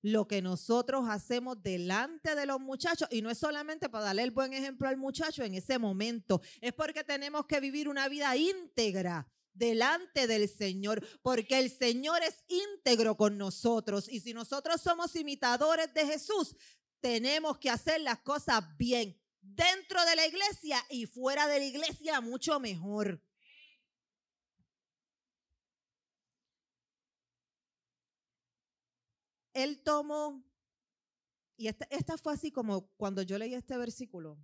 lo 0.02 0.28
que 0.28 0.42
nosotros 0.42 1.06
hacemos 1.08 1.62
delante 1.62 2.34
de 2.34 2.46
los 2.46 2.60
muchachos 2.60 3.08
y 3.10 3.22
no 3.22 3.30
es 3.30 3.38
solamente 3.38 3.88
para 3.88 4.06
darle 4.06 4.22
el 4.22 4.30
buen 4.30 4.52
ejemplo 4.52 4.88
al 4.88 4.96
muchacho 4.96 5.42
en 5.42 5.54
ese 5.54 5.78
momento, 5.78 6.40
es 6.60 6.72
porque 6.72 7.04
tenemos 7.04 7.46
que 7.46 7.60
vivir 7.60 7.88
una 7.88 8.08
vida 8.08 8.36
íntegra 8.36 9.28
delante 9.52 10.28
del 10.28 10.48
Señor, 10.48 11.04
porque 11.20 11.58
el 11.58 11.70
Señor 11.70 12.22
es 12.22 12.44
íntegro 12.48 13.16
con 13.16 13.36
nosotros 13.36 14.08
y 14.08 14.20
si 14.20 14.32
nosotros 14.32 14.80
somos 14.80 15.16
imitadores 15.16 15.92
de 15.92 16.06
Jesús, 16.06 16.54
tenemos 17.00 17.58
que 17.58 17.70
hacer 17.70 18.00
las 18.00 18.20
cosas 18.20 18.64
bien 18.76 19.20
dentro 19.40 20.04
de 20.04 20.16
la 20.16 20.26
iglesia 20.26 20.84
y 20.90 21.06
fuera 21.06 21.46
de 21.46 21.58
la 21.58 21.64
iglesia 21.64 22.20
mucho 22.20 22.60
mejor. 22.60 23.22
él 29.62 29.82
tomó, 29.82 30.44
y 31.56 31.66
esta, 31.66 32.16
fue 32.18 32.32
así 32.32 32.52
como 32.52 32.88
cuando 32.96 33.22
yo 33.22 33.38
leí 33.38 33.54
este 33.54 33.76
versículo, 33.76 34.38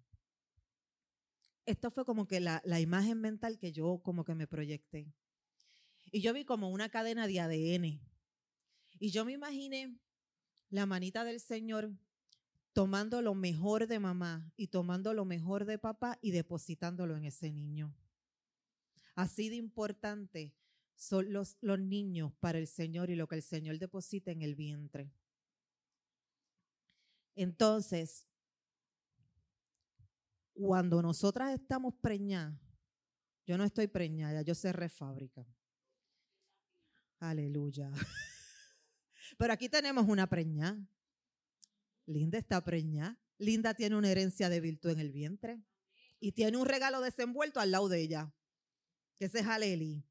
esto 1.67 1.91
fue 1.91 2.05
como 2.05 2.27
que 2.27 2.41
la, 2.41 2.61
la 2.65 2.81
imagen 2.81 3.21
mental 3.21 3.59
que 3.59 3.73
yo 3.73 4.01
como 4.03 4.25
que 4.25 4.35
me 4.35 4.47
proyecté. 4.47 5.15
Y 6.11 6.21
yo 6.21 6.33
vi 6.33 6.45
como 6.45 6.69
una 6.69 6.89
cadena 6.89 7.27
de 7.27 7.41
ADN. 7.41 8.01
Y 8.99 9.11
yo 9.11 9.25
me 9.25 9.33
imaginé 9.33 9.97
la 10.69 10.85
manita 10.85 11.25
del 11.25 11.41
Señor 11.41 11.93
tomando 12.75 13.23
lo 13.23 13.35
mejor 13.35 13.87
de 13.87 14.01
mamá 14.01 14.53
y 14.57 14.67
tomando 14.67 15.15
lo 15.15 15.25
mejor 15.25 15.65
de 15.65 15.79
papá 15.79 16.19
y 16.21 16.33
depositándolo 16.33 17.17
en 17.17 17.25
ese 17.25 17.51
niño. 17.51 17.97
Así 19.15 19.49
de 19.49 19.55
importante 19.55 20.53
son 20.97 21.33
los, 21.33 21.57
los 21.61 21.79
niños 21.79 22.33
para 22.41 22.59
el 22.59 22.67
Señor 22.67 23.11
y 23.11 23.15
lo 23.15 23.29
que 23.29 23.37
el 23.37 23.43
Señor 23.43 23.79
deposita 23.79 24.33
en 24.33 24.43
el 24.43 24.57
vientre. 24.57 25.13
Entonces, 27.37 28.27
cuando 30.53 31.01
nosotras 31.01 31.55
estamos 31.55 31.95
preñadas, 31.95 32.59
yo 33.47 33.57
no 33.57 33.65
estoy 33.65 33.87
preñada, 33.87 34.43
yo 34.43 34.55
sé 34.55 34.73
refábrica. 34.73 35.47
Aleluya. 37.21 37.91
Pero 39.39 39.53
aquí 39.53 39.69
tenemos 39.69 40.09
una 40.09 40.27
preñada. 40.27 40.77
Linda 42.07 42.39
está 42.39 42.63
preñada. 42.65 43.19
Linda 43.39 43.75
tiene 43.75 43.97
una 43.97 44.11
herencia 44.11 44.49
de 44.49 44.61
virtud 44.61 44.91
en 44.91 45.01
el 45.01 45.11
vientre. 45.11 45.63
Y 46.21 46.33
tiene 46.33 46.57
un 46.57 46.67
regalo 46.67 47.01
desenvuelto 47.01 47.61
al 47.61 47.71
lado 47.71 47.89
de 47.89 48.01
ella. 48.01 48.33
Que 49.19 49.27
ese 49.27 49.41
es 49.41 49.47
Aleli. 49.47 50.05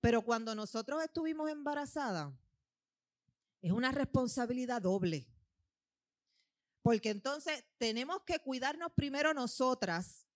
Pero 0.00 0.22
cuando 0.22 0.54
nosotros 0.54 1.02
estuvimos 1.02 1.50
embarazadas, 1.50 2.32
es 3.60 3.72
una 3.72 3.92
responsabilidad 3.92 4.82
doble. 4.82 5.28
Porque 6.82 7.10
entonces 7.10 7.64
tenemos 7.78 8.22
que 8.24 8.40
cuidarnos 8.40 8.92
primero 8.92 9.32
nosotras 9.32 10.26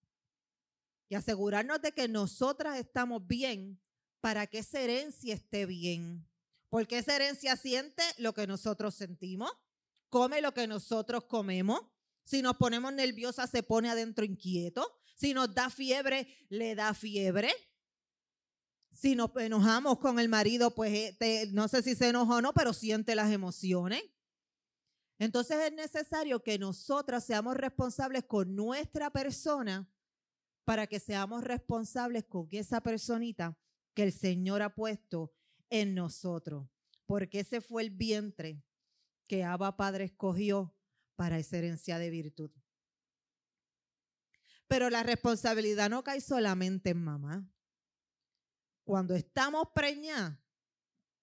y 1.08 1.16
asegurarnos 1.16 1.82
de 1.82 1.92
que 1.92 2.06
nosotras 2.06 2.78
estamos 2.78 3.26
bien 3.26 3.80
para 4.20 4.46
que 4.46 4.58
esa 4.58 4.80
herencia 4.80 5.34
esté 5.34 5.66
bien. 5.66 6.26
Porque 6.68 6.98
esa 6.98 7.16
herencia 7.16 7.56
siente 7.56 8.02
lo 8.18 8.32
que 8.34 8.46
nosotros 8.46 8.94
sentimos, 8.94 9.50
come 10.08 10.40
lo 10.40 10.52
que 10.52 10.66
nosotros 10.66 11.24
comemos. 11.24 11.80
Si 12.24 12.42
nos 12.42 12.56
ponemos 12.56 12.92
nerviosas, 12.92 13.50
se 13.50 13.62
pone 13.62 13.88
adentro 13.88 14.24
inquieto. 14.24 15.00
Si 15.14 15.32
nos 15.32 15.54
da 15.54 15.70
fiebre, 15.70 16.28
le 16.48 16.74
da 16.74 16.92
fiebre. 16.92 17.52
Si 18.92 19.14
nos 19.14 19.30
enojamos 19.36 19.98
con 19.98 20.18
el 20.18 20.28
marido, 20.28 20.74
pues 20.74 21.16
eh, 21.20 21.48
no 21.52 21.68
sé 21.68 21.82
si 21.82 21.94
se 21.94 22.08
enoja 22.08 22.36
o 22.36 22.42
no, 22.42 22.52
pero 22.52 22.72
siente 22.72 23.14
las 23.14 23.30
emociones. 23.30 24.02
Entonces 25.18 25.58
es 25.58 25.72
necesario 25.72 26.42
que 26.42 26.58
nosotras 26.58 27.24
seamos 27.24 27.56
responsables 27.56 28.24
con 28.24 28.54
nuestra 28.54 29.10
persona 29.10 29.90
para 30.64 30.86
que 30.86 31.00
seamos 31.00 31.44
responsables 31.44 32.24
con 32.24 32.48
esa 32.50 32.80
personita 32.80 33.56
que 33.94 34.02
el 34.02 34.12
Señor 34.12 34.62
ha 34.62 34.74
puesto 34.74 35.32
en 35.70 35.94
nosotros. 35.94 36.68
Porque 37.06 37.40
ese 37.40 37.60
fue 37.60 37.82
el 37.82 37.90
vientre 37.90 38.62
que 39.26 39.44
Abba 39.44 39.76
Padre 39.76 40.04
escogió 40.04 40.74
para 41.16 41.38
esa 41.38 41.58
herencia 41.58 41.98
de 41.98 42.10
virtud. 42.10 42.50
Pero 44.68 44.90
la 44.90 45.02
responsabilidad 45.02 45.88
no 45.90 46.02
cae 46.02 46.20
solamente 46.20 46.90
en 46.90 47.02
mamá 47.02 47.50
cuando 48.86 49.16
estamos 49.16 49.68
preñadas, 49.74 50.38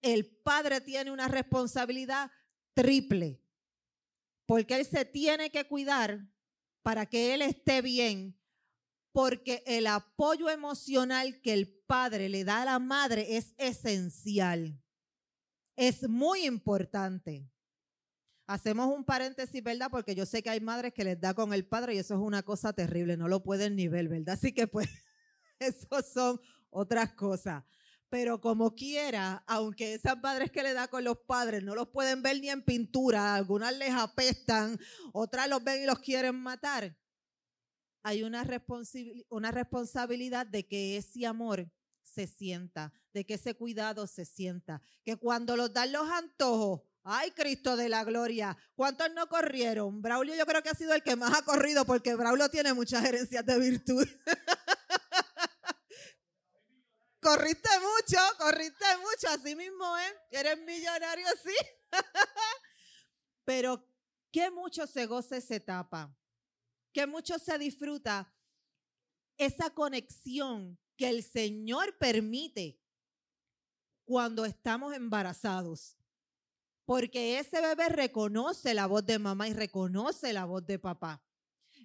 el 0.02 0.26
padre 0.26 0.82
tiene 0.82 1.10
una 1.10 1.28
responsabilidad 1.28 2.30
triple, 2.74 3.42
porque 4.44 4.76
él 4.76 4.84
se 4.84 5.06
tiene 5.06 5.50
que 5.50 5.66
cuidar 5.66 6.28
para 6.82 7.06
que 7.06 7.32
él 7.32 7.40
esté 7.40 7.80
bien, 7.80 8.38
porque 9.12 9.62
el 9.66 9.86
apoyo 9.86 10.50
emocional 10.50 11.40
que 11.40 11.54
el 11.54 11.74
padre 11.86 12.28
le 12.28 12.44
da 12.44 12.60
a 12.60 12.64
la 12.66 12.78
madre 12.78 13.38
es 13.38 13.54
esencial, 13.56 14.78
es 15.74 16.06
muy 16.06 16.44
importante. 16.44 17.50
Hacemos 18.46 18.94
un 18.94 19.04
paréntesis, 19.04 19.62
¿verdad? 19.62 19.88
Porque 19.90 20.14
yo 20.14 20.26
sé 20.26 20.42
que 20.42 20.50
hay 20.50 20.60
madres 20.60 20.92
que 20.92 21.04
les 21.04 21.18
da 21.18 21.32
con 21.32 21.54
el 21.54 21.66
padre 21.66 21.94
y 21.94 21.98
eso 21.98 22.14
es 22.14 22.20
una 22.20 22.42
cosa 22.42 22.72
terrible, 22.72 23.16
no 23.16 23.26
lo 23.26 23.42
pueden 23.42 23.76
ni 23.76 23.88
ver, 23.88 24.08
¿verdad? 24.08 24.34
Así 24.34 24.52
que 24.52 24.66
pues, 24.66 24.88
esos 25.58 26.06
son 26.12 26.40
otras 26.70 27.14
cosas. 27.14 27.64
Pero 28.10 28.40
como 28.40 28.74
quiera, 28.74 29.42
aunque 29.46 29.94
esas 29.94 30.16
padres 30.16 30.50
que 30.50 30.62
le 30.62 30.74
da 30.74 30.88
con 30.88 31.02
los 31.02 31.18
padres 31.26 31.62
no 31.62 31.74
los 31.74 31.88
pueden 31.88 32.22
ver 32.22 32.38
ni 32.40 32.50
en 32.50 32.62
pintura, 32.62 33.34
algunas 33.34 33.76
les 33.76 33.92
apestan, 33.92 34.78
otras 35.12 35.48
los 35.48 35.64
ven 35.64 35.82
y 35.82 35.86
los 35.86 35.98
quieren 35.98 36.36
matar, 36.36 36.96
hay 38.02 38.22
una, 38.22 38.46
una 39.30 39.50
responsabilidad 39.50 40.46
de 40.46 40.66
que 40.66 40.98
ese 40.98 41.26
amor 41.26 41.68
se 42.02 42.26
sienta, 42.26 42.92
de 43.14 43.24
que 43.24 43.34
ese 43.34 43.54
cuidado 43.54 44.06
se 44.06 44.26
sienta, 44.26 44.82
que 45.02 45.16
cuando 45.16 45.56
los 45.56 45.72
dan 45.72 45.90
los 45.90 46.08
antojos, 46.10 46.82
ay 47.04 47.30
Cristo 47.32 47.76
de 47.76 47.88
la 47.88 48.02
gloria, 48.02 48.56
¿cuántos 48.74 49.12
no 49.12 49.28
corrieron? 49.28 50.02
Braulio 50.02 50.34
yo 50.34 50.46
creo 50.46 50.62
que 50.62 50.70
ha 50.70 50.74
sido 50.74 50.94
el 50.94 51.02
que 51.02 51.16
más 51.16 51.38
ha 51.38 51.42
corrido 51.42 51.84
porque 51.84 52.14
Braulio 52.14 52.48
tiene 52.48 52.72
muchas 52.72 53.04
herencias 53.04 53.44
de 53.44 53.58
virtud. 53.58 54.08
corriste 57.20 57.68
mucho, 57.80 58.18
corriste 58.38 58.84
mucho, 58.98 59.28
así 59.30 59.54
mismo, 59.54 59.96
¿eh? 59.98 60.14
Eres 60.30 60.58
millonario, 60.58 61.26
sí. 61.42 61.54
Pero 63.44 63.86
qué 64.30 64.50
mucho 64.50 64.86
se 64.86 65.06
goza 65.06 65.36
esa 65.36 65.56
etapa, 65.56 66.14
qué 66.92 67.06
mucho 67.06 67.38
se 67.38 67.58
disfruta 67.58 68.34
esa 69.36 69.70
conexión 69.70 70.78
que 70.96 71.08
el 71.08 71.22
Señor 71.22 71.96
permite 71.98 72.80
cuando 74.04 74.44
estamos 74.44 74.94
embarazados. 74.94 75.98
Porque 76.84 77.38
ese 77.38 77.60
bebé 77.60 77.88
reconoce 77.88 78.74
la 78.74 78.86
voz 78.86 79.06
de 79.06 79.18
mamá 79.18 79.48
y 79.48 79.54
reconoce 79.54 80.32
la 80.32 80.44
voz 80.44 80.66
de 80.66 80.78
papá. 80.78 81.24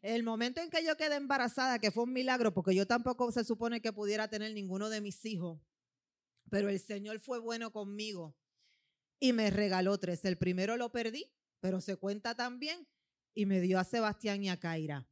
El 0.01 0.23
momento 0.23 0.61
en 0.61 0.69
que 0.69 0.83
yo 0.83 0.95
quedé 0.97 1.15
embarazada, 1.15 1.79
que 1.79 1.91
fue 1.91 2.03
un 2.03 2.13
milagro, 2.13 2.53
porque 2.53 2.75
yo 2.75 2.85
tampoco 2.85 3.31
se 3.31 3.43
supone 3.43 3.81
que 3.81 3.93
pudiera 3.93 4.27
tener 4.29 4.53
ninguno 4.53 4.89
de 4.89 5.01
mis 5.01 5.25
hijos, 5.25 5.61
pero 6.49 6.69
el 6.69 6.79
Señor 6.79 7.19
fue 7.19 7.39
bueno 7.39 7.71
conmigo 7.71 8.35
y 9.19 9.33
me 9.33 9.49
regaló 9.49 9.97
tres. 9.97 10.23
El 10.25 10.37
primero 10.37 10.77
lo 10.77 10.91
perdí, 10.91 11.31
pero 11.59 11.81
se 11.81 11.97
cuenta 11.97 12.35
también, 12.35 12.87
y 13.33 13.45
me 13.45 13.61
dio 13.61 13.79
a 13.79 13.83
Sebastián 13.83 14.43
y 14.43 14.49
a 14.49 14.59
Kaira. 14.59 15.07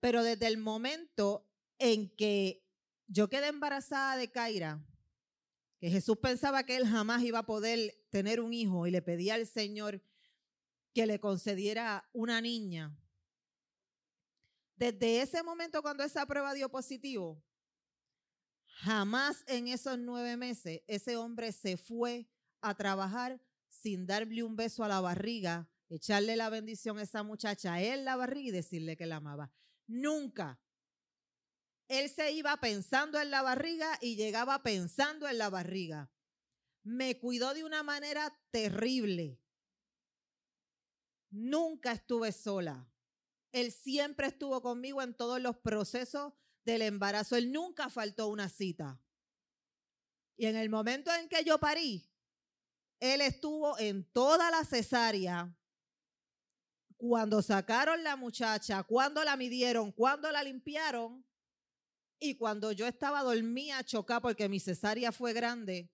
Pero 0.00 0.22
desde 0.22 0.46
el 0.46 0.58
momento 0.58 1.48
en 1.78 2.14
que 2.14 2.66
yo 3.06 3.28
quedé 3.28 3.48
embarazada 3.48 4.16
de 4.16 4.30
Kaira, 4.30 4.84
que 5.78 5.90
Jesús 5.90 6.16
pensaba 6.18 6.64
que 6.64 6.76
él 6.76 6.86
jamás 6.86 7.22
iba 7.22 7.40
a 7.40 7.46
poder 7.46 8.03
tener 8.14 8.40
un 8.40 8.52
hijo 8.52 8.86
y 8.86 8.92
le 8.92 9.02
pedía 9.02 9.34
al 9.34 9.44
Señor 9.44 10.00
que 10.94 11.04
le 11.04 11.18
concediera 11.18 12.08
una 12.12 12.40
niña. 12.40 12.96
Desde 14.76 15.20
ese 15.20 15.42
momento 15.42 15.82
cuando 15.82 16.04
esa 16.04 16.24
prueba 16.24 16.54
dio 16.54 16.68
positivo, 16.68 17.42
jamás 18.66 19.42
en 19.48 19.66
esos 19.66 19.98
nueve 19.98 20.36
meses 20.36 20.82
ese 20.86 21.16
hombre 21.16 21.50
se 21.50 21.76
fue 21.76 22.28
a 22.60 22.76
trabajar 22.76 23.40
sin 23.68 24.06
darle 24.06 24.44
un 24.44 24.54
beso 24.54 24.84
a 24.84 24.88
la 24.88 25.00
barriga, 25.00 25.68
echarle 25.88 26.36
la 26.36 26.50
bendición 26.50 26.98
a 26.98 27.02
esa 27.02 27.24
muchacha 27.24 27.74
a 27.74 27.82
él 27.82 28.04
la 28.04 28.14
barriga 28.14 28.50
y 28.50 28.52
decirle 28.52 28.96
que 28.96 29.06
la 29.06 29.16
amaba. 29.16 29.50
Nunca. 29.88 30.60
Él 31.88 32.08
se 32.08 32.30
iba 32.30 32.56
pensando 32.58 33.20
en 33.20 33.32
la 33.32 33.42
barriga 33.42 33.98
y 34.00 34.14
llegaba 34.14 34.62
pensando 34.62 35.26
en 35.26 35.38
la 35.38 35.50
barriga. 35.50 36.13
Me 36.84 37.18
cuidó 37.18 37.54
de 37.54 37.64
una 37.64 37.82
manera 37.82 38.38
terrible. 38.50 39.40
Nunca 41.30 41.92
estuve 41.92 42.30
sola. 42.30 42.88
Él 43.52 43.72
siempre 43.72 44.28
estuvo 44.28 44.60
conmigo 44.62 45.02
en 45.02 45.14
todos 45.14 45.40
los 45.40 45.56
procesos 45.56 46.34
del 46.64 46.82
embarazo. 46.82 47.36
Él 47.36 47.50
nunca 47.52 47.88
faltó 47.88 48.28
una 48.28 48.48
cita. 48.48 49.00
Y 50.36 50.46
en 50.46 50.56
el 50.56 50.68
momento 50.68 51.12
en 51.12 51.28
que 51.28 51.42
yo 51.42 51.58
parí, 51.58 52.10
él 53.00 53.20
estuvo 53.20 53.78
en 53.78 54.04
toda 54.12 54.50
la 54.50 54.64
cesárea. 54.64 55.56
Cuando 56.96 57.42
sacaron 57.42 58.02
la 58.02 58.16
muchacha, 58.16 58.82
cuando 58.82 59.24
la 59.24 59.36
midieron, 59.36 59.92
cuando 59.92 60.30
la 60.30 60.42
limpiaron 60.42 61.24
y 62.18 62.36
cuando 62.36 62.72
yo 62.72 62.86
estaba 62.86 63.22
dormida 63.22 63.84
chocada 63.84 64.20
porque 64.20 64.48
mi 64.48 64.60
cesárea 64.60 65.12
fue 65.12 65.32
grande, 65.32 65.90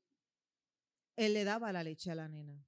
él 1.21 1.35
le 1.35 1.45
daba 1.45 1.71
la 1.71 1.85
leche 1.85 2.11
a 2.11 2.15
la 2.15 2.29
nena. 2.29 2.65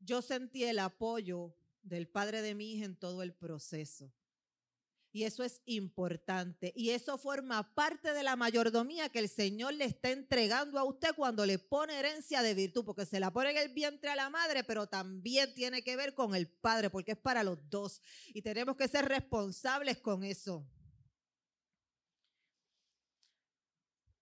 Yo 0.00 0.22
sentí 0.22 0.64
el 0.64 0.80
apoyo 0.80 1.54
del 1.82 2.08
padre 2.08 2.42
de 2.42 2.56
mi 2.56 2.72
hija 2.72 2.84
en 2.84 2.96
todo 2.96 3.22
el 3.22 3.32
proceso. 3.32 4.12
Y 5.12 5.22
eso 5.24 5.44
es 5.44 5.60
importante. 5.66 6.72
Y 6.74 6.90
eso 6.90 7.16
forma 7.16 7.74
parte 7.74 8.12
de 8.12 8.24
la 8.24 8.34
mayordomía 8.34 9.10
que 9.10 9.20
el 9.20 9.28
Señor 9.28 9.74
le 9.74 9.84
está 9.84 10.10
entregando 10.10 10.80
a 10.80 10.84
usted 10.84 11.14
cuando 11.14 11.46
le 11.46 11.58
pone 11.60 11.96
herencia 11.96 12.42
de 12.42 12.54
virtud, 12.54 12.84
porque 12.84 13.06
se 13.06 13.20
la 13.20 13.30
pone 13.30 13.50
en 13.50 13.58
el 13.58 13.68
vientre 13.68 14.10
a 14.10 14.16
la 14.16 14.30
madre, 14.30 14.64
pero 14.64 14.88
también 14.88 15.54
tiene 15.54 15.84
que 15.84 15.94
ver 15.96 16.14
con 16.14 16.34
el 16.34 16.48
padre, 16.48 16.90
porque 16.90 17.12
es 17.12 17.18
para 17.18 17.44
los 17.44 17.58
dos. 17.70 18.00
Y 18.28 18.42
tenemos 18.42 18.74
que 18.74 18.88
ser 18.88 19.04
responsables 19.04 19.98
con 19.98 20.24
eso. 20.24 20.66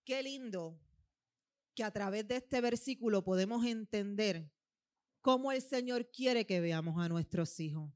Qué 0.05 0.23
lindo 0.23 0.79
que 1.81 1.85
a 1.85 1.91
través 1.91 2.29
de 2.29 2.37
este 2.37 2.61
versículo 2.61 3.25
podemos 3.25 3.65
entender 3.65 4.53
cómo 5.23 5.51
el 5.51 5.63
Señor 5.63 6.11
quiere 6.11 6.45
que 6.45 6.61
veamos 6.61 7.03
a 7.03 7.09
nuestros 7.09 7.59
hijos, 7.59 7.91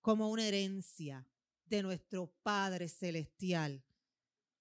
como 0.00 0.28
una 0.30 0.44
herencia 0.44 1.24
de 1.64 1.84
nuestro 1.84 2.34
Padre 2.42 2.88
Celestial 2.88 3.84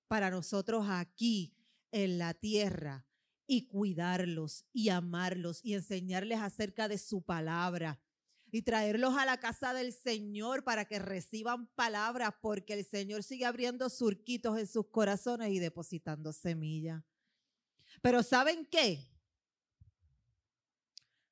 para 0.08 0.30
nosotros 0.30 0.86
aquí 0.88 1.58
en 1.92 2.20
la 2.20 2.36
tierra 2.36 3.08
y 3.48 3.66
cuidarlos 3.66 4.68
y 4.72 4.90
amarlos 4.90 5.60
y 5.64 5.74
enseñarles 5.74 6.38
acerca 6.38 6.88
de 6.88 7.00
su 7.00 7.24
palabra 7.24 8.00
y 8.52 8.62
traerlos 8.62 9.18
a 9.18 9.26
la 9.26 9.40
casa 9.40 9.74
del 9.74 9.94
Señor 9.94 10.64
para 10.64 10.86
que 10.86 11.00
reciban 11.00 11.66
palabras 11.74 12.36
porque 12.40 12.76
el 12.76 12.86
Señor 12.86 13.24
sigue 13.24 13.46
abriendo 13.46 13.90
surquitos 13.90 14.60
en 14.60 14.68
sus 14.68 14.90
corazones 14.90 15.52
y 15.52 15.58
depositando 15.58 16.32
semillas. 16.34 17.04
Pero 18.04 18.22
¿saben 18.22 18.66
qué? 18.66 19.10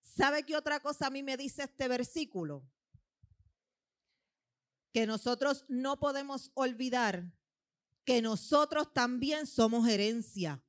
¿Sabe 0.02 0.44
qué 0.44 0.56
otra 0.56 0.80
cosa 0.80 1.08
a 1.08 1.10
mí 1.10 1.22
me 1.22 1.36
dice 1.36 1.64
este 1.64 1.90
versículo? 1.90 2.64
Que 4.94 5.06
nosotros 5.06 5.66
no 5.68 6.00
podemos 6.00 6.50
olvidar 6.54 7.26
que 8.06 8.22
nosotros 8.22 8.94
también 8.94 9.48
somos 9.48 9.86
herencia. 9.86 10.64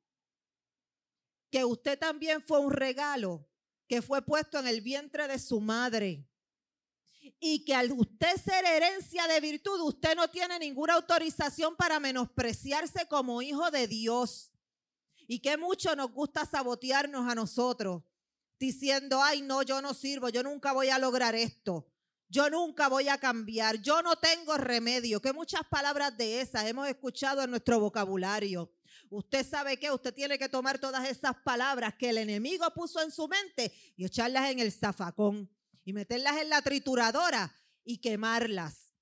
Que 1.52 1.64
usted 1.64 1.96
también 1.96 2.42
fue 2.42 2.58
un 2.58 2.72
regalo 2.72 3.48
que 3.86 4.02
fue 4.02 4.22
puesto 4.22 4.58
en 4.58 4.66
el 4.66 4.80
vientre 4.80 5.28
de 5.28 5.38
su 5.38 5.60
madre. 5.60 6.28
Y 7.38 7.64
que 7.64 7.76
al 7.76 7.92
usted 7.92 8.42
ser 8.42 8.64
herencia 8.64 9.28
de 9.28 9.40
virtud, 9.40 9.80
usted 9.82 10.16
no 10.16 10.28
tiene 10.28 10.58
ninguna 10.58 10.94
autorización 10.94 11.76
para 11.76 12.00
menospreciarse 12.00 13.06
como 13.06 13.40
hijo 13.40 13.70
de 13.70 13.86
Dios. 13.86 14.51
Y 15.26 15.40
que 15.40 15.56
mucho 15.56 15.94
nos 15.96 16.12
gusta 16.12 16.44
sabotearnos 16.44 17.30
a 17.30 17.34
nosotros 17.34 18.02
diciendo, 18.58 19.20
ay, 19.22 19.42
no, 19.42 19.62
yo 19.62 19.82
no 19.82 19.92
sirvo, 19.92 20.28
yo 20.28 20.42
nunca 20.42 20.72
voy 20.72 20.88
a 20.88 20.98
lograr 20.98 21.34
esto, 21.34 21.88
yo 22.28 22.48
nunca 22.48 22.88
voy 22.88 23.08
a 23.08 23.18
cambiar, 23.18 23.82
yo 23.82 24.02
no 24.02 24.16
tengo 24.16 24.56
remedio, 24.56 25.20
que 25.20 25.32
muchas 25.32 25.62
palabras 25.68 26.16
de 26.16 26.40
esas 26.40 26.64
hemos 26.66 26.88
escuchado 26.88 27.42
en 27.42 27.50
nuestro 27.50 27.80
vocabulario. 27.80 28.72
Usted 29.10 29.44
sabe 29.44 29.78
que 29.78 29.90
usted 29.90 30.14
tiene 30.14 30.38
que 30.38 30.48
tomar 30.48 30.78
todas 30.78 31.08
esas 31.08 31.34
palabras 31.44 31.94
que 31.98 32.10
el 32.10 32.18
enemigo 32.18 32.64
puso 32.72 33.02
en 33.02 33.10
su 33.10 33.28
mente 33.28 33.72
y 33.96 34.06
echarlas 34.06 34.50
en 34.50 34.60
el 34.60 34.72
zafacón 34.72 35.50
y 35.84 35.92
meterlas 35.92 36.40
en 36.40 36.48
la 36.48 36.62
trituradora 36.62 37.54
y 37.84 37.98
quemarlas. 37.98 38.92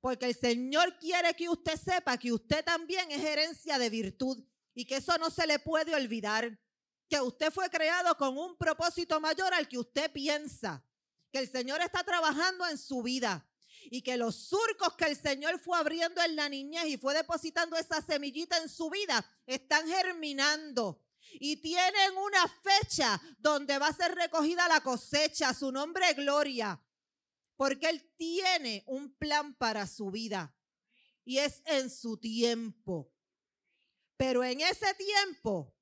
Porque 0.00 0.26
el 0.26 0.34
Señor 0.34 0.98
quiere 0.98 1.34
que 1.34 1.48
usted 1.48 1.76
sepa 1.76 2.16
que 2.16 2.32
usted 2.32 2.64
también 2.64 3.10
es 3.10 3.22
herencia 3.22 3.78
de 3.78 3.90
virtud 3.90 4.42
y 4.76 4.84
que 4.84 4.96
eso 4.96 5.16
no 5.16 5.30
se 5.30 5.46
le 5.46 5.58
puede 5.58 5.94
olvidar 5.94 6.60
que 7.08 7.18
usted 7.18 7.50
fue 7.50 7.70
creado 7.70 8.14
con 8.18 8.36
un 8.36 8.58
propósito 8.58 9.18
mayor 9.20 9.54
al 9.54 9.66
que 9.66 9.78
usted 9.78 10.12
piensa, 10.12 10.84
que 11.32 11.38
el 11.38 11.50
Señor 11.50 11.80
está 11.80 12.04
trabajando 12.04 12.66
en 12.68 12.76
su 12.76 13.02
vida 13.02 13.48
y 13.84 14.02
que 14.02 14.18
los 14.18 14.36
surcos 14.36 14.94
que 14.94 15.06
el 15.06 15.16
Señor 15.16 15.58
fue 15.58 15.78
abriendo 15.78 16.20
en 16.22 16.36
la 16.36 16.50
niñez 16.50 16.88
y 16.88 16.98
fue 16.98 17.14
depositando 17.14 17.74
esa 17.76 18.02
semillita 18.02 18.58
en 18.58 18.68
su 18.68 18.90
vida 18.90 19.24
están 19.46 19.88
germinando. 19.88 21.02
Y 21.40 21.56
tienen 21.56 22.14
una 22.18 22.46
fecha 22.46 23.18
donde 23.38 23.78
va 23.78 23.88
a 23.88 23.96
ser 23.96 24.14
recogida 24.14 24.68
la 24.68 24.82
cosecha, 24.82 25.54
su 25.54 25.72
nombre 25.72 26.10
es 26.10 26.16
gloria, 26.16 26.78
porque 27.56 27.88
Él 27.88 28.12
tiene 28.18 28.84
un 28.86 29.16
plan 29.16 29.54
para 29.54 29.86
su 29.86 30.10
vida 30.10 30.54
y 31.24 31.38
es 31.38 31.62
en 31.64 31.88
su 31.88 32.18
tiempo. 32.18 33.15
Pero 34.16 34.42
en 34.44 34.60
ese 34.60 34.94
tiempo 34.94 35.76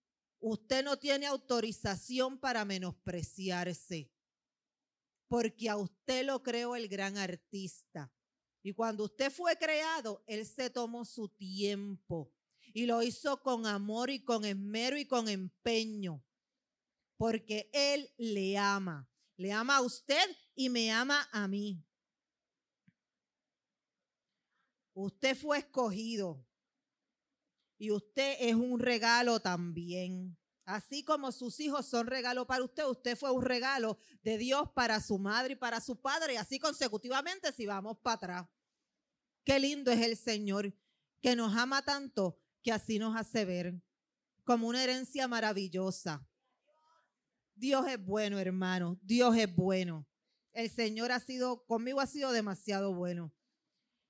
Usted 0.47 0.85
no 0.85 0.99
tiene 0.99 1.25
autorización 1.25 2.39
para 2.39 2.67
menospreciarse, 2.67 4.13
porque 5.27 5.71
a 5.71 5.79
usted 5.79 6.27
lo 6.27 6.43
creó 6.43 6.77
el 6.77 6.87
gran 6.87 7.17
artista. 7.17 8.13
Y 8.63 8.75
cuando 8.75 9.05
usted 9.05 9.33
fue 9.33 9.57
creado, 9.57 10.23
Él 10.27 10.45
se 10.45 10.69
tomó 10.69 11.07
su 11.07 11.31
tiempo 11.31 12.31
y 12.75 12.85
lo 12.85 13.03
hizo 13.03 13.41
con 13.41 13.65
amor 13.65 14.11
y 14.11 14.23
con 14.23 14.45
esmero 14.45 14.99
y 14.99 15.07
con 15.07 15.31
empeño, 15.31 16.23
porque 17.17 17.71
Él 17.73 18.13
le 18.19 18.59
ama. 18.59 19.09
Le 19.39 19.51
ama 19.51 19.77
a 19.77 19.81
usted 19.81 20.29
y 20.55 20.69
me 20.69 20.93
ama 20.93 21.27
a 21.33 21.49
mí. 21.49 21.83
Usted 24.93 25.35
fue 25.35 25.57
escogido. 25.57 26.47
Y 27.79 27.91
usted 27.91 28.37
es 28.41 28.55
un 28.55 28.79
regalo 28.79 29.41
también. 29.41 30.37
Así 30.65 31.05
como 31.05 31.31
sus 31.31 31.61
hijos 31.61 31.87
son 31.87 32.07
regalo 32.07 32.47
para 32.47 32.65
usted, 32.65 32.87
usted 32.87 33.19
fue 33.19 33.31
un 33.31 33.43
regalo 33.43 33.99
de 34.23 34.39
Dios 34.39 34.71
para 34.75 35.01
su 35.01 35.19
madre 35.19 35.53
y 35.53 35.57
para 35.57 35.81
su 35.81 36.01
padre, 36.01 36.35
y 36.35 36.37
así 36.37 36.59
consecutivamente 36.59 37.53
si 37.53 37.67
vamos 37.67 37.99
para 37.99 38.15
atrás. 38.15 38.49
Qué 39.45 39.59
lindo 39.59 39.91
es 39.91 40.01
el 40.01 40.17
Señor, 40.17 40.75
que 41.21 41.37
nos 41.37 41.55
ama 41.55 41.83
tanto, 41.83 42.41
que 42.63 42.73
así 42.73 42.99
nos 42.99 43.15
hace 43.15 43.45
ver 43.45 43.75
como 44.45 44.69
una 44.69 44.83
herencia 44.83 45.27
maravillosa. 45.27 46.27
Dios 47.55 47.87
es 47.89 48.05
bueno, 48.05 48.39
hermano. 48.39 48.99
Dios 49.03 49.37
es 49.37 49.55
bueno. 49.55 50.07
El 50.53 50.71
Señor 50.71 51.13
ha 51.13 51.21
sido, 51.21 51.65
conmigo 51.67 52.01
ha 52.01 52.07
sido 52.07 52.31
demasiado 52.33 52.95
bueno. 52.95 53.33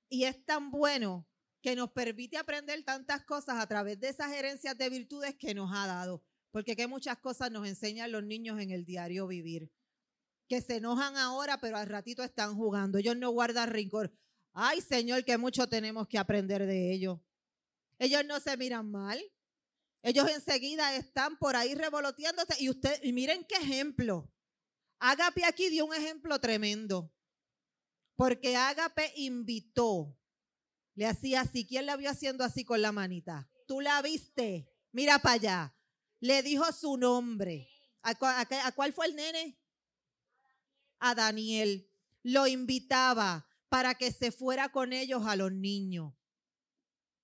Y 0.09 0.25
es 0.25 0.45
tan 0.45 0.71
bueno 0.71 1.27
que 1.65 1.75
nos 1.75 1.89
permite 1.89 2.37
aprender 2.37 2.83
tantas 2.83 3.23
cosas 3.23 3.55
a 3.57 3.65
través 3.65 3.99
de 3.99 4.09
esas 4.09 4.31
herencias 4.31 4.77
de 4.77 4.87
virtudes 4.87 5.33
que 5.33 5.55
nos 5.55 5.71
ha 5.73 5.87
dado. 5.87 6.23
Porque 6.51 6.75
que 6.75 6.85
muchas 6.85 7.17
cosas 7.17 7.49
nos 7.49 7.67
enseñan 7.67 8.11
los 8.11 8.23
niños 8.23 8.59
en 8.59 8.69
el 8.69 8.85
diario 8.85 9.25
vivir. 9.25 9.71
Que 10.47 10.61
se 10.61 10.75
enojan 10.75 11.17
ahora, 11.17 11.59
pero 11.59 11.77
al 11.77 11.87
ratito 11.87 12.21
están 12.21 12.55
jugando. 12.55 12.99
Ellos 12.99 13.17
no 13.17 13.31
guardan 13.31 13.71
rincor. 13.71 14.15
Ay, 14.53 14.79
Señor, 14.79 15.25
que 15.25 15.39
mucho 15.39 15.67
tenemos 15.67 16.07
que 16.07 16.19
aprender 16.19 16.67
de 16.67 16.93
ellos. 16.93 17.19
Ellos 17.97 18.23
no 18.27 18.39
se 18.39 18.55
miran 18.57 18.91
mal. 18.91 19.19
Ellos 20.03 20.29
enseguida 20.29 20.95
están 20.95 21.35
por 21.39 21.55
ahí 21.55 21.73
revoloteándose. 21.73 22.61
Y 22.61 22.69
usted, 22.69 22.99
y 23.01 23.11
miren 23.11 23.43
qué 23.43 23.55
ejemplo. 23.55 24.31
Ágape 24.99 25.43
aquí 25.45 25.71
dio 25.71 25.87
un 25.87 25.95
ejemplo 25.95 26.39
tremendo. 26.39 27.11
Porque 28.15 28.55
Ágape 28.55 29.13
invitó. 29.15 30.15
Le 30.95 31.05
hacía 31.05 31.41
así. 31.41 31.65
¿Quién 31.65 31.85
la 31.85 31.97
vio 31.97 32.09
haciendo 32.09 32.43
así 32.43 32.63
con 32.63 32.81
la 32.81 32.91
manita? 32.91 33.49
Tú 33.67 33.81
la 33.81 34.01
viste. 34.01 34.71
Mira 34.91 35.19
para 35.19 35.35
allá. 35.35 35.75
Le 36.19 36.41
dijo 36.41 36.65
su 36.71 36.97
nombre. 36.97 37.69
¿A, 38.01 38.15
cuál 38.75 38.93
fue 38.93 39.07
el 39.07 39.15
nene? 39.15 39.59
A 40.99 41.13
Daniel. 41.13 41.89
Lo 42.23 42.47
invitaba 42.47 43.47
para 43.69 43.95
que 43.95 44.11
se 44.11 44.31
fuera 44.31 44.69
con 44.69 44.93
ellos 44.93 45.25
a 45.25 45.35
los 45.35 45.51
niños. 45.51 46.13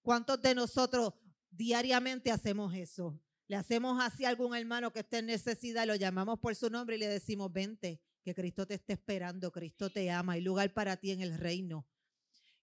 ¿Cuántos 0.01 0.41
de 0.41 0.53
nosotros 0.53 1.13
diariamente 1.49 2.31
hacemos 2.31 2.73
eso? 2.75 3.19
Le 3.47 3.55
hacemos 3.55 4.01
así 4.01 4.25
a 4.25 4.29
algún 4.29 4.55
hermano 4.55 4.91
que 4.91 4.99
esté 4.99 5.19
en 5.19 5.27
necesidad, 5.27 5.85
lo 5.85 5.95
llamamos 5.95 6.39
por 6.39 6.55
su 6.55 6.69
nombre 6.69 6.95
y 6.95 6.99
le 6.99 7.07
decimos, 7.07 7.51
vente, 7.51 8.01
que 8.23 8.33
Cristo 8.33 8.65
te 8.65 8.75
esté 8.75 8.93
esperando, 8.93 9.51
Cristo 9.51 9.89
te 9.89 10.09
ama, 10.09 10.33
hay 10.33 10.41
lugar 10.41 10.73
para 10.73 10.97
ti 10.97 11.11
en 11.11 11.21
el 11.21 11.37
reino. 11.37 11.87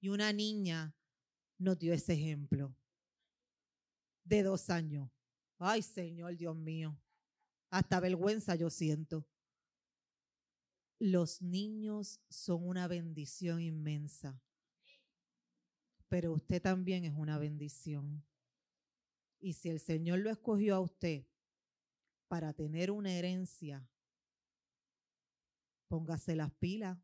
Y 0.01 0.09
una 0.09 0.33
niña 0.33 0.95
nos 1.59 1.79
dio 1.79 1.93
ese 1.93 2.15
ejemplo 2.15 2.75
de 4.25 4.43
dos 4.43 4.71
años. 4.71 5.11
Ay, 5.59 5.83
Señor 5.83 6.37
Dios 6.37 6.57
mío, 6.57 6.97
hasta 7.71 8.01
vergüenza 8.01 8.55
yo 8.55 8.71
siento. 8.71 9.27
Los 11.01 11.43
niños 11.43 12.21
son 12.29 12.67
una 12.67 12.89
bendición 12.89 13.61
inmensa, 13.61 14.41
pero 16.09 16.33
usted 16.33 16.61
también 16.61 17.05
es 17.05 17.13
una 17.15 17.39
bendición. 17.39 18.25
Y 19.41 19.53
si 19.53 19.69
el 19.69 19.81
Señor 19.81 20.19
lo 20.21 20.31
escogió 20.31 20.75
a 20.75 20.81
usted 20.81 21.25
para 22.27 22.53
tener 22.53 22.91
una 22.91 23.13
herencia, 23.13 23.89
póngase 25.89 26.35
las 26.35 26.53
pilas. 26.55 26.99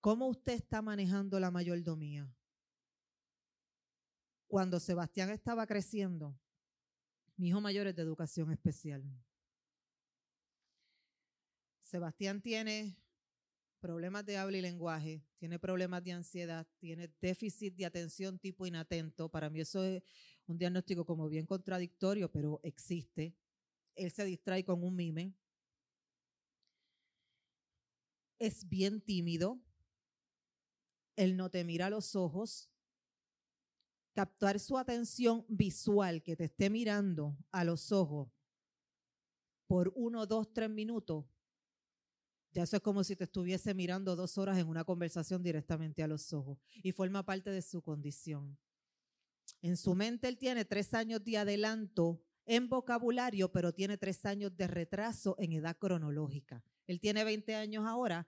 ¿Cómo 0.00 0.28
usted 0.28 0.52
está 0.52 0.80
manejando 0.82 1.40
la 1.40 1.50
mayordomía? 1.50 2.30
Cuando 4.48 4.80
Sebastián 4.80 5.28
estaba 5.28 5.66
creciendo, 5.66 6.34
mi 7.36 7.48
hijo 7.48 7.60
mayor 7.60 7.86
es 7.86 7.94
de 7.94 8.02
educación 8.02 8.50
especial. 8.50 9.04
Sebastián 11.82 12.40
tiene 12.40 12.96
problemas 13.78 14.24
de 14.24 14.38
habla 14.38 14.56
y 14.56 14.62
lenguaje, 14.62 15.22
tiene 15.36 15.58
problemas 15.58 16.02
de 16.02 16.12
ansiedad, 16.12 16.66
tiene 16.78 17.12
déficit 17.20 17.76
de 17.76 17.84
atención 17.84 18.38
tipo 18.38 18.66
inatento. 18.66 19.28
Para 19.28 19.50
mí 19.50 19.60
eso 19.60 19.84
es 19.84 20.02
un 20.46 20.56
diagnóstico 20.56 21.04
como 21.04 21.28
bien 21.28 21.44
contradictorio, 21.44 22.32
pero 22.32 22.58
existe. 22.62 23.34
Él 23.94 24.10
se 24.10 24.24
distrae 24.24 24.64
con 24.64 24.82
un 24.82 24.96
mime. 24.96 25.34
Es 28.38 28.66
bien 28.66 29.02
tímido. 29.02 29.60
Él 31.16 31.36
no 31.36 31.50
te 31.50 31.64
mira 31.64 31.86
a 31.86 31.90
los 31.90 32.16
ojos. 32.16 32.70
Captar 34.18 34.58
su 34.58 34.76
atención 34.76 35.46
visual, 35.46 36.24
que 36.24 36.34
te 36.34 36.46
esté 36.46 36.70
mirando 36.70 37.38
a 37.52 37.62
los 37.62 37.92
ojos 37.92 38.28
por 39.68 39.92
uno, 39.94 40.26
dos, 40.26 40.52
tres 40.52 40.68
minutos, 40.68 41.24
ya 42.50 42.64
eso 42.64 42.74
es 42.74 42.82
como 42.82 43.04
si 43.04 43.14
te 43.14 43.22
estuviese 43.22 43.74
mirando 43.74 44.16
dos 44.16 44.36
horas 44.36 44.58
en 44.58 44.66
una 44.66 44.82
conversación 44.82 45.40
directamente 45.44 46.02
a 46.02 46.08
los 46.08 46.32
ojos 46.32 46.58
y 46.82 46.90
forma 46.90 47.24
parte 47.24 47.50
de 47.50 47.62
su 47.62 47.80
condición. 47.80 48.58
En 49.62 49.76
su 49.76 49.94
mente 49.94 50.26
él 50.26 50.36
tiene 50.36 50.64
tres 50.64 50.94
años 50.94 51.22
de 51.22 51.38
adelanto 51.38 52.20
en 52.44 52.68
vocabulario, 52.68 53.52
pero 53.52 53.72
tiene 53.72 53.98
tres 53.98 54.26
años 54.26 54.56
de 54.56 54.66
retraso 54.66 55.36
en 55.38 55.52
edad 55.52 55.78
cronológica. 55.78 56.64
Él 56.88 56.98
tiene 56.98 57.22
20 57.22 57.54
años 57.54 57.86
ahora, 57.86 58.26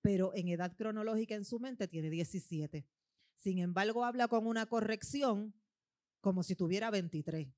pero 0.00 0.34
en 0.34 0.48
edad 0.48 0.74
cronológica 0.74 1.34
en 1.34 1.44
su 1.44 1.60
mente 1.60 1.86
tiene 1.86 2.08
17. 2.08 2.86
Sin 3.38 3.58
embargo, 3.58 4.04
habla 4.04 4.28
con 4.28 4.46
una 4.46 4.66
corrección 4.66 5.54
como 6.20 6.42
si 6.42 6.56
tuviera 6.56 6.90
23. 6.90 7.48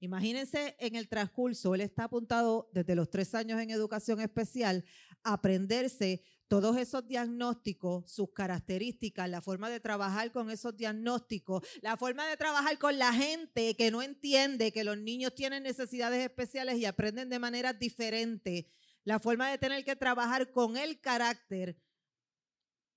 Imagínense 0.00 0.76
en 0.78 0.94
el 0.94 1.08
transcurso, 1.08 1.74
él 1.74 1.80
está 1.80 2.04
apuntado 2.04 2.68
desde 2.72 2.94
los 2.94 3.08
tres 3.08 3.34
años 3.34 3.60
en 3.60 3.70
educación 3.70 4.20
especial 4.20 4.84
a 5.22 5.34
aprenderse 5.34 6.22
todos 6.48 6.76
esos 6.76 7.06
diagnósticos, 7.08 8.10
sus 8.10 8.32
características, 8.32 9.28
la 9.28 9.40
forma 9.40 9.68
de 9.68 9.80
trabajar 9.80 10.32
con 10.32 10.50
esos 10.50 10.76
diagnósticos, 10.76 11.66
la 11.82 11.96
forma 11.96 12.26
de 12.26 12.36
trabajar 12.36 12.78
con 12.78 12.98
la 12.98 13.12
gente 13.12 13.74
que 13.74 13.90
no 13.90 14.02
entiende 14.02 14.72
que 14.72 14.84
los 14.84 14.98
niños 14.98 15.34
tienen 15.34 15.64
necesidades 15.64 16.22
especiales 16.24 16.78
y 16.78 16.84
aprenden 16.84 17.28
de 17.28 17.38
manera 17.38 17.72
diferente, 17.72 18.70
la 19.02 19.18
forma 19.18 19.50
de 19.50 19.58
tener 19.58 19.84
que 19.84 19.96
trabajar 19.96 20.50
con 20.50 20.76
el 20.76 21.00
carácter, 21.00 21.78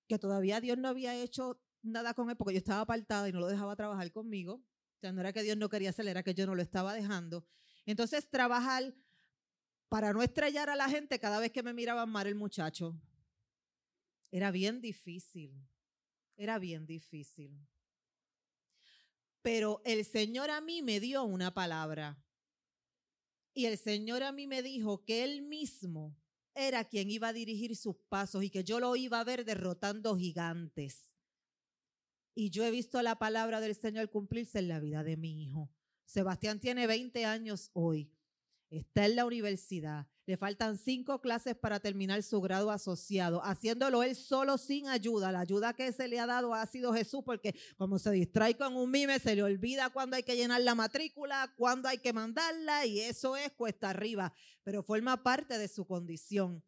que 0.10 0.18
todavía 0.20 0.60
Dios 0.60 0.78
no 0.78 0.90
había 0.90 1.16
hecho 1.16 1.62
nada 1.84 2.14
con 2.16 2.30
él 2.30 2.36
porque 2.36 2.56
yo 2.56 2.58
estaba 2.58 2.82
apartada 2.82 3.30
y 3.30 3.32
no 3.32 3.40
lo 3.40 3.48
dejaba 3.48 3.76
trabajar 3.76 4.12
conmigo. 4.12 4.56
O 4.56 5.00
sea, 5.00 5.14
no 5.14 5.22
era 5.22 5.32
que 5.32 5.44
Dios 5.44 5.56
no 5.56 5.70
quería 5.70 5.92
hacer, 5.92 6.08
era 6.08 6.24
que 6.24 6.34
yo 6.34 6.46
no 6.48 6.56
lo 6.56 6.64
estaba 6.64 6.94
dejando. 6.94 7.48
Entonces, 7.86 8.28
trabajar 8.30 8.94
para 9.88 10.12
no 10.12 10.22
estrellar 10.22 10.70
a 10.70 10.76
la 10.76 10.90
gente 10.90 11.20
cada 11.20 11.40
vez 11.40 11.52
que 11.52 11.64
me 11.64 11.74
miraban 11.74 12.10
mal 12.10 12.28
el 12.28 12.36
muchacho. 12.36 13.00
Era 14.32 14.52
bien 14.52 14.82
difícil. 14.82 15.64
Era 16.36 16.58
bien 16.58 16.86
difícil. 16.88 17.68
Pero 19.44 19.82
el 19.86 20.04
Señor 20.06 20.50
a 20.50 20.60
mí 20.60 20.82
me 20.82 21.00
dio 21.00 21.24
una 21.24 21.54
palabra. 21.54 22.22
Y 23.54 23.66
el 23.66 23.78
Señor 23.78 24.24
a 24.24 24.32
mí 24.32 24.48
me 24.48 24.64
dijo 24.64 25.06
que 25.06 25.24
Él 25.24 25.44
mismo 25.44 26.18
era 26.54 26.84
quien 26.84 27.10
iba 27.10 27.30
a 27.30 27.34
dirigir 27.34 27.76
sus 27.76 27.96
pasos 28.10 28.44
y 28.44 28.50
que 28.50 28.64
yo 28.64 28.80
lo 28.80 28.96
iba 28.96 29.20
a 29.20 29.24
ver 29.24 29.46
derrotando 29.46 30.18
gigantes. 30.18 31.14
Y 32.36 32.50
yo 32.50 32.64
he 32.64 32.72
visto 32.72 33.02
la 33.02 33.18
palabra 33.18 33.60
del 33.60 33.76
Señor 33.76 34.10
cumplirse 34.10 34.60
en 34.60 34.68
la 34.68 34.80
vida 34.80 35.04
de 35.04 35.18
mi 35.18 35.44
hijo. 35.44 35.70
Sebastián 36.06 36.60
tiene 36.60 36.88
20 36.88 37.26
años 37.26 37.70
hoy. 37.74 38.12
Está 38.70 39.06
en 39.06 39.16
la 39.16 39.26
universidad. 39.26 40.08
Le 40.30 40.38
faltan 40.38 40.78
cinco 40.78 41.22
clases 41.22 41.56
para 41.56 41.80
terminar 41.80 42.22
su 42.22 42.40
grado 42.40 42.70
asociado, 42.70 43.44
haciéndolo 43.44 44.04
él 44.04 44.16
solo 44.16 44.60
sin 44.60 44.88
ayuda. 44.88 45.32
La 45.32 45.40
ayuda 45.40 45.74
que 45.74 45.92
se 45.92 46.08
le 46.08 46.20
ha 46.20 46.28
dado 46.28 46.54
ha 46.54 46.64
sido 46.68 46.94
Jesús, 46.94 47.24
porque 47.26 47.56
como 47.78 47.98
se 47.98 48.12
distrae 48.12 48.56
con 48.56 48.76
un 48.76 48.92
mime, 48.92 49.18
se 49.18 49.36
le 49.36 49.42
olvida 49.42 49.90
cuándo 49.90 50.18
hay 50.18 50.22
que 50.22 50.36
llenar 50.36 50.62
la 50.62 50.76
matrícula, 50.76 51.52
cuándo 51.58 51.90
hay 51.90 51.98
que 51.98 52.14
mandarla, 52.14 52.86
y 52.86 53.00
eso 53.00 53.36
es 53.38 53.52
cuesta 53.54 53.90
arriba, 53.90 54.32
pero 54.64 54.84
forma 54.84 55.24
parte 55.24 55.58
de 55.58 55.68
su 55.68 55.88
condición. 55.88 56.64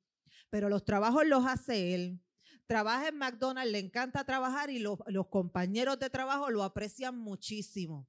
Pero 0.49 0.67
los 0.67 0.83
trabajos 0.83 1.27
los 1.27 1.45
hace 1.45 1.93
él 1.93 2.19
trabaja 2.65 3.09
en 3.09 3.17
McDonald's, 3.19 3.71
le 3.71 3.77
encanta 3.77 4.23
trabajar 4.23 4.71
y 4.71 4.79
los, 4.79 4.97
compañeros 5.29 5.99
de 5.99 6.09
trabajo 6.09 6.49
lo 6.49 6.63
aprecian 6.63 7.15
muchísimo. 7.15 8.07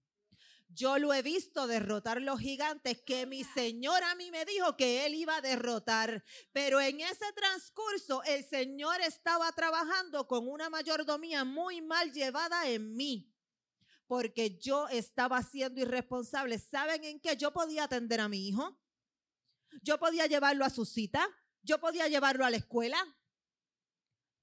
Yo 0.75 0.99
lo 0.99 1.13
he 1.13 1.23
visto 1.23 1.67
derrotar 1.67 2.23
los 2.23 2.41
gigantes 2.41 3.03
que 3.03 3.27
mi 3.27 3.45
Señor 3.45 4.03
a 4.05 4.15
mí 4.15 4.31
me 4.31 4.45
dijo 4.45 4.77
que 4.77 5.05
Él 5.05 5.15
iba 5.15 5.37
a 5.37 5.41
derrotar. 5.41 6.25
Pero 6.53 6.81
en 6.81 7.01
ese 7.01 7.31
transcurso 7.35 8.23
el 8.25 8.45
Señor 8.45 9.01
estaba 9.01 9.53
trabajando 9.53 10.27
con 10.27 10.49
una 10.49 10.71
mayordomía 10.71 11.45
muy 11.45 11.83
mal 11.83 12.13
llevada 12.13 12.69
en 12.69 12.95
mí. 12.97 13.31
Porque 14.07 14.59
yo 14.59 14.89
estaba 14.89 15.43
siendo 15.43 15.81
irresponsable. 15.81 16.59
¿Saben 16.59 17.05
en 17.05 17.21
qué? 17.21 17.37
Yo 17.37 17.53
podía 17.53 17.85
atender 17.85 18.21
a 18.21 18.29
mi 18.29 18.49
hijo. 18.49 18.79
Yo 19.83 19.99
podía 19.99 20.27
llevarlo 20.27 20.65
a 20.65 20.71
su 20.71 20.85
cita. 20.85 21.29
Yo 21.63 21.81
podía 21.81 22.09
llevarlo 22.09 22.45
a 22.45 22.51
la 22.51 22.57
escuela 22.57 23.05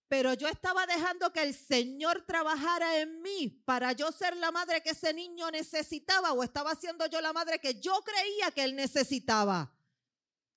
pero 0.09 0.33
yo 0.33 0.47
estaba 0.47 0.87
dejando 0.87 1.31
que 1.31 1.43
el 1.43 1.53
Señor 1.53 2.25
trabajara 2.25 2.99
en 2.99 3.21
mí 3.21 3.47
para 3.63 3.91
yo 3.93 4.11
ser 4.11 4.35
la 4.35 4.51
madre 4.51 4.81
que 4.81 4.89
ese 4.89 5.13
niño 5.13 5.51
necesitaba 5.51 6.33
o 6.33 6.43
estaba 6.43 6.73
siendo 6.73 7.05
yo 7.05 7.21
la 7.21 7.31
madre 7.31 7.59
que 7.59 7.79
yo 7.79 7.93
creía 8.03 8.49
que 8.49 8.63
él 8.63 8.75
necesitaba. 8.75 9.71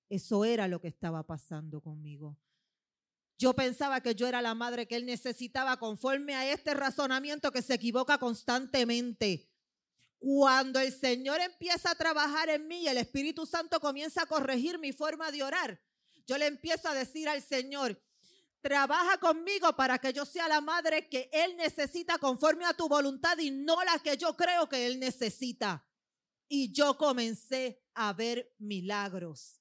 Eso 0.09 0.47
era 0.47 0.67
lo 0.69 0.81
que 0.81 0.89
estaba 0.89 1.23
pasando 1.27 1.83
conmigo. 1.83 2.39
Yo 3.39 3.53
pensaba 3.55 4.01
que 4.01 4.15
yo 4.15 4.27
era 4.27 4.41
la 4.41 4.55
madre 4.55 4.87
que 4.87 4.97
él 4.97 5.05
necesitaba 5.05 5.77
conforme 5.77 6.35
a 6.35 6.51
este 6.51 6.73
razonamiento 6.73 7.53
que 7.53 7.61
se 7.61 7.75
equivoca 7.75 8.17
constantemente. 8.17 9.51
Cuando 10.19 10.81
el 10.81 10.93
Señor 10.93 11.41
empieza 11.41 11.91
a 11.91 11.95
trabajar 11.95 12.49
en 12.49 12.69
mí 12.69 12.85
y 12.85 12.89
el 12.89 12.97
Espíritu 12.97 13.45
Santo 13.45 13.81
comienza 13.81 14.23
a 14.23 14.27
corregir 14.27 14.79
mi 14.79 14.93
forma 14.93 15.31
de 15.31 15.43
orar, 15.43 15.81
yo 16.27 16.39
le 16.39 16.47
empiezo 16.47 16.89
a 16.89 16.95
decir 16.95 17.29
al 17.29 17.43
Señor, 17.43 18.01
trabaja 18.63 19.19
conmigo 19.19 19.75
para 19.75 19.99
que 19.99 20.13
yo 20.13 20.25
sea 20.25 20.49
la 20.49 20.61
madre 20.61 21.09
que 21.09 21.29
Él 21.33 21.57
necesita 21.57 22.17
conforme 22.19 22.65
a 22.65 22.73
tu 22.73 22.89
voluntad 22.89 23.37
y 23.39 23.51
no 23.51 23.83
la 23.85 23.99
que 23.99 24.17
yo 24.17 24.35
creo 24.37 24.69
que 24.69 24.87
Él 24.87 24.99
necesita. 24.99 25.85
Y 26.49 26.73
yo 26.73 26.97
comencé 26.97 27.83
a 27.95 28.13
ver 28.13 28.55
milagros. 28.59 29.61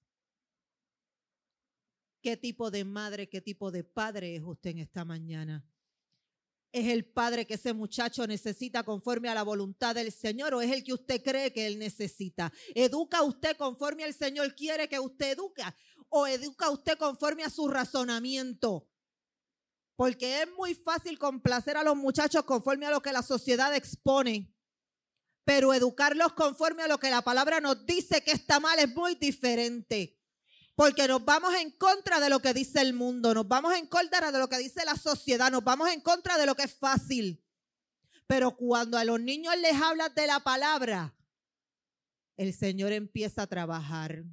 ¿Qué 2.21 2.37
tipo 2.37 2.69
de 2.69 2.85
madre, 2.85 3.27
qué 3.27 3.41
tipo 3.41 3.71
de 3.71 3.83
padre 3.83 4.35
es 4.35 4.43
usted 4.43 4.69
en 4.71 4.79
esta 4.79 5.03
mañana? 5.03 5.65
¿Es 6.71 6.87
el 6.87 7.03
padre 7.03 7.45
que 7.45 7.55
ese 7.55 7.73
muchacho 7.73 8.25
necesita 8.27 8.83
conforme 8.83 9.27
a 9.27 9.33
la 9.33 9.43
voluntad 9.43 9.95
del 9.95 10.11
Señor 10.11 10.53
o 10.53 10.61
es 10.61 10.71
el 10.71 10.83
que 10.83 10.93
usted 10.93 11.21
cree 11.21 11.51
que 11.51 11.65
él 11.65 11.79
necesita? 11.79 12.53
¿Educa 12.75 13.23
usted 13.23 13.57
conforme 13.57 14.03
al 14.03 14.13
Señor 14.13 14.55
quiere 14.55 14.87
que 14.87 14.99
usted 14.99 15.31
eduque 15.31 15.63
o 16.07 16.27
educa 16.27 16.69
usted 16.69 16.97
conforme 16.97 17.43
a 17.43 17.49
su 17.49 17.67
razonamiento? 17.67 18.87
Porque 20.01 20.41
es 20.41 20.51
muy 20.57 20.73
fácil 20.73 21.19
complacer 21.19 21.77
a 21.77 21.83
los 21.83 21.95
muchachos 21.95 22.43
conforme 22.43 22.87
a 22.87 22.89
lo 22.89 23.03
que 23.03 23.13
la 23.13 23.21
sociedad 23.21 23.75
expone. 23.75 24.51
Pero 25.45 25.75
educarlos 25.75 26.33
conforme 26.33 26.81
a 26.81 26.87
lo 26.87 26.97
que 26.97 27.11
la 27.11 27.21
palabra 27.21 27.59
nos 27.59 27.85
dice 27.85 28.23
que 28.23 28.31
está 28.31 28.59
mal 28.59 28.79
es 28.79 28.91
muy 28.95 29.13
diferente. 29.13 30.19
Porque 30.73 31.07
nos 31.07 31.23
vamos 31.23 31.53
en 31.53 31.69
contra 31.77 32.19
de 32.19 32.31
lo 32.31 32.39
que 32.39 32.51
dice 32.51 32.81
el 32.81 32.95
mundo, 32.95 33.35
nos 33.35 33.47
vamos 33.47 33.75
en 33.75 33.85
contra 33.85 34.31
de 34.31 34.39
lo 34.39 34.49
que 34.49 34.57
dice 34.57 34.83
la 34.85 34.95
sociedad, 34.95 35.51
nos 35.51 35.63
vamos 35.63 35.87
en 35.91 36.01
contra 36.01 36.35
de 36.39 36.47
lo 36.47 36.55
que 36.55 36.63
es 36.63 36.73
fácil. 36.73 37.45
Pero 38.25 38.57
cuando 38.57 38.97
a 38.97 39.05
los 39.05 39.21
niños 39.21 39.55
les 39.57 39.79
hablas 39.79 40.15
de 40.15 40.25
la 40.25 40.39
palabra, 40.39 41.15
el 42.37 42.55
Señor 42.55 42.91
empieza 42.91 43.43
a 43.43 43.47
trabajar. 43.47 44.23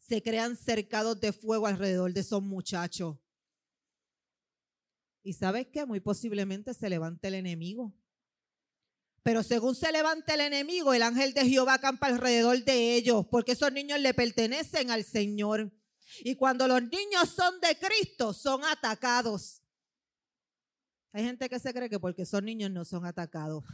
Se 0.00 0.20
crean 0.20 0.56
cercados 0.56 1.20
de 1.20 1.32
fuego 1.32 1.68
alrededor 1.68 2.12
de 2.12 2.22
esos 2.22 2.42
muchachos. 2.42 3.18
Y 5.28 5.34
sabes 5.34 5.66
qué? 5.66 5.84
Muy 5.84 6.00
posiblemente 6.00 6.72
se 6.72 6.88
levante 6.88 7.28
el 7.28 7.34
enemigo. 7.34 7.94
Pero 9.22 9.42
según 9.42 9.74
se 9.74 9.92
levante 9.92 10.32
el 10.32 10.40
enemigo, 10.40 10.94
el 10.94 11.02
ángel 11.02 11.34
de 11.34 11.46
Jehová 11.46 11.74
acampa 11.74 12.06
alrededor 12.06 12.64
de 12.64 12.94
ellos, 12.94 13.26
porque 13.30 13.52
esos 13.52 13.70
niños 13.70 14.00
le 14.00 14.14
pertenecen 14.14 14.90
al 14.90 15.04
Señor. 15.04 15.70
Y 16.20 16.34
cuando 16.36 16.66
los 16.66 16.80
niños 16.80 17.28
son 17.28 17.60
de 17.60 17.78
Cristo, 17.78 18.32
son 18.32 18.64
atacados. 18.64 19.60
Hay 21.12 21.24
gente 21.24 21.46
que 21.50 21.58
se 21.58 21.74
cree 21.74 21.90
que 21.90 22.00
porque 22.00 22.24
son 22.24 22.46
niños 22.46 22.70
no 22.70 22.86
son 22.86 23.04
atacados. 23.04 23.64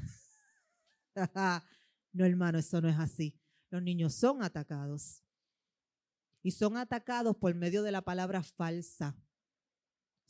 no, 2.13 2.25
hermano, 2.25 2.59
eso 2.59 2.81
no 2.81 2.89
es 2.89 2.99
así. 2.99 3.41
Los 3.71 3.81
niños 3.81 4.13
son 4.13 4.43
atacados. 4.43 5.23
Y 6.43 6.51
son 6.51 6.77
atacados 6.77 7.37
por 7.37 7.55
medio 7.55 7.85
de 7.85 7.93
la 7.93 8.03
palabra 8.03 8.43
falsa. 8.43 9.17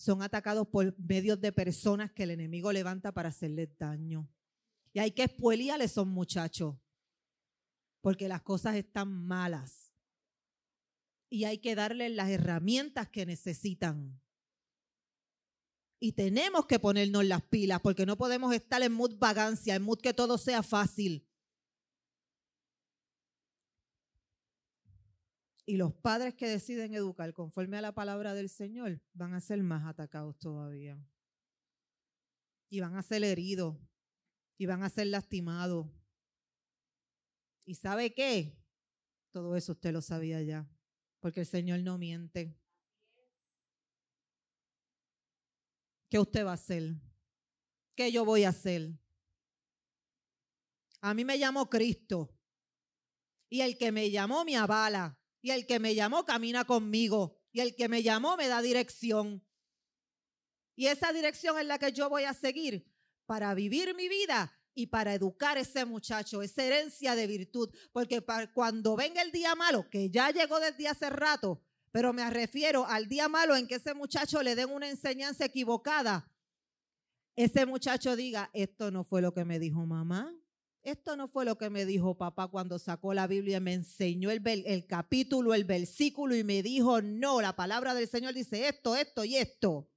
Son 0.04 0.20
atacados 0.20 0.68
por 0.68 0.94
medio 0.98 1.34
de 1.34 1.50
personas 1.50 2.12
que 2.12 2.24
el 2.24 2.32
enemigo 2.32 2.70
levanta 2.70 3.10
para 3.10 3.30
hacerles 3.30 3.70
daño. 3.78 4.28
Y 4.92 4.98
hay 4.98 5.12
que 5.12 5.22
a 5.22 5.76
esos 5.82 6.06
muchachos, 6.06 6.76
porque 8.02 8.28
las 8.28 8.42
cosas 8.42 8.76
están 8.76 9.08
malas. 9.08 9.94
Y 11.30 11.44
hay 11.44 11.56
que 11.56 11.74
darles 11.74 12.12
las 12.12 12.28
herramientas 12.28 13.08
que 13.08 13.24
necesitan. 13.24 14.20
Y 15.98 16.12
tenemos 16.12 16.66
que 16.66 16.78
ponernos 16.78 17.24
las 17.24 17.40
pilas, 17.40 17.80
porque 17.80 18.04
no 18.04 18.18
podemos 18.18 18.54
estar 18.54 18.82
en 18.82 18.92
mood 18.92 19.16
vagancia, 19.16 19.74
en 19.74 19.84
mood 19.84 20.02
que 20.02 20.12
todo 20.12 20.36
sea 20.36 20.62
fácil. 20.62 21.26
Y 25.66 25.76
los 25.76 25.94
padres 25.94 26.34
que 26.34 26.48
deciden 26.48 26.94
educar 26.94 27.32
conforme 27.32 27.78
a 27.78 27.82
la 27.82 27.94
palabra 27.94 28.34
del 28.34 28.48
Señor 28.48 29.00
van 29.14 29.32
a 29.32 29.40
ser 29.40 29.62
más 29.62 29.86
atacados 29.86 30.38
todavía. 30.38 30.98
Y 32.68 32.80
van 32.80 32.96
a 32.96 33.02
ser 33.02 33.24
heridos 33.24 33.76
y 34.58 34.66
van 34.66 34.82
a 34.82 34.90
ser 34.90 35.06
lastimados. 35.06 35.86
¿Y 37.64 37.74
sabe 37.76 38.12
qué? 38.12 38.58
Todo 39.30 39.56
eso 39.56 39.72
usted 39.72 39.92
lo 39.92 40.02
sabía 40.02 40.42
ya, 40.42 40.68
porque 41.20 41.40
el 41.40 41.46
Señor 41.46 41.80
no 41.80 41.98
miente. 41.98 42.56
¿Qué 46.10 46.18
usted 46.18 46.44
va 46.44 46.52
a 46.52 46.54
hacer? 46.54 46.94
¿Qué 47.96 48.12
yo 48.12 48.24
voy 48.24 48.44
a 48.44 48.50
hacer? 48.50 48.92
A 51.00 51.14
mí 51.14 51.24
me 51.24 51.38
llamó 51.38 51.68
Cristo. 51.68 52.30
Y 53.48 53.60
el 53.60 53.76
que 53.76 53.92
me 53.92 54.10
llamó 54.10 54.44
me 54.44 54.56
avala. 54.56 55.18
Y 55.44 55.50
el 55.50 55.66
que 55.66 55.78
me 55.78 55.94
llamó 55.94 56.24
camina 56.24 56.64
conmigo. 56.64 57.38
Y 57.52 57.60
el 57.60 57.76
que 57.76 57.86
me 57.86 58.02
llamó 58.02 58.34
me 58.38 58.48
da 58.48 58.62
dirección. 58.62 59.46
Y 60.74 60.86
esa 60.86 61.12
dirección 61.12 61.58
es 61.58 61.66
la 61.66 61.78
que 61.78 61.92
yo 61.92 62.08
voy 62.08 62.24
a 62.24 62.32
seguir 62.32 62.90
para 63.26 63.52
vivir 63.52 63.94
mi 63.94 64.08
vida 64.08 64.58
y 64.74 64.86
para 64.86 65.12
educar 65.12 65.58
a 65.58 65.60
ese 65.60 65.84
muchacho, 65.84 66.40
esa 66.40 66.64
herencia 66.64 67.14
de 67.14 67.26
virtud. 67.26 67.68
Porque 67.92 68.24
cuando 68.54 68.96
venga 68.96 69.20
el 69.20 69.32
día 69.32 69.54
malo, 69.54 69.86
que 69.90 70.08
ya 70.08 70.30
llegó 70.30 70.58
desde 70.60 70.88
hace 70.88 71.10
rato, 71.10 71.62
pero 71.92 72.14
me 72.14 72.28
refiero 72.30 72.86
al 72.86 73.06
día 73.06 73.28
malo 73.28 73.54
en 73.54 73.66
que 73.66 73.74
ese 73.74 73.92
muchacho 73.92 74.42
le 74.42 74.54
den 74.54 74.70
una 74.70 74.88
enseñanza 74.88 75.44
equivocada, 75.44 76.32
ese 77.36 77.66
muchacho 77.66 78.16
diga, 78.16 78.48
esto 78.54 78.90
no 78.90 79.04
fue 79.04 79.20
lo 79.20 79.34
que 79.34 79.44
me 79.44 79.58
dijo 79.58 79.84
mamá, 79.84 80.34
esto 80.84 81.16
no 81.16 81.28
fue 81.28 81.46
lo 81.46 81.56
que 81.56 81.70
me 81.70 81.86
dijo 81.86 82.18
papá 82.18 82.48
cuando 82.48 82.78
sacó 82.78 83.14
la 83.14 83.26
Biblia 83.26 83.56
y 83.56 83.60
me 83.60 83.72
enseñó 83.72 84.30
el, 84.30 84.86
capítulo, 84.86 85.54
el 85.54 85.64
versículo 85.64 86.36
y 86.36 86.44
me 86.44 86.62
dijo, 86.62 87.00
no, 87.00 87.40
la 87.40 87.56
palabra 87.56 87.94
del 87.94 88.06
Señor 88.06 88.34
dice 88.34 88.68
esto, 88.68 88.94
esto 88.94 89.24
y 89.24 89.36
esto. 89.36 89.90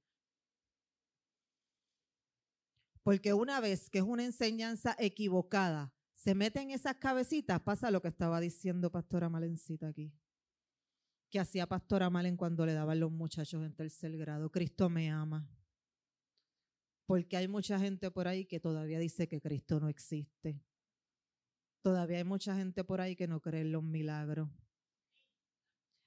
Porque 3.02 3.34
una 3.34 3.60
vez 3.60 3.90
que 3.90 3.98
es 3.98 4.04
una 4.04 4.24
enseñanza 4.24 4.96
equivocada, 4.98 5.92
se 6.14 6.34
mete 6.34 6.62
en 6.62 6.70
esas 6.70 6.96
cabecitas, 6.96 7.60
pasa 7.60 7.90
lo 7.90 8.00
que 8.00 8.08
estaba 8.08 8.40
diciendo 8.40 8.90
Pastora 8.90 9.28
Malencita 9.28 9.88
aquí. 9.88 10.10
Que 11.30 11.38
hacía 11.38 11.66
Pastora 11.66 12.08
Malen 12.08 12.38
cuando 12.38 12.64
le 12.64 12.72
daban 12.72 12.98
los 12.98 13.12
muchachos 13.12 13.62
en 13.62 13.74
tercer 13.74 14.16
grado. 14.16 14.50
Cristo 14.50 14.88
me 14.88 15.10
ama. 15.10 15.46
Porque 17.04 17.36
hay 17.36 17.46
mucha 17.46 17.78
gente 17.78 18.10
por 18.10 18.26
ahí 18.26 18.46
que 18.46 18.58
todavía 18.58 18.98
dice 18.98 19.28
que 19.28 19.40
Cristo 19.40 19.80
no 19.80 19.88
existe. 19.88 20.62
Todavía 21.82 22.18
hay 22.18 22.24
mucha 22.24 22.56
gente 22.56 22.84
por 22.84 23.00
ahí 23.00 23.16
que 23.16 23.28
no 23.28 23.40
cree 23.40 23.62
en 23.62 23.72
los 23.72 23.82
milagros. 23.82 24.48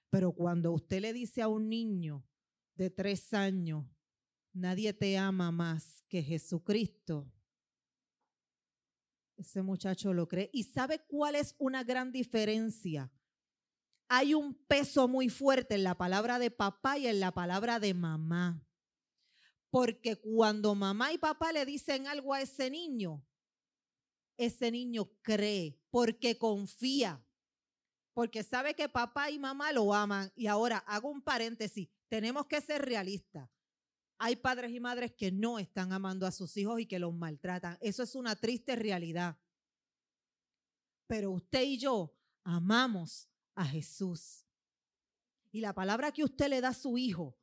Pero 0.10 0.34
cuando 0.34 0.74
usted 0.74 1.02
le 1.02 1.14
dice 1.14 1.42
a 1.42 1.48
un 1.48 1.70
niño 1.70 2.28
de 2.76 2.90
tres 2.90 3.34
años, 3.34 3.86
nadie 4.54 4.94
te 4.94 5.18
ama 5.18 5.52
más 5.52 6.04
que 6.10 6.22
Jesucristo. 6.22 7.32
Ese 9.38 9.62
muchacho 9.64 10.14
lo 10.14 10.28
cree. 10.28 10.50
¿Y 10.54 10.64
sabe 10.66 11.00
cuál 11.08 11.36
es 11.36 11.56
una 11.58 11.84
gran 11.84 12.12
diferencia? 12.12 13.12
Hay 14.10 14.34
un 14.34 14.54
peso 14.54 15.08
muy 15.08 15.30
fuerte 15.30 15.76
en 15.76 15.84
la 15.84 15.98
palabra 15.98 16.38
de 16.38 16.52
papá 16.52 16.98
y 16.98 17.08
en 17.08 17.22
la 17.22 17.32
palabra 17.32 17.80
de 17.80 17.94
mamá. 17.94 18.68
Porque 19.70 20.18
cuando 20.18 20.76
mamá 20.76 21.14
y 21.14 21.18
papá 21.18 21.54
le 21.54 21.66
dicen 21.66 22.06
algo 22.08 22.34
a 22.34 22.42
ese 22.42 22.70
niño, 22.70 23.26
ese 24.46 24.72
niño 24.72 25.12
cree 25.22 25.80
porque 25.90 26.38
confía. 26.38 27.26
Porque 28.14 28.44
sabe 28.44 28.74
que 28.74 28.90
papá 28.90 29.30
y 29.30 29.40
mamá 29.40 29.72
lo 29.72 29.94
aman. 29.94 30.32
Y 30.36 30.48
ahora 30.48 30.80
hago 30.80 31.10
un 31.10 31.22
paréntesis. 31.22 31.90
Tenemos 32.10 32.46
que 32.48 32.60
ser 32.60 32.82
realistas 32.82 33.50
hay 34.24 34.36
padres 34.36 34.72
y 34.72 34.80
madres 34.80 35.14
que 35.14 35.32
no 35.32 35.58
están 35.58 35.92
amando 35.92 36.28
a 36.28 36.32
sus 36.32 36.56
hijos 36.56 36.80
y 36.80 36.86
que 36.86 37.00
los 37.00 37.12
maltratan. 37.12 37.80
Eso 37.82 38.04
es 38.04 38.14
una 38.14 38.36
triste 38.36 38.76
realidad. 38.76 39.36
Pero 41.08 41.32
usted 41.32 41.64
y 41.64 41.80
yo 41.80 42.16
amamos 42.44 43.28
a 43.56 43.66
Jesús. 43.66 44.46
Y 45.52 45.60
la 45.60 45.74
palabra 45.74 46.12
que 46.12 46.24
usted 46.24 46.50
le 46.50 46.62
da 46.62 46.68
a 46.68 46.76
su 46.76 47.00
hijo 47.00 47.36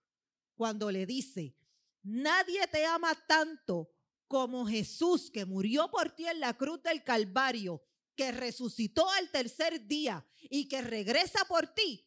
cuando 0.54 0.92
le 0.92 1.04
dice, 1.04 1.56
nadie 2.04 2.64
te 2.68 2.86
ama 2.86 3.12
tanto 3.26 3.90
como 4.28 4.66
Jesús 4.66 5.30
que 5.30 5.44
murió 5.44 5.90
por 5.90 6.10
ti 6.10 6.26
en 6.26 6.40
la 6.40 6.56
cruz 6.56 6.82
del 6.82 7.02
Calvario, 7.02 7.82
que 8.14 8.30
resucitó 8.30 9.08
al 9.10 9.30
tercer 9.30 9.86
día 9.86 10.26
y 10.42 10.68
que 10.68 10.82
regresa 10.82 11.44
por 11.48 11.66
ti, 11.68 12.06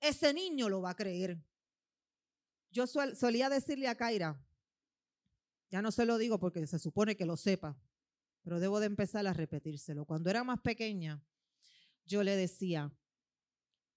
ese 0.00 0.34
niño 0.34 0.68
lo 0.68 0.82
va 0.82 0.90
a 0.90 0.96
creer. 0.96 1.42
Yo 2.70 2.86
solía 2.86 3.48
decirle 3.48 3.88
a 3.88 3.96
Kaira, 3.96 4.44
ya 5.70 5.80
no 5.80 5.90
se 5.90 6.04
lo 6.04 6.18
digo 6.18 6.38
porque 6.38 6.66
se 6.66 6.78
supone 6.78 7.16
que 7.16 7.24
lo 7.24 7.36
sepa, 7.36 7.80
pero 8.42 8.60
debo 8.60 8.78
de 8.80 8.86
empezar 8.86 9.26
a 9.26 9.32
repetírselo. 9.32 10.04
Cuando 10.04 10.28
era 10.28 10.44
más 10.44 10.60
pequeña, 10.60 11.24
yo 12.04 12.22
le 12.22 12.36
decía, 12.36 12.92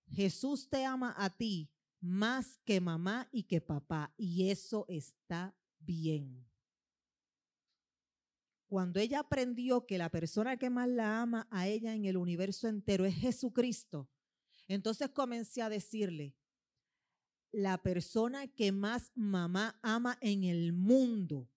Jesús 0.10 0.70
te 0.70 0.86
ama 0.86 1.14
a 1.18 1.36
ti 1.36 1.70
más 2.00 2.58
que 2.64 2.80
mamá 2.80 3.28
y 3.32 3.44
que 3.44 3.62
papá. 3.62 4.14
Y 4.18 4.50
eso 4.50 4.86
está 4.88 5.56
bien. 5.80 6.48
Cuando 8.68 9.00
ella 9.00 9.22
aprendió 9.22 9.86
que 9.86 9.98
la 9.98 10.10
persona 10.10 10.58
que 10.58 10.70
más 10.70 10.90
la 10.90 11.22
ama 11.22 11.48
a 11.52 11.68
ella 11.68 11.96
en 11.96 12.06
el 12.06 12.18
universo 12.18 12.68
entero 12.68 13.06
es 13.06 13.16
Jesucristo, 13.16 14.10
entonces 14.68 15.10
comencé 15.10 15.62
a 15.62 15.70
decirle, 15.70 16.36
la 17.52 17.82
persona 17.82 18.48
que 18.48 18.74
más 18.74 19.12
mamá 19.16 19.80
ama 19.82 20.18
en 20.22 20.44
el 20.44 20.74
mundo 20.74 21.50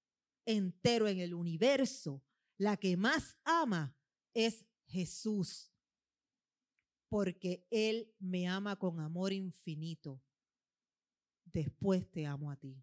entero, 0.47 1.09
en 1.09 1.19
el 1.19 1.35
universo, 1.35 2.23
la 2.57 2.77
que 2.77 2.97
más 2.97 3.37
ama 3.45 3.97
es 4.33 4.65
Jesús, 4.87 5.73
porque 7.09 7.67
Él 7.71 8.15
me 8.21 8.47
ama 8.47 8.77
con 8.77 9.01
amor 9.01 9.33
infinito. 9.33 10.23
Después 11.45 12.09
te 12.09 12.25
amo 12.25 12.53
a 12.53 12.57
ti. 12.57 12.81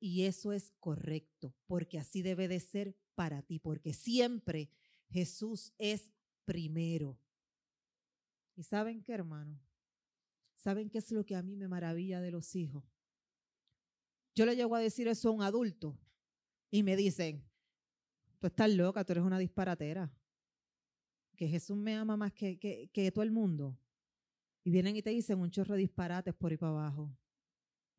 Y 0.00 0.24
eso 0.24 0.52
es 0.52 0.72
correcto, 0.80 1.54
porque 1.66 1.98
así 1.98 2.22
debe 2.22 2.48
de 2.48 2.58
ser 2.58 2.96
para 3.14 3.42
ti, 3.42 3.58
porque 3.58 3.92
siempre 3.92 4.70
Jesús 5.10 5.74
es 5.78 6.10
primero. 6.46 7.20
¿Y 8.56 8.62
saben 8.62 9.02
qué, 9.02 9.12
hermano? 9.12 9.60
¿Saben 10.56 10.88
qué 10.88 10.98
es 10.98 11.12
lo 11.12 11.24
que 11.24 11.36
a 11.36 11.42
mí 11.42 11.54
me 11.54 11.68
maravilla 11.68 12.20
de 12.20 12.30
los 12.30 12.56
hijos? 12.56 12.84
Yo 14.34 14.46
le 14.46 14.56
llego 14.56 14.74
a 14.74 14.80
decir 14.80 15.06
eso 15.08 15.28
a 15.28 15.32
un 15.32 15.42
adulto 15.42 15.98
y 16.70 16.82
me 16.82 16.96
dicen, 16.96 17.44
tú 18.38 18.46
estás 18.46 18.70
loca, 18.70 19.04
tú 19.04 19.12
eres 19.12 19.24
una 19.24 19.38
disparatera. 19.38 20.12
Que 21.36 21.48
Jesús 21.48 21.76
me 21.76 21.94
ama 21.94 22.16
más 22.16 22.32
que, 22.32 22.58
que, 22.58 23.12
todo 23.12 23.22
el 23.22 23.30
mundo. 23.30 23.78
Y 24.62 24.70
vienen 24.70 24.96
y 24.96 25.02
te 25.02 25.10
dicen 25.10 25.40
un 25.40 25.50
chorro 25.50 25.74
de 25.74 25.80
disparates 25.80 26.34
por 26.34 26.50
ahí 26.52 26.58
para 26.58 26.72
abajo. 26.72 27.16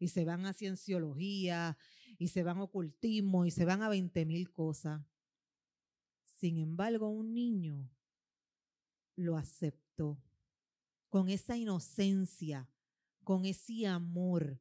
Y 0.02 0.08
se 0.08 0.26
van 0.26 0.48
a 0.48 0.54
cienciología, 0.54 1.78
y 2.18 2.30
se 2.30 2.42
van 2.42 2.58
a 2.58 2.64
ocultismo, 2.64 3.46
y 3.46 3.52
se 3.52 3.66
van 3.66 3.84
a 3.84 3.90
20 3.90 4.26
mil 4.26 4.52
cosas. 4.52 5.00
Sin 6.26 6.58
embargo, 6.58 7.08
un 7.08 7.36
niño 7.36 7.88
lo 9.16 9.38
aceptó 9.38 10.20
con 11.10 11.30
esa 11.30 11.56
inocencia, 11.56 12.68
con 13.24 13.46
ese 13.46 13.86
amor, 13.86 14.60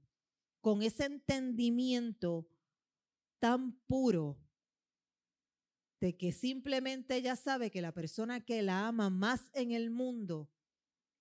con 0.60 0.82
ese 0.82 1.06
entendimiento 1.06 2.46
tan 3.38 3.72
puro 3.86 4.38
de 6.00 6.18
que 6.18 6.32
simplemente 6.32 7.16
ella 7.16 7.34
sabe 7.34 7.70
que 7.70 7.80
la 7.80 7.92
persona 7.92 8.44
que 8.44 8.60
la 8.60 8.88
ama 8.88 9.08
más 9.08 9.50
en 9.54 9.70
el 9.72 9.90
mundo 9.90 10.50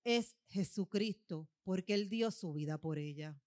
es 0.03 0.35
Jesucristo, 0.49 1.47
porque 1.63 1.93
Él 1.93 2.09
dio 2.09 2.31
su 2.31 2.51
vida 2.51 2.77
por 2.77 2.97
ella. 2.97 3.39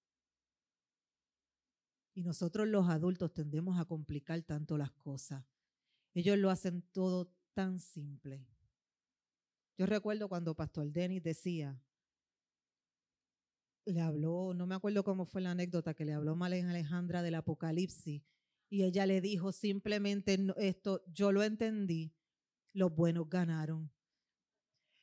Y 2.14 2.22
nosotros 2.22 2.68
los 2.68 2.88
adultos 2.88 3.32
tendemos 3.32 3.78
a 3.78 3.84
complicar 3.84 4.42
tanto 4.42 4.76
las 4.76 4.92
cosas. 4.92 5.44
Ellos 6.14 6.38
lo 6.38 6.50
hacen 6.50 6.82
todo 6.92 7.32
tan 7.54 7.78
simple. 7.78 8.46
Yo 9.78 9.86
recuerdo 9.86 10.28
cuando 10.28 10.54
Pastor 10.54 10.92
Denis 10.92 11.22
decía, 11.22 11.80
le 13.86 14.00
habló, 14.00 14.54
no 14.54 14.66
me 14.66 14.74
acuerdo 14.74 15.02
cómo 15.02 15.24
fue 15.24 15.40
la 15.40 15.52
anécdota, 15.52 15.94
que 15.94 16.04
le 16.04 16.12
habló 16.12 16.36
Malén 16.36 16.68
Alejandra 16.68 17.22
del 17.22 17.34
Apocalipsis 17.34 18.22
y 18.68 18.84
ella 18.84 19.06
le 19.06 19.20
dijo 19.20 19.52
simplemente 19.52 20.38
esto, 20.56 21.02
yo 21.12 21.32
lo 21.32 21.42
entendí, 21.42 22.14
los 22.72 22.94
buenos 22.94 23.28
ganaron. 23.28 23.90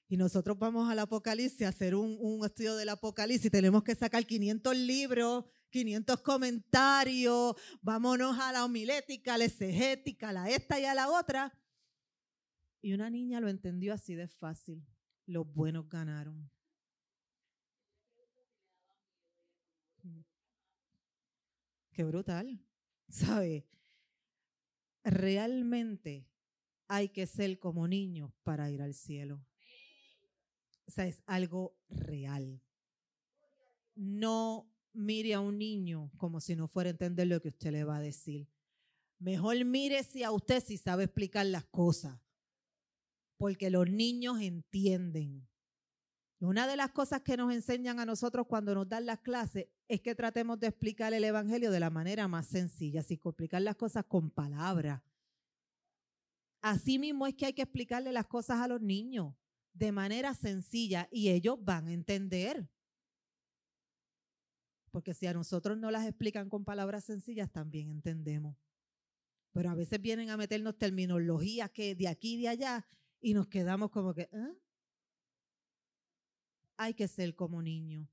Y 0.07 0.17
nosotros 0.17 0.57
vamos 0.57 0.89
al 0.89 0.97
Apocalipsis 0.99 1.63
a 1.63 1.69
hacer 1.69 1.93
un, 1.93 2.17
un 2.19 2.43
estudio 2.43 2.75
del 2.75 2.89
Apocalipsis, 2.89 3.51
tenemos 3.51 3.83
que 3.83 3.93
sacar 3.93 4.25
500 4.25 4.75
libros 4.75 5.45
500 5.69 6.21
comentarios, 6.21 7.55
vámonos 7.81 8.37
a 8.39 8.51
la 8.51 8.65
homilética, 8.65 9.35
a 9.35 9.37
la 9.37 9.45
exegética, 9.45 10.33
la 10.33 10.49
esta 10.49 10.79
y 10.79 10.85
a 10.85 10.93
la 10.93 11.09
otra. 11.09 11.53
Y 12.81 12.93
una 12.93 13.09
niña 13.09 13.39
lo 13.39 13.49
entendió 13.49 13.93
así 13.93 14.15
de 14.15 14.27
fácil. 14.27 14.85
Los 15.25 15.45
buenos 15.53 15.89
ganaron. 15.89 16.49
Qué 21.91 22.03
brutal, 22.05 22.65
¿sabe? 23.09 23.67
Realmente 25.03 26.25
hay 26.87 27.09
que 27.09 27.27
ser 27.27 27.59
como 27.59 27.87
niños 27.87 28.31
para 28.43 28.71
ir 28.71 28.81
al 28.81 28.93
cielo. 28.93 29.45
O 30.87 30.91
sea, 30.91 31.05
es 31.05 31.21
algo 31.25 31.77
real. 31.89 32.61
No 33.95 34.71
mire 34.99 35.33
a 35.33 35.39
un 35.39 35.57
niño 35.57 36.11
como 36.17 36.39
si 36.39 36.55
no 36.55 36.67
fuera 36.67 36.89
a 36.89 36.91
entender 36.91 37.27
lo 37.27 37.41
que 37.41 37.49
usted 37.49 37.71
le 37.71 37.83
va 37.83 37.97
a 37.97 38.01
decir. 38.01 38.47
Mejor 39.17 39.63
mírese 39.65 40.23
a 40.23 40.31
usted 40.31 40.63
si 40.63 40.77
sabe 40.77 41.05
explicar 41.05 41.45
las 41.45 41.65
cosas, 41.65 42.19
porque 43.37 43.69
los 43.69 43.89
niños 43.89 44.41
entienden. 44.41 45.47
Una 46.39 46.67
de 46.67 46.77
las 46.77 46.91
cosas 46.91 47.21
que 47.21 47.35
nos 47.35 47.53
enseñan 47.53 47.99
a 47.99 48.05
nosotros 48.05 48.47
cuando 48.47 48.73
nos 48.73 48.87
dan 48.87 49.05
las 49.05 49.19
clases 49.19 49.67
es 49.89 49.99
que 49.99 50.15
tratemos 50.15 50.59
de 50.59 50.67
explicar 50.67 51.13
el 51.13 51.23
Evangelio 51.23 51.69
de 51.71 51.81
la 51.81 51.89
manera 51.89 52.27
más 52.29 52.47
sencilla, 52.47 53.03
sin 53.03 53.17
complicar 53.17 53.61
las 53.61 53.75
cosas 53.75 54.05
con 54.05 54.29
palabras. 54.29 55.01
Así 56.61 56.97
mismo 56.99 57.27
es 57.27 57.35
que 57.35 57.47
hay 57.47 57.53
que 57.53 57.63
explicarle 57.63 58.11
las 58.11 58.27
cosas 58.27 58.59
a 58.59 58.67
los 58.67 58.81
niños 58.81 59.33
de 59.73 59.91
manera 59.91 60.33
sencilla 60.33 61.07
y 61.11 61.29
ellos 61.29 61.57
van 61.61 61.87
a 61.87 61.93
entender. 61.93 62.69
Porque 64.89 65.13
si 65.13 65.27
a 65.27 65.33
nosotros 65.33 65.77
no 65.77 65.91
las 65.91 66.05
explican 66.05 66.49
con 66.49 66.65
palabras 66.65 67.03
sencillas, 67.03 67.51
también 67.51 67.89
entendemos. 67.89 68.57
Pero 69.51 69.69
a 69.69 69.75
veces 69.75 70.01
vienen 70.01 70.29
a 70.29 70.37
meternos 70.37 70.77
terminologías 70.77 71.71
que 71.71 71.95
de 71.95 72.07
aquí 72.07 72.35
y 72.35 72.41
de 72.41 72.47
allá 72.49 72.87
y 73.21 73.33
nos 73.33 73.47
quedamos 73.47 73.89
como 73.91 74.13
que, 74.13 74.29
¿eh? 74.31 74.57
hay 76.77 76.93
que 76.93 77.07
ser 77.07 77.35
como 77.35 77.61
niño. 77.61 78.09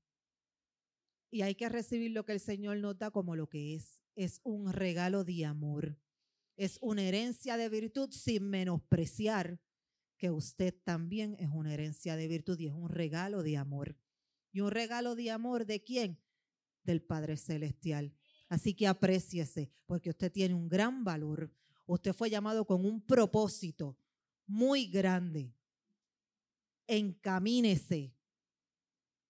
Y 1.29 1.41
hay 1.41 1.55
que 1.55 1.69
recibir 1.69 2.11
lo 2.11 2.25
que 2.25 2.33
el 2.33 2.39
Señor 2.39 2.77
nos 2.77 2.97
da 2.97 3.11
como 3.11 3.35
lo 3.35 3.47
que 3.47 3.75
es. 3.75 4.01
Es 4.15 4.41
un 4.43 4.71
regalo 4.71 5.23
de 5.23 5.45
amor. 5.45 5.97
Es 6.55 6.79
una 6.81 7.03
herencia 7.03 7.57
de 7.57 7.69
virtud 7.69 8.11
sin 8.11 8.49
menospreciar 8.49 9.59
que 10.17 10.31
usted 10.31 10.73
también 10.83 11.35
es 11.39 11.49
una 11.49 11.73
herencia 11.73 12.15
de 12.15 12.27
virtud 12.27 12.59
y 12.59 12.67
es 12.67 12.73
un 12.73 12.89
regalo 12.89 13.43
de 13.43 13.57
amor. 13.57 13.95
¿Y 14.51 14.61
un 14.61 14.71
regalo 14.71 15.15
de 15.15 15.31
amor 15.31 15.65
de 15.65 15.83
quién? 15.83 16.19
Del 16.87 17.03
Padre 17.03 17.37
Celestial. 17.37 18.11
Así 18.49 18.73
que 18.73 18.87
apréciese, 18.87 19.69
porque 19.85 20.09
usted 20.09 20.31
tiene 20.31 20.55
un 20.55 20.67
gran 20.67 21.03
valor. 21.03 21.51
Usted 21.85 22.13
fue 22.13 22.29
llamado 22.31 22.65
con 22.65 22.83
un 22.83 23.01
propósito 23.01 23.97
muy 24.47 24.87
grande. 24.87 25.53
Encamínese 26.87 28.15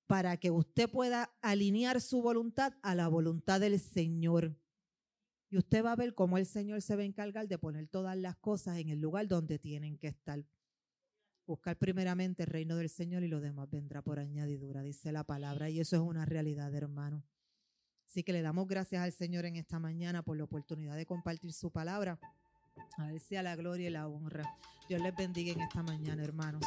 para 0.05 0.37
que 0.37 0.51
usted 0.51 0.89
pueda 0.89 1.35
alinear 1.41 1.99
su 1.99 2.21
voluntad 2.21 2.73
a 2.81 2.95
la 2.95 3.09
voluntad 3.09 3.59
del 3.59 3.79
Señor. 3.79 4.55
Y 5.49 5.57
usted 5.57 5.83
va 5.83 5.93
a 5.93 5.97
ver 5.97 6.13
cómo 6.13 6.37
el 6.37 6.45
Señor 6.45 6.81
se 6.81 6.95
va 6.95 7.01
a 7.01 7.05
encargar 7.05 7.47
de 7.47 7.57
poner 7.57 7.87
todas 7.87 8.15
las 8.17 8.37
cosas 8.37 8.77
en 8.77 8.89
el 8.89 9.01
lugar 9.01 9.27
donde 9.27 9.59
tienen 9.59 9.97
que 9.97 10.07
estar. 10.07 10.45
Buscar 11.45 11.77
primeramente 11.77 12.43
el 12.43 12.49
reino 12.49 12.75
del 12.75 12.89
Señor 12.89 13.23
y 13.23 13.27
lo 13.27 13.39
demás 13.39 13.69
vendrá 13.69 14.01
por 14.01 14.19
añadidura, 14.19 14.81
dice 14.81 15.11
la 15.11 15.23
palabra. 15.23 15.69
Y 15.69 15.79
eso 15.79 15.95
es 15.95 16.01
una 16.01 16.25
realidad, 16.25 16.73
hermano. 16.75 17.23
Así 18.07 18.23
que 18.23 18.33
le 18.33 18.41
damos 18.41 18.67
gracias 18.67 19.03
al 19.03 19.11
Señor 19.11 19.45
en 19.45 19.57
esta 19.57 19.79
mañana 19.79 20.23
por 20.23 20.37
la 20.37 20.45
oportunidad 20.45 20.95
de 20.95 21.05
compartir 21.05 21.53
su 21.53 21.71
palabra. 21.71 22.17
A 22.97 23.07
ver 23.07 23.19
sea 23.19 23.43
la 23.43 23.55
gloria 23.55 23.87
y 23.87 23.91
la 23.91 24.07
honra. 24.07 24.57
Dios 24.87 25.01
les 25.01 25.15
bendiga 25.15 25.51
en 25.51 25.61
esta 25.61 25.83
mañana, 25.83 26.23
hermanos. 26.23 26.63